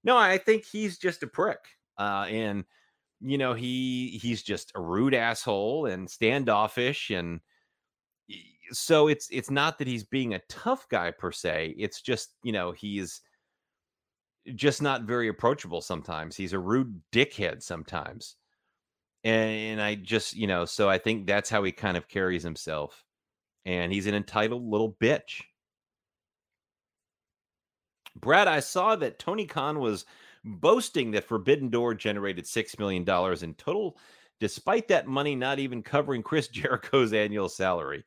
no, 0.04 0.18
I 0.18 0.38
think 0.38 0.64
he's 0.66 0.98
just 0.98 1.24
a 1.24 1.28
prick. 1.28 1.60
Uh, 1.98 2.26
and 2.30 2.64
you 3.22 3.38
know, 3.38 3.54
he 3.54 4.20
he's 4.22 4.44
just 4.44 4.72
a 4.76 4.82
rude 4.82 5.14
asshole 5.14 5.88
and 5.88 6.10
standoffish, 6.10 7.10
and 7.10 7.42
so 8.72 9.08
it's 9.08 9.28
it's 9.32 9.50
not 9.50 9.78
that 9.80 9.88
he's 9.88 10.04
being 10.04 10.34
a 10.34 10.42
tough 10.48 10.88
guy 10.90 11.12
per 11.12 11.32
se. 11.32 11.76
It's 11.78 12.02
just 12.02 12.36
you 12.44 12.52
know 12.54 12.72
he's 12.72 13.22
just 14.56 14.82
not 14.82 15.04
very 15.04 15.28
approachable 15.28 15.82
sometimes. 15.82 16.36
He's 16.36 16.54
a 16.54 16.60
rude 16.60 17.02
dickhead 17.12 17.62
sometimes. 17.62 18.36
And, 19.24 19.52
and 19.52 19.82
I 19.82 19.96
just, 19.96 20.36
you 20.36 20.48
know, 20.48 20.66
so 20.66 20.90
I 20.90 20.98
think 20.98 21.28
that's 21.28 21.50
how 21.50 21.64
he 21.64 21.72
kind 21.72 21.98
of 21.98 22.08
carries 22.08 22.44
himself 22.44 23.04
and 23.66 23.92
he's 23.92 24.08
an 24.08 24.16
entitled 24.16 24.64
little 24.64 24.94
bitch. 25.02 25.42
Brad, 28.16 28.48
I 28.48 28.60
saw 28.60 28.96
that 28.96 29.20
Tony 29.20 29.46
Khan 29.46 29.80
was 29.80 30.06
boasting 30.44 31.12
that 31.12 31.26
Forbidden 31.26 31.70
Door 31.70 31.96
generated 31.96 32.46
$6 32.46 32.80
million 32.80 33.04
in 33.44 33.54
total, 33.56 33.98
despite 34.40 34.88
that 34.88 35.08
money 35.08 35.36
not 35.36 35.60
even 35.60 35.84
covering 35.84 36.24
Chris 36.24 36.48
Jericho's 36.50 37.14
annual 37.14 37.50
salary. 37.50 38.04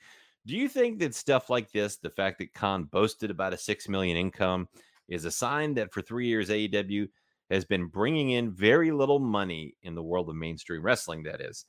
Do 0.47 0.57
you 0.57 0.69
think 0.69 0.99
that 0.99 1.15
stuff 1.15 1.51
like 1.51 1.71
this, 1.71 1.97
the 1.97 2.11
fact 2.11 2.39
that 2.39 2.53
Khan 2.53 2.85
boasted 2.85 3.31
about 3.31 3.55
a 3.55 3.59
6 3.59 3.89
million 3.89 4.17
income, 4.17 4.69
is 5.09 5.25
a 5.25 5.31
sign 5.31 5.75
that 5.75 5.93
for 5.93 6.03
three 6.03 6.27
years 6.27 6.49
AEW 6.49 7.09
has 7.51 7.65
been 7.65 7.87
bringing 7.87 8.31
in 8.31 8.51
very 8.51 8.91
little 8.91 9.19
money 9.19 9.75
in 9.83 9.95
the 9.95 10.03
world 10.03 10.29
of 10.29 10.37
mainstream 10.37 10.83
wrestling, 10.83 11.23
that 11.25 11.41
is? 11.41 11.67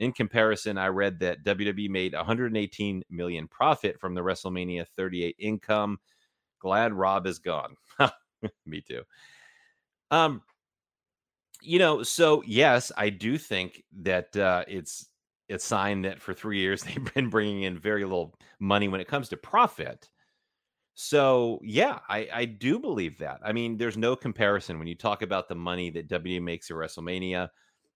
In 0.00 0.12
comparison, 0.12 0.76
I 0.76 0.88
read 0.88 1.20
that 1.20 1.44
WWE 1.44 1.88
made 1.88 2.14
118 2.14 3.02
million 3.10 3.48
profit 3.48 4.00
from 4.00 4.14
the 4.14 4.20
WrestleMania 4.22 4.86
38 4.96 5.36
income. 5.38 5.98
Glad 6.58 6.92
Rob 6.92 7.26
is 7.26 7.38
gone. 7.38 7.76
Me 8.66 8.80
too. 8.80 9.02
Um, 10.10 10.42
you 11.62 11.78
know, 11.78 12.02
so 12.02 12.42
yes, 12.46 12.92
I 12.96 13.10
do 13.10 13.38
think 13.38 13.82
that 14.02 14.36
uh, 14.36 14.64
it's 14.68 15.08
a 15.50 15.58
sign 15.58 16.02
that 16.02 16.20
for 16.20 16.34
three 16.34 16.58
years 16.58 16.82
they've 16.84 17.14
been 17.14 17.30
bringing 17.30 17.62
in 17.62 17.78
very 17.78 18.04
little 18.04 18.34
money 18.58 18.88
when 18.88 19.00
it 19.00 19.08
comes 19.08 19.28
to 19.30 19.36
profit. 19.36 20.08
So 20.94 21.60
yeah, 21.62 21.98
I, 22.08 22.28
I 22.32 22.44
do 22.44 22.78
believe 22.78 23.18
that. 23.18 23.40
I 23.44 23.52
mean, 23.52 23.76
there's 23.76 23.96
no 23.96 24.14
comparison 24.14 24.78
when 24.78 24.86
you 24.86 24.94
talk 24.94 25.22
about 25.22 25.48
the 25.48 25.54
money 25.54 25.90
that 25.90 26.08
WWE 26.08 26.40
makes 26.42 26.70
at 26.70 26.76
WrestleMania 26.76 27.48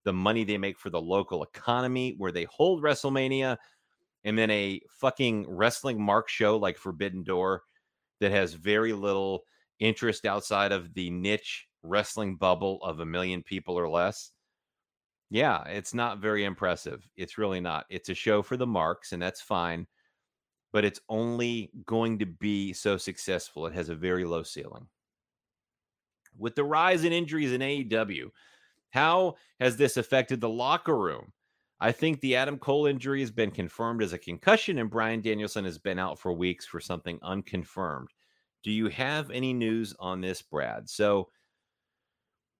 the 0.04 0.12
money 0.12 0.44
they 0.44 0.58
make 0.58 0.78
for 0.78 0.90
the 0.90 1.00
local 1.00 1.42
economy 1.42 2.14
where 2.18 2.32
they 2.32 2.44
hold 2.44 2.82
WrestleMania 2.82 3.56
and 4.24 4.38
then 4.38 4.50
a 4.50 4.80
fucking 4.88 5.44
wrestling 5.48 6.02
mark 6.02 6.28
show 6.28 6.56
like 6.56 6.78
Forbidden 6.78 7.22
Door 7.24 7.62
that 8.20 8.30
has 8.30 8.54
very 8.54 8.92
little 8.92 9.42
interest 9.78 10.24
outside 10.24 10.72
of 10.72 10.92
the 10.94 11.10
niche 11.10 11.66
wrestling 11.82 12.36
bubble 12.36 12.78
of 12.82 13.00
a 13.00 13.06
million 13.06 13.42
people 13.42 13.78
or 13.78 13.88
less. 13.88 14.32
Yeah, 15.30 15.62
it's 15.64 15.94
not 15.94 16.20
very 16.20 16.44
impressive. 16.44 17.06
It's 17.16 17.38
really 17.38 17.60
not. 17.60 17.84
It's 17.90 18.08
a 18.08 18.14
show 18.14 18.42
for 18.42 18.56
the 18.56 18.66
marks, 18.66 19.12
and 19.12 19.20
that's 19.20 19.42
fine, 19.42 19.86
but 20.72 20.84
it's 20.84 21.00
only 21.08 21.70
going 21.86 22.18
to 22.18 22.26
be 22.26 22.72
so 22.72 22.96
successful. 22.96 23.66
It 23.66 23.74
has 23.74 23.88
a 23.88 23.94
very 23.94 24.24
low 24.24 24.42
ceiling. 24.42 24.86
With 26.36 26.54
the 26.54 26.64
rise 26.64 27.04
in 27.04 27.12
injuries 27.12 27.52
in 27.52 27.60
AEW, 27.60 28.30
how 28.90 29.36
has 29.60 29.76
this 29.76 29.96
affected 29.96 30.40
the 30.40 30.48
locker 30.48 30.96
room? 30.96 31.32
I 31.80 31.92
think 31.92 32.20
the 32.20 32.36
Adam 32.36 32.58
Cole 32.58 32.86
injury 32.86 33.20
has 33.20 33.30
been 33.30 33.50
confirmed 33.50 34.02
as 34.02 34.12
a 34.12 34.18
concussion, 34.18 34.78
and 34.78 34.90
Bryan 34.90 35.20
Danielson 35.20 35.64
has 35.64 35.78
been 35.78 35.98
out 35.98 36.18
for 36.18 36.32
weeks 36.32 36.66
for 36.66 36.80
something 36.80 37.18
unconfirmed. 37.22 38.08
Do 38.64 38.72
you 38.72 38.88
have 38.88 39.30
any 39.30 39.52
news 39.52 39.94
on 40.00 40.20
this, 40.20 40.42
Brad? 40.42 40.88
So, 40.90 41.28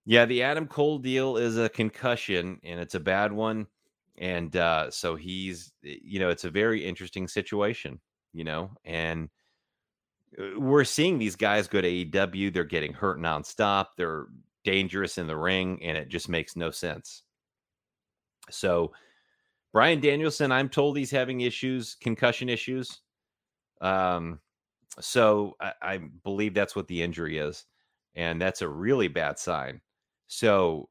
yeah, 0.07 0.25
the 0.25 0.43
Adam 0.43 0.69
Cole 0.69 0.99
deal 0.99 1.37
is 1.37 1.59
a 1.59 1.69
concussion, 1.69 2.61
and 2.63 2.79
it's 2.79 2.95
a 2.95 3.01
bad 3.01 3.33
one. 3.33 3.67
And 4.19 4.55
uh, 4.57 4.91
so 4.91 5.17
he's, 5.17 5.73
eh, 5.85 5.97
you 6.03 6.19
know, 6.19 6.29
it's 6.29 6.45
a 6.45 6.51
very 6.51 6.85
interesting 6.85 7.29
situation, 7.29 8.01
you 8.33 8.45
know, 8.45 8.71
and 8.85 9.29
uh, 10.39 10.59
we're 10.59 10.85
seeing 10.85 11.19
these 11.19 11.37
guys 11.37 11.69
go 11.69 11.81
to 11.81 11.89
AEW. 11.89 12.53
They're 12.53 12.65
getting 12.65 12.93
hurt 12.93 13.19
nonstop. 13.19 13.87
They're 13.97 14.27
dangerous 14.65 15.19
in 15.19 15.27
the 15.27 15.37
ring, 15.37 15.83
and 15.83 15.97
it 15.97 16.09
just 16.09 16.29
makes 16.29 16.57
no 16.57 16.71
sense. 16.71 17.23
So, 18.51 18.93
Bryan 19.73 20.01
Danielson, 20.01 20.51
I'm 20.51 20.69
told 20.69 20.97
he's 20.97 21.11
having 21.11 21.43
issues, 21.43 21.95
concussion 21.95 22.49
issues. 22.49 23.01
Um, 23.81 24.41
so 25.01 25.57
I, 25.61 25.73
I 25.83 25.99
believe 26.25 26.55
that's 26.55 26.75
what 26.75 26.89
the 26.89 27.03
injury 27.03 27.39
is, 27.39 27.65
and 28.15 28.41
that's 28.41 28.63
a 28.63 28.69
really 28.69 29.09
bad 29.09 29.39
sign. 29.39 29.81
So, 30.27 30.89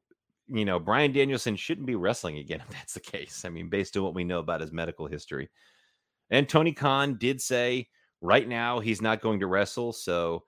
you 0.48 0.64
know, 0.64 0.78
Bryan 0.78 1.12
Danielson 1.12 1.56
shouldn't 1.56 1.86
be 1.86 1.96
wrestling 1.96 2.38
again 2.38 2.62
if 2.68 2.74
that's 2.74 2.94
the 2.94 3.00
case. 3.00 3.44
I 3.44 3.48
mean, 3.48 3.68
based 3.68 3.96
on 3.96 4.02
what 4.02 4.14
we 4.14 4.24
know 4.24 4.40
about 4.40 4.60
his 4.60 4.72
medical 4.72 5.06
history. 5.06 5.48
And 6.30 6.48
Tony 6.48 6.72
Khan 6.72 7.16
did 7.18 7.40
say 7.40 7.88
right 8.20 8.46
now 8.46 8.80
he's 8.80 9.00
not 9.00 9.20
going 9.20 9.40
to 9.40 9.46
wrestle. 9.46 9.92
So 9.92 10.42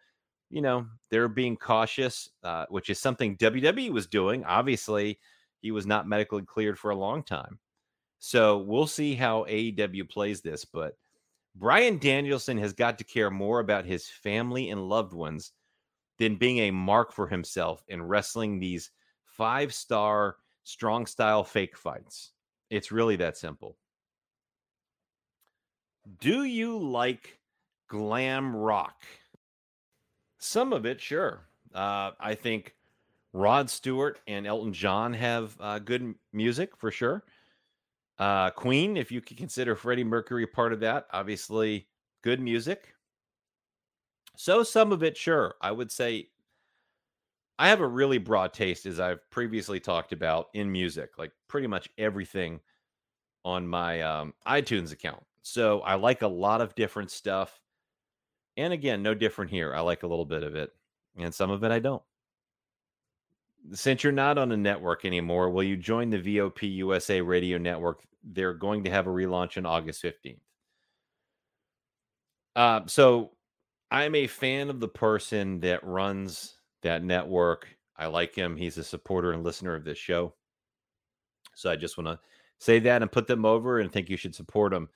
you 0.50 0.60
know, 0.60 0.86
they're 1.10 1.28
being 1.28 1.56
cautious, 1.56 2.28
uh, 2.42 2.66
which 2.68 2.90
is 2.90 2.98
something 2.98 3.36
WWE 3.36 3.90
was 3.90 4.08
doing. 4.08 4.44
Obviously, 4.44 5.18
he 5.62 5.70
was 5.70 5.86
not 5.86 6.08
medically 6.08 6.42
cleared 6.42 6.78
for 6.78 6.90
a 6.90 6.96
long 6.96 7.22
time. 7.22 7.58
So 8.18 8.58
we'll 8.58 8.88
see 8.88 9.14
how 9.14 9.44
AEW 9.44 10.10
plays 10.10 10.40
this. 10.40 10.64
But 10.64 10.94
Bryan 11.54 11.98
Danielson 11.98 12.58
has 12.58 12.72
got 12.72 12.98
to 12.98 13.04
care 13.04 13.30
more 13.30 13.60
about 13.60 13.86
his 13.86 14.08
family 14.08 14.70
and 14.70 14.88
loved 14.88 15.12
ones 15.12 15.52
than 16.18 16.36
being 16.36 16.58
a 16.58 16.70
mark 16.70 17.12
for 17.12 17.28
himself 17.28 17.82
in 17.88 18.02
wrestling 18.02 18.58
these 18.58 18.90
five 19.36 19.72
star, 19.72 20.36
strong 20.64 21.06
style 21.06 21.44
fake 21.44 21.76
fights. 21.76 22.32
It's 22.70 22.92
really 22.92 23.16
that 23.16 23.36
simple. 23.36 23.76
Do 26.20 26.44
you 26.44 26.78
like 26.78 27.38
glam 27.88 28.54
rock? 28.54 29.04
Some 30.38 30.72
of 30.72 30.86
it, 30.86 31.00
sure. 31.00 31.46
Uh, 31.74 32.12
I 32.18 32.34
think 32.34 32.74
Rod 33.32 33.70
Stewart 33.70 34.20
and 34.26 34.46
Elton 34.46 34.72
John 34.72 35.12
have 35.12 35.56
uh, 35.60 35.78
good 35.78 36.14
music 36.32 36.76
for 36.76 36.90
sure. 36.90 37.24
Uh, 38.18 38.50
Queen, 38.50 38.96
if 38.96 39.10
you 39.10 39.20
could 39.20 39.36
consider 39.36 39.74
Freddie 39.74 40.04
Mercury 40.04 40.46
part 40.46 40.72
of 40.72 40.80
that, 40.80 41.06
obviously 41.12 41.86
good 42.22 42.40
music. 42.40 42.94
So 44.36 44.62
some 44.62 44.92
of 44.92 45.02
it, 45.02 45.16
sure. 45.16 45.54
I 45.60 45.72
would 45.72 45.90
say 45.90 46.28
I 47.60 47.68
have 47.68 47.82
a 47.82 47.86
really 47.86 48.16
broad 48.16 48.54
taste, 48.54 48.86
as 48.86 48.98
I've 48.98 49.28
previously 49.28 49.80
talked 49.80 50.14
about 50.14 50.46
in 50.54 50.72
music, 50.72 51.18
like 51.18 51.30
pretty 51.46 51.66
much 51.66 51.90
everything 51.98 52.58
on 53.44 53.68
my 53.68 54.00
um, 54.00 54.32
iTunes 54.48 54.92
account 54.92 55.22
So 55.42 55.82
I 55.82 55.96
like 55.96 56.22
a 56.22 56.26
lot 56.26 56.62
of 56.62 56.74
different 56.74 57.10
stuff. 57.10 57.60
And 58.56 58.72
again, 58.72 59.02
no 59.02 59.12
different 59.12 59.50
here. 59.50 59.74
I 59.74 59.80
like 59.80 60.04
a 60.04 60.06
little 60.06 60.24
bit 60.24 60.42
of 60.42 60.54
it, 60.54 60.70
and 61.18 61.34
some 61.34 61.50
of 61.50 61.62
it 61.62 61.70
I 61.70 61.80
don't. 61.80 62.02
Since 63.72 64.04
you're 64.04 64.12
not 64.14 64.38
on 64.38 64.52
a 64.52 64.56
network 64.56 65.04
anymore, 65.04 65.50
will 65.50 65.62
you 65.62 65.76
join 65.76 66.08
the 66.08 66.18
VOP 66.18 66.66
USA 66.66 67.20
radio 67.20 67.58
network? 67.58 68.00
They're 68.24 68.54
going 68.54 68.84
to 68.84 68.90
have 68.90 69.06
a 69.06 69.10
relaunch 69.10 69.58
on 69.58 69.66
August 69.66 70.02
15th. 70.02 70.40
Uh, 72.56 72.80
so 72.86 73.32
I'm 73.90 74.14
a 74.14 74.28
fan 74.28 74.70
of 74.70 74.80
the 74.80 74.88
person 74.88 75.60
that 75.60 75.84
runs 75.84 76.54
that 76.82 77.02
network. 77.02 77.68
I 77.96 78.06
like 78.06 78.34
him. 78.34 78.56
He's 78.56 78.78
a 78.78 78.84
supporter 78.84 79.32
and 79.32 79.44
listener 79.44 79.74
of 79.74 79.84
this 79.84 79.98
show. 79.98 80.34
So 81.54 81.70
I 81.70 81.76
just 81.76 81.98
want 81.98 82.08
to 82.08 82.18
say 82.58 82.78
that 82.80 83.02
and 83.02 83.12
put 83.12 83.26
them 83.26 83.44
over 83.44 83.80
and 83.80 83.92
think 83.92 84.08
you 84.08 84.16
should 84.16 84.34
support 84.34 84.72
them. 84.72 84.88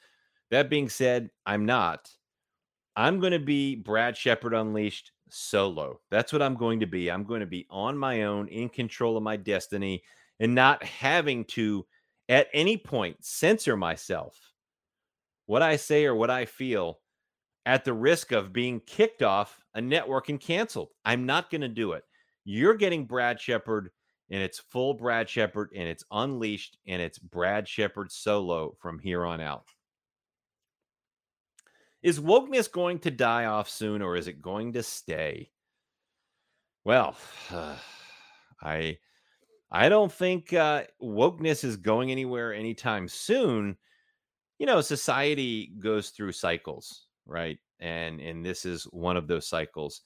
That 0.50 0.70
being 0.70 0.88
said, 0.88 1.30
I'm 1.46 1.66
not. 1.66 2.10
I'm 2.96 3.20
going 3.20 3.32
to 3.32 3.38
be 3.38 3.74
Brad 3.74 4.16
Shepard 4.16 4.54
Unleashed 4.54 5.12
solo. 5.30 6.00
That's 6.10 6.32
what 6.32 6.42
I'm 6.42 6.54
going 6.54 6.80
to 6.80 6.86
be. 6.86 7.10
I'm 7.10 7.24
going 7.24 7.40
to 7.40 7.46
be 7.46 7.66
on 7.70 7.98
my 7.98 8.22
own, 8.22 8.48
in 8.48 8.68
control 8.68 9.16
of 9.16 9.22
my 9.22 9.36
destiny, 9.36 10.02
and 10.38 10.54
not 10.54 10.84
having 10.84 11.44
to, 11.46 11.86
at 12.28 12.48
any 12.52 12.76
point, 12.76 13.16
censor 13.24 13.76
myself. 13.76 14.52
What 15.46 15.62
I 15.62 15.76
say 15.76 16.04
or 16.04 16.14
what 16.14 16.30
I 16.30 16.44
feel 16.44 17.00
at 17.66 17.84
the 17.84 17.92
risk 17.92 18.32
of 18.32 18.52
being 18.52 18.80
kicked 18.80 19.22
off 19.22 19.63
a 19.74 19.80
network 19.80 20.28
and 20.28 20.40
canceled. 20.40 20.90
I'm 21.04 21.26
not 21.26 21.50
going 21.50 21.60
to 21.62 21.68
do 21.68 21.92
it. 21.92 22.04
You're 22.44 22.74
getting 22.74 23.06
Brad 23.06 23.40
Shepard, 23.40 23.90
and 24.30 24.42
it's 24.42 24.58
full 24.58 24.94
Brad 24.94 25.28
Shepard, 25.28 25.70
and 25.74 25.88
it's 25.88 26.04
unleashed, 26.10 26.78
and 26.86 27.00
it's 27.00 27.18
Brad 27.18 27.66
Shepard 27.66 28.12
solo 28.12 28.76
from 28.80 28.98
here 28.98 29.24
on 29.24 29.40
out. 29.40 29.64
Is 32.02 32.20
wokeness 32.20 32.70
going 32.70 32.98
to 33.00 33.10
die 33.10 33.46
off 33.46 33.68
soon, 33.68 34.02
or 34.02 34.16
is 34.16 34.28
it 34.28 34.42
going 34.42 34.74
to 34.74 34.82
stay? 34.82 35.50
Well, 36.84 37.16
uh, 37.50 37.76
I 38.62 38.98
I 39.70 39.88
don't 39.88 40.12
think 40.12 40.52
uh, 40.52 40.84
wokeness 41.02 41.64
is 41.64 41.76
going 41.76 42.12
anywhere 42.12 42.54
anytime 42.54 43.08
soon. 43.08 43.76
You 44.58 44.66
know, 44.66 44.80
society 44.80 45.72
goes 45.80 46.10
through 46.10 46.32
cycles, 46.32 47.06
right? 47.26 47.58
And 47.84 48.20
and 48.20 48.44
this 48.44 48.64
is 48.64 48.84
one 48.84 49.16
of 49.16 49.28
those 49.28 49.46
cycles. 49.46 50.00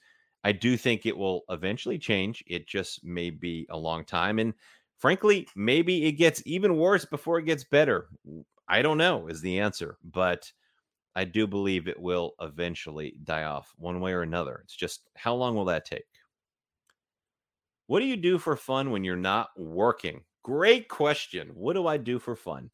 I 0.45 0.53
do 0.53 0.76
think 0.76 1.07
it 1.07 1.16
will 1.16 1.43
eventually 1.49 1.99
change. 1.99 2.45
It 2.47 2.66
just 2.66 3.05
may 3.05 3.31
be 3.31 3.66
a 3.70 3.76
long 3.76 4.05
time. 4.05 4.39
And 4.39 4.53
frankly, 4.99 5.49
maybe 5.57 6.07
it 6.07 6.12
gets 6.12 6.43
even 6.45 6.76
worse 6.76 7.05
before 7.05 7.39
it 7.39 7.47
gets 7.47 7.64
better. 7.64 8.09
I 8.68 8.83
don't 8.83 8.99
know, 8.99 9.29
is 9.29 9.41
the 9.41 9.61
answer. 9.61 9.97
But 10.05 10.51
I 11.14 11.24
do 11.24 11.47
believe 11.47 11.89
it 11.89 12.01
will 12.01 12.35
eventually 12.41 13.16
die 13.24 13.45
off 13.45 13.72
one 13.79 14.01
way 14.01 14.12
or 14.12 14.22
another. 14.22 14.61
It's 14.64 14.76
just 14.76 15.09
how 15.16 15.35
long 15.35 15.55
will 15.55 15.64
that 15.66 15.85
take? 15.85 16.05
What 17.87 18.01
do 18.01 18.07
you 18.07 18.16
do 18.16 18.39
for 18.39 18.57
fun 18.57 18.91
when 18.91 19.05
you're 19.05 19.16
not 19.16 19.49
working? 19.57 20.24
Great 20.43 20.89
question. 20.89 21.51
What 21.55 21.74
do 21.74 21.87
I 21.87 21.97
do 21.97 22.18
for 22.18 22.37
fun? 22.37 22.70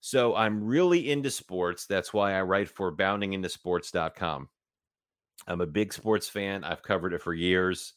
So 0.00 0.34
I'm 0.36 0.64
really 0.64 1.10
into 1.10 1.30
sports. 1.30 1.86
That's 1.86 2.12
why 2.12 2.34
I 2.34 2.42
write 2.42 2.68
for 2.68 2.94
boundingintosports.com. 2.94 4.48
I'm 5.48 5.60
a 5.60 5.66
big 5.66 5.92
sports 5.92 6.28
fan. 6.28 6.64
I've 6.64 6.82
covered 6.82 7.12
it 7.12 7.22
for 7.22 7.34
years. 7.34 7.94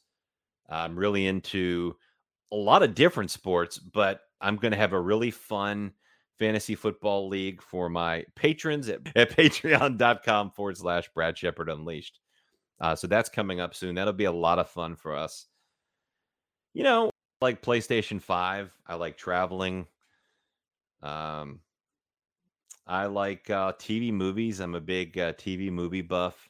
I'm 0.70 0.98
really 0.98 1.26
into 1.28 1.96
a 2.52 2.56
lot 2.56 2.84
of 2.84 2.96
different 2.96 3.32
sports, 3.32 3.78
but 3.78 4.22
I'm 4.42 4.56
going 4.56 4.72
to 4.72 4.78
have 4.78 4.94
a 4.94 5.00
really 5.00 5.32
fun 5.32 5.94
fantasy 6.38 6.76
football 6.76 7.28
league 7.28 7.62
for 7.62 7.90
my 7.90 8.26
patrons 8.36 8.90
at, 8.90 9.02
at 9.16 9.32
patreon.com 9.32 10.52
forward 10.52 10.78
slash 10.78 11.10
Brad 11.14 11.38
Shepard 11.38 11.70
Unleashed. 11.70 12.20
Uh, 12.80 12.96
so 12.96 13.08
that's 13.08 13.30
coming 13.30 13.60
up 13.60 13.76
soon. 13.76 13.96
That'll 13.96 14.14
be 14.14 14.26
a 14.26 14.32
lot 14.32 14.60
of 14.60 14.70
fun 14.70 14.96
for 14.96 15.16
us. 15.16 15.48
You 16.74 16.84
know, 16.84 17.10
like 17.42 17.62
PlayStation 17.62 18.22
5, 18.22 18.74
I 18.88 18.96
like 18.96 19.18
traveling. 19.18 19.88
Um, 21.02 21.60
I 22.90 23.06
like 23.06 23.52
uh, 23.52 23.74
TV 23.74 24.12
movies. 24.12 24.60
I'm 24.60 24.74
a 24.74 24.82
big 24.82 25.18
uh, 25.20 25.34
TV 25.34 25.72
movie 25.72 26.02
buff. 26.02 26.50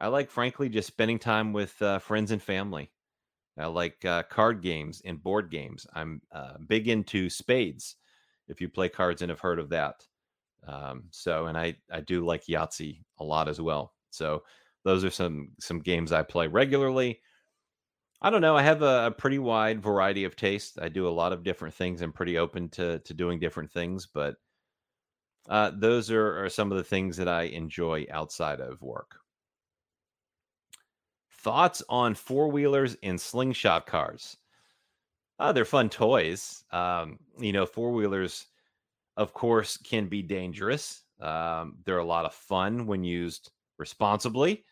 I 0.00 0.08
like, 0.08 0.28
frankly, 0.28 0.68
just 0.68 0.88
spending 0.88 1.20
time 1.20 1.52
with 1.52 1.80
uh, 1.80 2.00
friends 2.00 2.32
and 2.32 2.42
family. 2.42 2.90
I 3.56 3.66
like 3.66 4.04
uh, 4.04 4.24
card 4.24 4.60
games 4.60 5.02
and 5.04 5.22
board 5.22 5.50
games. 5.50 5.86
I'm 5.94 6.20
uh, 6.32 6.54
big 6.66 6.88
into 6.88 7.30
spades 7.30 7.94
if 8.48 8.60
you 8.60 8.68
play 8.68 8.88
cards 8.88 9.22
and 9.22 9.30
have 9.30 9.38
heard 9.38 9.60
of 9.60 9.68
that. 9.68 10.04
Um, 10.66 11.04
so, 11.10 11.46
and 11.46 11.56
I 11.56 11.76
I 11.92 12.00
do 12.00 12.24
like 12.24 12.46
Yahtzee 12.46 13.02
a 13.18 13.24
lot 13.24 13.48
as 13.48 13.60
well. 13.60 13.94
So 14.10 14.42
those 14.84 15.04
are 15.04 15.10
some 15.10 15.52
some 15.60 15.78
games 15.78 16.10
I 16.10 16.22
play 16.22 16.48
regularly. 16.48 17.20
I 18.20 18.30
don't 18.30 18.42
know. 18.42 18.56
I 18.56 18.62
have 18.62 18.82
a, 18.82 19.06
a, 19.06 19.10
pretty 19.10 19.38
wide 19.38 19.82
variety 19.82 20.24
of 20.24 20.36
taste. 20.36 20.78
I 20.82 20.88
do 20.90 21.08
a 21.08 21.10
lot 21.10 21.32
of 21.32 21.42
different 21.42 21.74
things. 21.74 22.02
I'm 22.02 22.12
pretty 22.12 22.36
open 22.36 22.68
to 22.70 22.98
to 22.98 23.14
doing 23.14 23.38
different 23.38 23.70
things, 23.70 24.06
but 24.12 24.36
uh, 25.48 25.72
those 25.74 26.10
are, 26.10 26.44
are 26.44 26.48
some 26.48 26.70
of 26.70 26.78
the 26.78 26.84
things 26.84 27.16
that 27.16 27.28
I 27.28 27.42
enjoy 27.42 28.06
outside 28.10 28.60
of 28.60 28.82
work. 28.82 29.20
Thoughts 31.32 31.82
on 31.88 32.14
four 32.14 32.48
wheelers 32.48 32.96
and 33.02 33.20
slingshot 33.20 33.86
cars? 33.86 34.36
Uh, 35.38 35.52
they're 35.52 35.64
fun 35.64 35.88
toys. 35.88 36.64
Um, 36.70 37.18
you 37.38 37.52
know, 37.52 37.64
four 37.64 37.92
wheelers, 37.92 38.46
of 39.16 39.32
course, 39.32 39.78
can 39.78 40.06
be 40.06 40.22
dangerous. 40.22 41.02
Um, 41.18 41.78
they're 41.84 41.98
a 41.98 42.04
lot 42.04 42.26
of 42.26 42.34
fun 42.34 42.86
when 42.86 43.04
used 43.04 43.50
responsibly. 43.78 44.64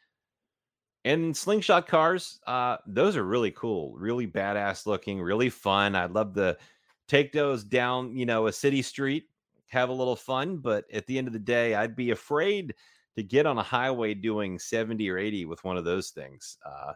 And 1.04 1.34
slingshot 1.34 1.86
cars, 1.86 2.38
uh, 2.46 2.76
those 2.86 3.16
are 3.16 3.24
really 3.24 3.50
cool, 3.52 3.94
really 3.96 4.26
badass 4.26 4.84
looking, 4.84 5.22
really 5.22 5.48
fun. 5.48 5.94
I'd 5.94 6.10
love 6.10 6.34
to 6.34 6.58
take 7.06 7.32
those 7.32 7.64
down, 7.64 8.14
you 8.14 8.26
know, 8.26 8.46
a 8.46 8.52
city 8.52 8.82
street, 8.82 9.28
have 9.68 9.88
a 9.88 9.94
little 9.94 10.16
fun. 10.16 10.58
But 10.58 10.84
at 10.92 11.06
the 11.06 11.18
end 11.18 11.26
of 11.26 11.32
the 11.32 11.38
day, 11.38 11.74
I'd 11.74 11.96
be 11.96 12.10
afraid 12.10 12.74
to 13.16 13.22
get 13.22 13.46
on 13.46 13.58
a 13.58 13.62
highway 13.62 14.14
doing 14.14 14.58
70 14.58 15.08
or 15.10 15.18
80 15.18 15.46
with 15.46 15.64
one 15.64 15.76
of 15.76 15.84
those 15.84 16.10
things. 16.10 16.58
Uh, 16.64 16.92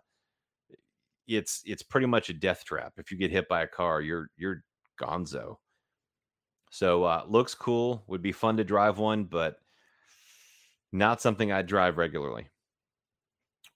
it's 1.27 1.63
it's 1.65 1.83
pretty 1.83 2.07
much 2.07 2.29
a 2.29 2.35
death 2.35 2.65
trap. 2.65 2.95
If 2.97 3.11
you 3.11 3.17
get 3.17 3.31
hit 3.31 3.49
by 3.49 3.63
a 3.63 3.67
car, 3.67 4.01
you're 4.01 4.31
you're 4.37 4.65
gonzo. 5.01 5.57
So 6.71 7.05
uh, 7.05 7.25
looks 7.29 7.55
cool. 7.55 8.03
Would 8.07 8.23
be 8.23 8.33
fun 8.33 8.57
to 8.57 8.65
drive 8.65 8.99
one, 8.99 9.25
but 9.25 9.57
not 10.91 11.21
something 11.21 11.53
I 11.53 11.63
drive 11.63 11.99
regularly. 11.99 12.49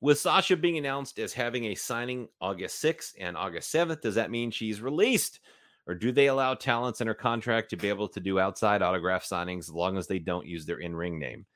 With 0.01 0.18
Sasha 0.18 0.57
being 0.57 0.78
announced 0.78 1.18
as 1.18 1.32
having 1.32 1.64
a 1.64 1.74
signing 1.74 2.28
August 2.40 2.82
6th 2.82 3.14
and 3.18 3.36
August 3.36 3.72
7th, 3.74 4.03
does 4.03 4.14
that 4.16 4.30
mean 4.30 4.51
she's 4.51 4.80
released? 4.80 5.40
Or 5.87 5.95
do 5.95 6.11
they 6.11 6.26
allow 6.26 6.55
talents 6.55 7.01
in 7.01 7.07
her 7.07 7.14
contract 7.14 7.70
to 7.70 7.76
be 7.76 7.89
able 7.89 8.09
to 8.09 8.20
do 8.20 8.41
outside 8.41 8.82
autograph 8.82 9.24
signings 9.24 9.61
as 9.61 9.70
long 9.70 9.97
as 9.97 10.07
they 10.07 10.18
don't 10.18 10.47
use 10.47 10.66
their 10.66 10.78
in 10.78 10.97
ring 10.97 11.18
name? 11.18 11.47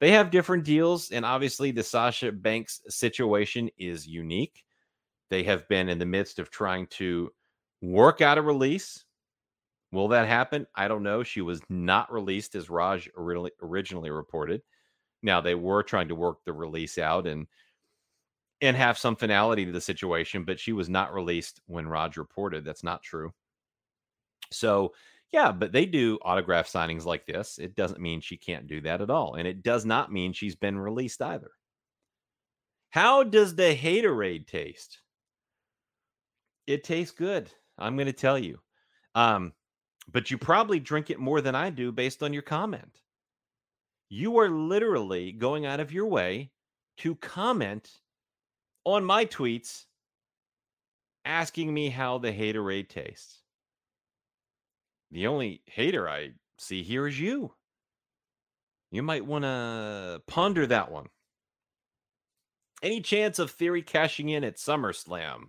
They 0.00 0.10
have 0.10 0.30
different 0.30 0.64
deals, 0.64 1.10
and 1.10 1.24
obviously 1.24 1.70
the 1.70 1.82
Sasha 1.82 2.32
Banks 2.32 2.82
situation 2.88 3.70
is 3.78 4.06
unique. 4.06 4.64
They 5.30 5.42
have 5.44 5.66
been 5.68 5.88
in 5.88 5.98
the 5.98 6.06
midst 6.06 6.38
of 6.38 6.50
trying 6.50 6.86
to 6.88 7.30
work 7.80 8.20
out 8.20 8.38
a 8.38 8.42
release. 8.42 9.04
Will 9.92 10.08
that 10.08 10.28
happen? 10.28 10.66
I 10.74 10.88
don't 10.88 11.02
know. 11.02 11.22
She 11.22 11.40
was 11.40 11.62
not 11.68 12.12
released 12.12 12.54
as 12.56 12.68
Raj 12.68 13.08
originally 13.16 14.10
reported. 14.10 14.60
Now 15.22 15.40
they 15.40 15.54
were 15.54 15.82
trying 15.82 16.08
to 16.08 16.14
work 16.14 16.38
the 16.44 16.52
release 16.52 16.98
out 16.98 17.26
and 17.26 17.46
and 18.60 18.76
have 18.76 18.98
some 18.98 19.16
finality 19.16 19.66
to 19.66 19.72
the 19.72 19.80
situation, 19.80 20.44
but 20.44 20.58
she 20.58 20.72
was 20.72 20.88
not 20.88 21.14
released 21.14 21.60
when 21.66 21.88
Raj 21.88 22.16
reported. 22.16 22.64
That's 22.64 22.84
not 22.84 23.02
true. 23.02 23.32
So 24.50 24.92
yeah, 25.32 25.52
but 25.52 25.72
they 25.72 25.86
do 25.86 26.18
autograph 26.22 26.68
signings 26.68 27.04
like 27.04 27.26
this. 27.26 27.58
It 27.58 27.74
doesn't 27.74 28.00
mean 28.00 28.20
she 28.20 28.36
can't 28.36 28.66
do 28.66 28.80
that 28.82 29.00
at 29.00 29.10
all. 29.10 29.34
And 29.34 29.46
it 29.46 29.62
does 29.62 29.84
not 29.84 30.12
mean 30.12 30.32
she's 30.32 30.54
been 30.54 30.78
released 30.78 31.20
either. 31.20 31.50
How 32.90 33.24
does 33.24 33.54
the 33.54 33.76
haterade 33.76 34.46
taste? 34.46 35.00
It 36.66 36.84
tastes 36.84 37.12
good. 37.12 37.50
I'm 37.76 37.96
going 37.96 38.06
to 38.06 38.12
tell 38.12 38.38
you. 38.38 38.60
Um, 39.14 39.52
but 40.10 40.30
you 40.30 40.38
probably 40.38 40.80
drink 40.80 41.10
it 41.10 41.18
more 41.18 41.40
than 41.40 41.54
I 41.54 41.70
do 41.70 41.90
based 41.92 42.22
on 42.22 42.32
your 42.32 42.42
comment. 42.42 43.00
You 44.08 44.38
are 44.38 44.48
literally 44.48 45.32
going 45.32 45.66
out 45.66 45.80
of 45.80 45.92
your 45.92 46.06
way 46.06 46.50
to 46.98 47.16
comment 47.16 47.90
on 48.86 49.04
my 49.04 49.26
tweets 49.26 49.84
asking 51.24 51.74
me 51.74 51.90
how 51.90 52.16
the 52.16 52.32
haterade 52.32 52.88
tastes. 52.88 53.42
The 55.10 55.26
only 55.26 55.60
hater 55.66 56.08
I 56.08 56.30
see 56.56 56.82
here 56.82 57.06
is 57.06 57.20
you. 57.20 57.52
You 58.92 59.02
might 59.02 59.26
want 59.26 59.42
to 59.44 60.22
ponder 60.28 60.66
that 60.68 60.90
one. 60.90 61.08
Any 62.82 63.00
chance 63.00 63.38
of 63.38 63.50
Theory 63.50 63.82
cashing 63.82 64.28
in 64.28 64.44
at 64.44 64.56
SummerSlam? 64.56 65.48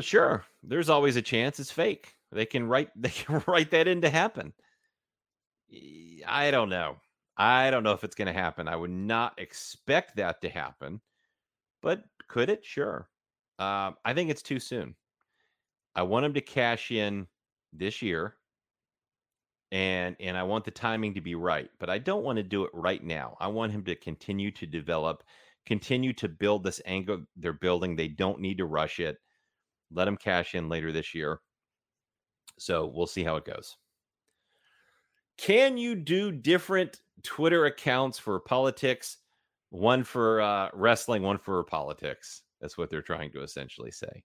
Sure, 0.00 0.44
there's 0.62 0.90
always 0.90 1.16
a 1.16 1.22
chance 1.22 1.58
it's 1.58 1.70
fake. 1.70 2.14
They 2.30 2.44
can 2.44 2.68
write 2.68 2.90
they 2.96 3.08
can 3.08 3.42
write 3.46 3.70
that 3.70 3.88
in 3.88 4.02
to 4.02 4.10
happen. 4.10 4.52
I 6.26 6.50
don't 6.50 6.68
know. 6.68 6.98
I 7.36 7.70
don't 7.70 7.82
know 7.82 7.92
if 7.92 8.04
it's 8.04 8.14
going 8.14 8.26
to 8.26 8.32
happen. 8.32 8.68
I 8.68 8.76
would 8.76 8.90
not 8.90 9.38
expect 9.38 10.16
that 10.16 10.40
to 10.42 10.48
happen, 10.48 11.00
but 11.82 12.04
could 12.28 12.50
it? 12.50 12.64
Sure. 12.64 13.10
Uh, 13.58 13.92
I 14.04 14.14
think 14.14 14.30
it's 14.30 14.42
too 14.42 14.60
soon. 14.60 14.96
I 15.96 16.02
want 16.02 16.26
him 16.26 16.34
to 16.34 16.40
cash 16.40 16.90
in 16.92 17.26
this 17.72 18.02
year, 18.02 18.36
and 19.72 20.16
and 20.20 20.36
I 20.36 20.42
want 20.44 20.64
the 20.64 20.70
timing 20.70 21.14
to 21.14 21.20
be 21.20 21.34
right. 21.34 21.70
But 21.78 21.90
I 21.90 21.98
don't 21.98 22.24
want 22.24 22.36
to 22.36 22.42
do 22.42 22.64
it 22.64 22.70
right 22.72 23.02
now. 23.02 23.36
I 23.40 23.48
want 23.48 23.72
him 23.72 23.84
to 23.84 23.96
continue 23.96 24.50
to 24.52 24.66
develop, 24.66 25.24
continue 25.66 26.12
to 26.14 26.28
build 26.28 26.64
this 26.64 26.80
angle 26.86 27.24
they're 27.36 27.52
building. 27.52 27.96
They 27.96 28.08
don't 28.08 28.40
need 28.40 28.58
to 28.58 28.66
rush 28.66 29.00
it. 29.00 29.18
Let 29.90 30.08
him 30.08 30.16
cash 30.16 30.54
in 30.54 30.68
later 30.68 30.92
this 30.92 31.14
year. 31.14 31.40
So 32.58 32.86
we'll 32.86 33.06
see 33.06 33.24
how 33.24 33.36
it 33.36 33.44
goes. 33.46 33.76
Can 35.38 35.76
you 35.76 35.94
do 35.94 36.32
different 36.32 37.00
Twitter 37.22 37.66
accounts 37.66 38.18
for 38.18 38.40
politics? 38.40 39.18
One 39.70 40.04
for 40.04 40.40
uh, 40.40 40.70
wrestling, 40.72 41.22
one 41.22 41.38
for 41.38 41.62
politics. 41.64 42.42
That's 42.60 42.78
what 42.78 42.90
they're 42.90 43.02
trying 43.02 43.32
to 43.32 43.42
essentially 43.42 43.90
say. 43.90 44.22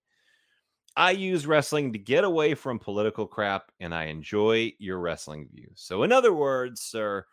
I 0.95 1.11
use 1.11 1.47
wrestling 1.47 1.93
to 1.93 1.99
get 1.99 2.23
away 2.23 2.53
from 2.53 2.77
political 2.77 3.25
crap 3.25 3.71
and 3.79 3.95
I 3.95 4.05
enjoy 4.05 4.73
your 4.77 4.99
wrestling 4.99 5.47
views. 5.51 5.75
So, 5.75 6.03
in 6.03 6.11
other 6.11 6.33
words, 6.33 6.81
sir, 6.81 7.25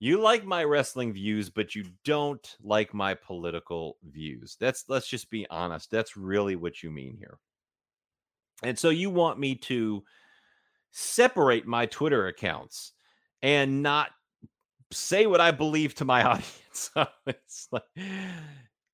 you 0.00 0.20
like 0.20 0.44
my 0.44 0.64
wrestling 0.64 1.12
views, 1.12 1.50
but 1.50 1.74
you 1.74 1.84
don't 2.04 2.56
like 2.62 2.94
my 2.94 3.14
political 3.14 3.96
views. 4.08 4.56
That's 4.60 4.84
let's 4.88 5.08
just 5.08 5.30
be 5.30 5.46
honest. 5.50 5.90
That's 5.90 6.16
really 6.16 6.56
what 6.56 6.82
you 6.82 6.90
mean 6.90 7.16
here. 7.16 7.38
And 8.62 8.78
so 8.78 8.90
you 8.90 9.10
want 9.10 9.38
me 9.38 9.54
to 9.56 10.04
separate 10.90 11.66
my 11.66 11.86
Twitter 11.86 12.26
accounts 12.26 12.92
and 13.42 13.82
not 13.82 14.10
say 14.92 15.26
what 15.26 15.40
I 15.40 15.50
believe 15.50 15.94
to 15.96 16.04
my 16.04 16.22
audience. 16.24 16.90
it's 17.26 17.68
like 17.70 17.82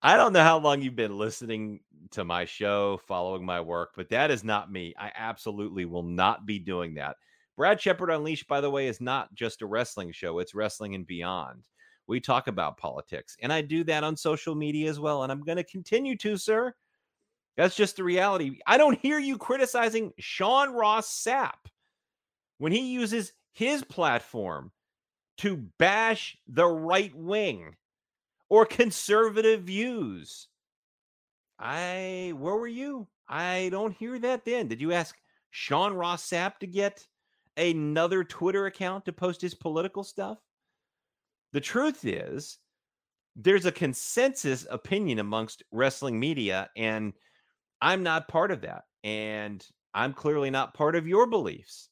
I 0.02 0.16
don't 0.16 0.34
know 0.34 0.42
how 0.42 0.58
long 0.58 0.82
you've 0.82 0.96
been 0.96 1.16
listening 1.16 1.80
to 2.10 2.24
my 2.24 2.44
show, 2.44 3.00
following 3.08 3.44
my 3.44 3.60
work, 3.60 3.92
but 3.96 4.10
that 4.10 4.30
is 4.30 4.44
not 4.44 4.70
me. 4.70 4.94
I 4.98 5.10
absolutely 5.16 5.86
will 5.86 6.02
not 6.02 6.44
be 6.44 6.58
doing 6.58 6.94
that. 6.94 7.16
Brad 7.56 7.80
Shepard 7.80 8.10
Unleashed, 8.10 8.46
by 8.46 8.60
the 8.60 8.70
way, 8.70 8.88
is 8.88 9.00
not 9.00 9.32
just 9.34 9.62
a 9.62 9.66
wrestling 9.66 10.12
show, 10.12 10.40
it's 10.40 10.54
wrestling 10.54 10.94
and 10.94 11.06
beyond. 11.06 11.68
We 12.06 12.20
talk 12.20 12.48
about 12.48 12.76
politics, 12.76 13.34
and 13.40 13.50
I 13.50 13.62
do 13.62 13.82
that 13.84 14.04
on 14.04 14.14
social 14.14 14.54
media 14.54 14.90
as 14.90 15.00
well. 15.00 15.22
And 15.22 15.32
I'm 15.32 15.42
going 15.42 15.56
to 15.56 15.64
continue 15.64 16.16
to, 16.18 16.36
sir. 16.36 16.74
That's 17.56 17.76
just 17.76 17.96
the 17.96 18.04
reality. 18.04 18.58
I 18.66 18.76
don't 18.76 18.98
hear 18.98 19.18
you 19.18 19.38
criticizing 19.38 20.12
Sean 20.18 20.74
Ross 20.74 21.24
Sapp 21.24 21.70
when 22.64 22.72
he 22.72 22.94
uses 22.94 23.34
his 23.52 23.84
platform 23.84 24.72
to 25.36 25.68
bash 25.78 26.34
the 26.48 26.66
right 26.66 27.14
wing 27.14 27.76
or 28.48 28.64
conservative 28.64 29.64
views. 29.64 30.48
I, 31.58 32.32
where 32.34 32.56
were 32.56 32.66
you? 32.66 33.06
I 33.28 33.68
don't 33.70 33.92
hear 33.92 34.18
that 34.18 34.46
then. 34.46 34.68
Did 34.68 34.80
you 34.80 34.92
ask 34.92 35.14
Sean 35.50 35.92
Ross 35.92 36.26
Sapp 36.26 36.56
to 36.60 36.66
get 36.66 37.06
another 37.58 38.24
Twitter 38.24 38.64
account 38.64 39.04
to 39.04 39.12
post 39.12 39.42
his 39.42 39.54
political 39.54 40.02
stuff? 40.02 40.38
The 41.52 41.60
truth 41.60 42.06
is, 42.06 42.56
there's 43.36 43.66
a 43.66 43.72
consensus 43.72 44.66
opinion 44.70 45.18
amongst 45.18 45.64
wrestling 45.70 46.18
media, 46.18 46.70
and 46.78 47.12
I'm 47.82 48.02
not 48.02 48.28
part 48.28 48.50
of 48.50 48.62
that. 48.62 48.84
And 49.02 49.62
I'm 49.92 50.14
clearly 50.14 50.48
not 50.48 50.72
part 50.72 50.96
of 50.96 51.06
your 51.06 51.26
beliefs. 51.26 51.90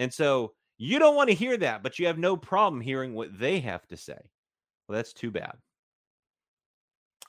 And 0.00 0.12
so 0.12 0.54
you 0.78 0.98
don't 0.98 1.14
want 1.14 1.28
to 1.28 1.34
hear 1.34 1.58
that, 1.58 1.82
but 1.82 1.98
you 1.98 2.06
have 2.06 2.16
no 2.16 2.34
problem 2.34 2.80
hearing 2.80 3.12
what 3.12 3.38
they 3.38 3.60
have 3.60 3.86
to 3.88 3.98
say. 3.98 4.18
Well, 4.88 4.96
that's 4.96 5.12
too 5.12 5.30
bad. 5.30 5.52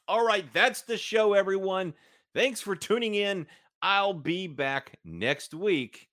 All 0.07 0.25
right, 0.25 0.45
that's 0.53 0.81
the 0.83 0.97
show, 0.97 1.33
everyone. 1.33 1.93
Thanks 2.33 2.61
for 2.61 2.77
tuning 2.77 3.15
in. 3.15 3.45
I'll 3.81 4.13
be 4.13 4.47
back 4.47 4.97
next 5.03 5.53
week, 5.53 6.07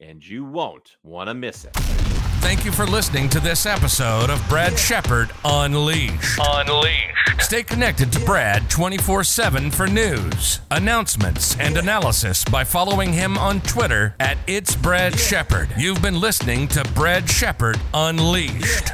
and 0.00 0.26
you 0.26 0.42
won't 0.42 0.96
want 1.02 1.28
to 1.28 1.34
miss 1.34 1.66
it. 1.66 1.99
Thank 2.40 2.64
you 2.64 2.72
for 2.72 2.86
listening 2.86 3.28
to 3.30 3.40
this 3.40 3.66
episode 3.66 4.30
of 4.30 4.46
Brad 4.48 4.78
Shepard 4.78 5.30
Unleashed. 5.44 6.38
Unleashed. 6.42 7.06
Stay 7.38 7.62
connected 7.62 8.10
to 8.12 8.20
Brad 8.20 8.68
24 8.70 9.24
7 9.24 9.70
for 9.70 9.86
news, 9.86 10.60
announcements, 10.70 11.58
and 11.60 11.76
analysis 11.76 12.44
by 12.44 12.64
following 12.64 13.12
him 13.12 13.38
on 13.38 13.60
Twitter 13.60 14.14
at 14.18 14.38
It's 14.46 14.74
Brad 14.74 15.18
Shepard. 15.18 15.68
You've 15.78 16.02
been 16.02 16.18
listening 16.18 16.66
to 16.68 16.82
Brad 16.94 17.28
Shepard 17.28 17.78
Unleashed. 17.94 18.90